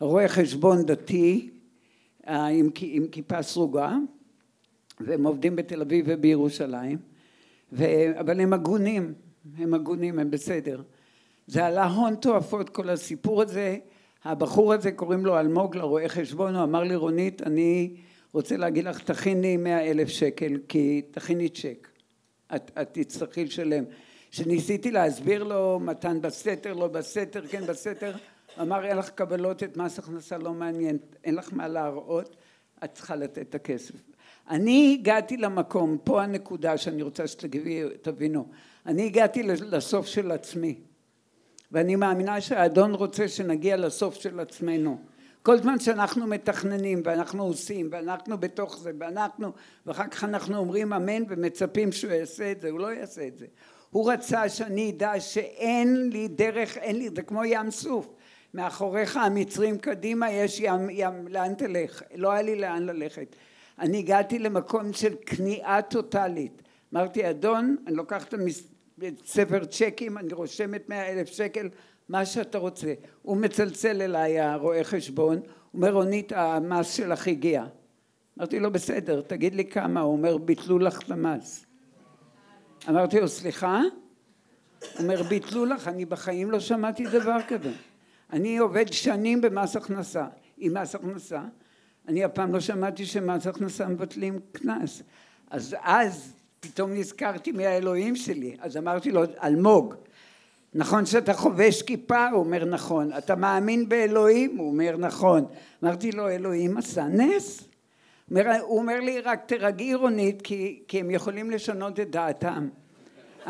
רואה 0.00 0.28
חשבון 0.28 0.86
דתי 0.86 1.50
אה, 2.28 2.46
עם, 2.46 2.70
עם 2.82 3.06
כיפה 3.08 3.42
סרוגה, 3.42 3.96
והם 5.00 5.26
עובדים 5.26 5.56
בתל 5.56 5.80
אביב 5.80 6.04
ובירושלים, 6.08 6.98
ו, 7.72 7.84
אבל 8.20 8.40
הם 8.40 8.52
הגונים, 8.52 9.14
הם 9.58 9.74
הגונים, 9.74 10.18
הם 10.18 10.30
בסדר. 10.30 10.82
זה 11.46 11.66
עלה 11.66 11.86
הון 11.86 12.14
תועפות 12.14 12.68
כל 12.68 12.88
הסיפור 12.88 13.42
הזה, 13.42 13.78
הבחור 14.24 14.72
הזה 14.72 14.92
קוראים 14.92 15.26
לו 15.26 15.40
אלמוג 15.40 15.76
לרואה 15.76 16.08
חשבון, 16.08 16.54
הוא 16.56 16.64
אמר 16.64 16.82
לי 16.82 16.96
רונית 16.96 17.42
אני 17.42 17.96
רוצה 18.32 18.56
להגיד 18.56 18.84
לך 18.84 19.02
תכיני 19.02 19.56
מאה 19.56 19.90
אלף 19.90 20.08
שקל 20.08 20.58
כי 20.68 21.02
תכיני 21.10 21.48
צ'ק, 21.48 21.88
את, 22.54 22.70
את 22.80 22.88
תצטרכי 22.92 23.44
לשלם. 23.44 23.84
כשניסיתי 24.30 24.90
להסביר 24.90 25.44
לו 25.44 25.80
מתן 25.80 26.20
בסתר, 26.20 26.74
לא 26.74 26.88
בסתר, 26.88 27.46
כן 27.46 27.66
בסתר, 27.66 28.12
אמר 28.60 28.84
אין 28.84 28.96
לך 28.96 29.10
קבלות 29.10 29.62
את 29.62 29.76
מס 29.76 29.98
הכנסה 29.98 30.38
לא 30.38 30.52
מעניין, 30.52 30.98
אין 31.24 31.34
לך 31.34 31.48
מה 31.52 31.68
להראות, 31.68 32.36
את 32.84 32.94
צריכה 32.94 33.16
לתת 33.16 33.38
את 33.38 33.54
הכסף. 33.54 33.94
אני 34.50 34.96
הגעתי 35.00 35.36
למקום, 35.36 35.98
פה 36.04 36.22
הנקודה 36.22 36.78
שאני 36.78 37.02
רוצה 37.02 37.26
שתבינו, 37.26 38.48
אני 38.86 39.06
הגעתי 39.06 39.42
לסוף 39.42 40.06
של 40.06 40.30
עצמי 40.30 40.80
ואני 41.72 41.96
מאמינה 41.96 42.40
שהאדון 42.40 42.94
רוצה 42.94 43.28
שנגיע 43.28 43.76
לסוף 43.76 44.14
של 44.14 44.40
עצמנו. 44.40 44.98
כל 45.42 45.58
זמן 45.58 45.78
שאנחנו 45.78 46.26
מתכננים 46.26 47.02
ואנחנו 47.04 47.42
עושים 47.42 47.88
ואנחנו 47.92 48.38
בתוך 48.38 48.78
זה 48.78 48.90
ואנחנו 48.98 49.52
ואחר 49.86 50.06
כך 50.06 50.24
אנחנו 50.24 50.56
אומרים 50.56 50.92
אמן 50.92 51.22
ומצפים 51.28 51.92
שהוא 51.92 52.12
יעשה 52.12 52.52
את 52.52 52.60
זה 52.60 52.70
הוא 52.70 52.80
לא 52.80 52.94
יעשה 52.94 53.26
את 53.26 53.38
זה. 53.38 53.46
הוא 53.90 54.12
רצה 54.12 54.48
שאני 54.48 54.90
אדע 54.90 55.20
שאין 55.20 56.10
לי 56.10 56.28
דרך 56.28 56.76
אין 56.76 56.96
לי 56.96 57.08
זה 57.16 57.22
כמו 57.22 57.44
ים 57.44 57.70
סוף. 57.70 58.08
מאחוריך 58.54 59.16
המצרים 59.16 59.78
קדימה 59.78 60.30
יש 60.30 60.60
ים, 60.60 60.90
ים 60.90 61.28
לאן 61.28 61.54
תלך? 61.54 62.02
לא 62.14 62.32
היה 62.32 62.42
לי 62.42 62.56
לאן 62.56 62.82
ללכת. 62.82 63.36
אני 63.78 63.98
הגעתי 63.98 64.38
למקום 64.38 64.92
של 64.92 65.14
כניעה 65.26 65.82
טוטאלית. 65.82 66.62
אמרתי 66.94 67.30
אדון 67.30 67.76
אני 67.86 67.96
לוקחת 67.96 68.34
ספר 69.24 69.64
צ'קים 69.64 70.18
אני 70.18 70.32
רושמת 70.32 70.88
מאה 70.88 71.12
אלף 71.12 71.28
שקל 71.28 71.68
מה 72.08 72.26
שאתה 72.26 72.58
רוצה. 72.58 72.94
הוא 73.22 73.36
מצלצל 73.36 74.02
אליי 74.02 74.40
הרואה 74.40 74.84
חשבון 74.84 75.40
אומר 75.74 75.92
רונית 75.92 76.32
המס 76.32 76.92
שלך 76.92 77.26
הגיע. 77.26 77.64
אמרתי 78.38 78.60
לו 78.60 78.72
בסדר 78.72 79.20
תגיד 79.20 79.54
לי 79.54 79.64
כמה. 79.64 80.00
הוא 80.00 80.12
אומר 80.12 80.36
ביטלו 80.36 80.78
לך 80.78 81.02
את 81.02 81.10
המס. 81.10 81.66
אמרתי 82.88 83.20
לו 83.20 83.28
סליחה? 83.28 83.80
הוא 83.80 84.88
אומר 84.98 85.22
ביטלו 85.22 85.64
לך 85.64 85.88
אני 85.88 86.04
בחיים 86.04 86.50
לא 86.50 86.60
שמעתי 86.60 87.06
דבר 87.06 87.36
כזה. 87.48 87.72
אני 88.32 88.58
עובד 88.58 88.92
שנים 88.92 89.40
במס 89.40 89.76
הכנסה. 89.76 90.26
עם 90.58 90.76
מס 90.76 90.94
הכנסה 90.94 91.42
אני 92.08 92.24
אף 92.24 92.30
פעם 92.34 92.52
לא 92.52 92.60
שמעתי 92.60 93.06
שמס 93.06 93.46
הכנסה 93.46 93.88
מבטלים 93.88 94.40
קנס. 94.52 95.02
אז 95.50 95.76
אז 95.80 96.32
פתאום 96.60 96.92
נזכרתי 96.94 97.52
מי 97.52 97.66
האלוהים 97.66 98.16
שלי 98.16 98.56
אז 98.60 98.76
אמרתי 98.76 99.10
לו 99.10 99.22
אלמוג 99.42 99.94
נכון 100.74 101.06
שאתה 101.06 101.34
חובש 101.34 101.82
כיפה? 101.82 102.28
הוא 102.28 102.40
אומר 102.40 102.64
נכון. 102.64 103.10
אתה 103.18 103.36
מאמין 103.36 103.88
באלוהים? 103.88 104.56
הוא 104.56 104.70
אומר 104.70 104.96
נכון. 104.98 105.44
אמרתי 105.84 106.12
לו 106.12 106.28
אלוהים 106.28 106.76
עשה 106.76 107.04
נס? 107.04 107.68
הוא 108.60 108.78
אומר 108.78 109.00
לי 109.00 109.20
רק 109.20 109.42
תרגעי 109.46 109.94
רונית 109.94 110.42
כי, 110.42 110.82
כי 110.88 111.00
הם 111.00 111.10
יכולים 111.10 111.50
לשנות 111.50 112.00
את 112.00 112.10
דעתם. 112.10 112.68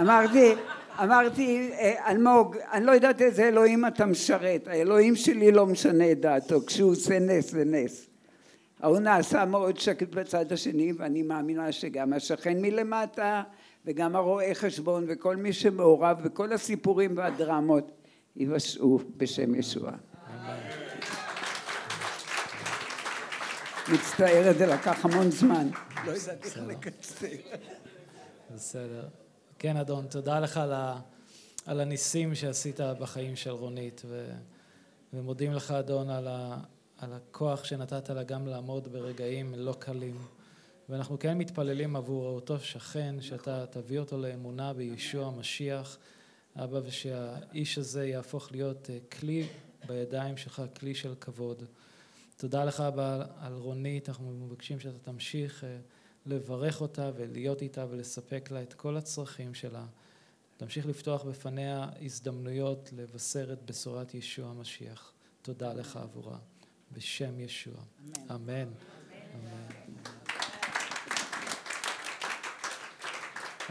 אמרתי 0.01 0.55
אמרתי 1.03 1.71
אלמוג 2.07 2.57
אני 2.73 2.87
לא 2.87 2.93
יודעת 2.93 3.23
איזה 3.23 3.49
אלוהים 3.49 3.87
אתה 3.87 4.07
משרת 4.07 4.69
האלוהים 4.69 5.17
שלי 5.17 5.53
לא 5.53 5.67
משנה 5.67 6.13
את 6.13 6.21
דעתו 6.21 6.67
כשהוא 6.67 6.91
עושה 6.91 7.19
נס 7.19 7.51
זה 7.51 7.65
נס 7.65 8.07
ההוא 8.83 8.99
נעשה 8.99 9.45
מאוד 9.45 9.78
שקט 9.78 10.09
בצד 10.14 10.53
השני 10.53 10.93
ואני 10.93 11.22
מאמינה 11.22 11.72
שגם 11.72 12.12
השכן 12.12 12.62
מלמטה 12.62 13.43
וגם 13.85 14.16
הרואה 14.16 14.55
חשבון 14.55 15.05
וכל 15.09 15.37
מי 15.37 15.53
שמעורב 15.53 16.20
בכל 16.24 16.53
הסיפורים 16.53 17.16
והדרמות 17.16 17.93
ייוושעו 18.37 19.01
בשם 19.16 19.55
ישוע. 19.55 19.91
מצטערת 23.93 24.59
זה 24.59 24.66
לקח 24.66 25.05
המון 25.05 25.31
זמן. 25.31 25.68
לא 26.07 26.11
יודעת 26.11 26.45
איך 26.45 26.59
לקצר. 26.66 27.26
בסדר. 28.55 29.09
כן 29.59 29.76
אדון, 29.76 30.07
תודה 30.07 30.41
לך 30.41 30.57
על, 30.57 30.72
על 31.66 31.81
הניסים 31.81 32.35
שעשית 32.35 32.81
בחיים 32.81 33.37
של 33.37 33.51
רונית 33.51 34.03
ומודים 35.12 35.53
לך 35.53 35.70
אדון 35.70 36.11
על, 36.11 36.28
ה, 36.28 36.57
על 37.01 37.12
הכוח 37.12 37.64
שנתת 37.64 38.11
לה 38.11 38.22
גם 38.22 38.46
לעמוד 38.46 38.92
ברגעים 38.92 39.55
לא 39.57 39.76
קלים. 39.78 40.18
ואנחנו 40.88 41.18
כן 41.18 41.38
מתפללים 41.38 41.96
עבור 41.96 42.26
אותו 42.26 42.59
שכן 42.59 43.20
שאתה 43.20 43.66
תביא 43.66 43.98
אותו 43.98 44.18
לאמונה 44.18 44.72
בישוע 44.72 45.26
המשיח. 45.26 45.98
אבא 46.57 46.80
ושהאיש 46.84 47.78
הזה 47.78 48.07
יהפוך 48.07 48.53
להיות 48.53 48.90
אה, 48.90 48.98
כלי 49.18 49.46
בידיים 49.86 50.36
שלך 50.36 50.62
כלי 50.80 50.94
של 50.94 51.14
כבוד. 51.20 51.62
תודה 52.36 52.64
לך 52.64 52.80
אבא 52.80 53.24
על 53.38 53.55
רונית. 53.55 54.09
אנחנו 54.09 54.30
מבקשים 54.30 54.80
שאתה 54.80 54.98
תמשיך 54.98 55.64
אה, 55.64 55.78
לברך 56.26 56.80
אותה 56.80 57.11
ולהיות 57.16 57.62
איתה 57.62 57.86
ולספק 57.90 58.51
לה 58.51 58.62
את 58.62 58.74
כל 58.74 58.96
הצרכים 58.96 59.55
שלה. 59.55 59.84
תמשיך 60.57 60.86
לפתוח 60.86 61.22
בפניה 61.22 61.88
הזדמנויות 62.03 62.90
לבשר 62.96 63.53
את 63.53 63.62
בשורת 63.62 64.14
ישוע 64.14 64.51
המשיח. 64.51 65.12
תודה 65.42 65.72
לך 65.72 65.96
עבורה 65.96 66.38
בשם 66.93 67.41
ישוע 67.41 67.74
אמן, 68.30 68.34
אמן. 68.34 68.68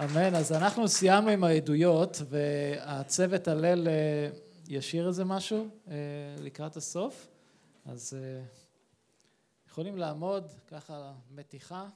אמן. 0.03 0.35
אז 0.35 0.51
אנחנו 0.51 0.87
סיימנו 0.87 1.29
עם 1.29 1.43
העדויות, 1.43 2.21
והצוות 2.29 3.47
הלל 3.47 3.87
אה, 3.87 4.29
ישיר 4.67 5.07
איזה 5.07 5.25
משהו 5.25 5.67
אה, 5.87 5.95
לקראת 6.41 6.77
הסוף. 6.77 7.27
אז 7.85 8.13
אה, 8.13 8.43
יכולים 9.67 9.97
לעמוד, 9.97 10.51
ככה 10.67 11.13
מתיחה. 11.31 11.87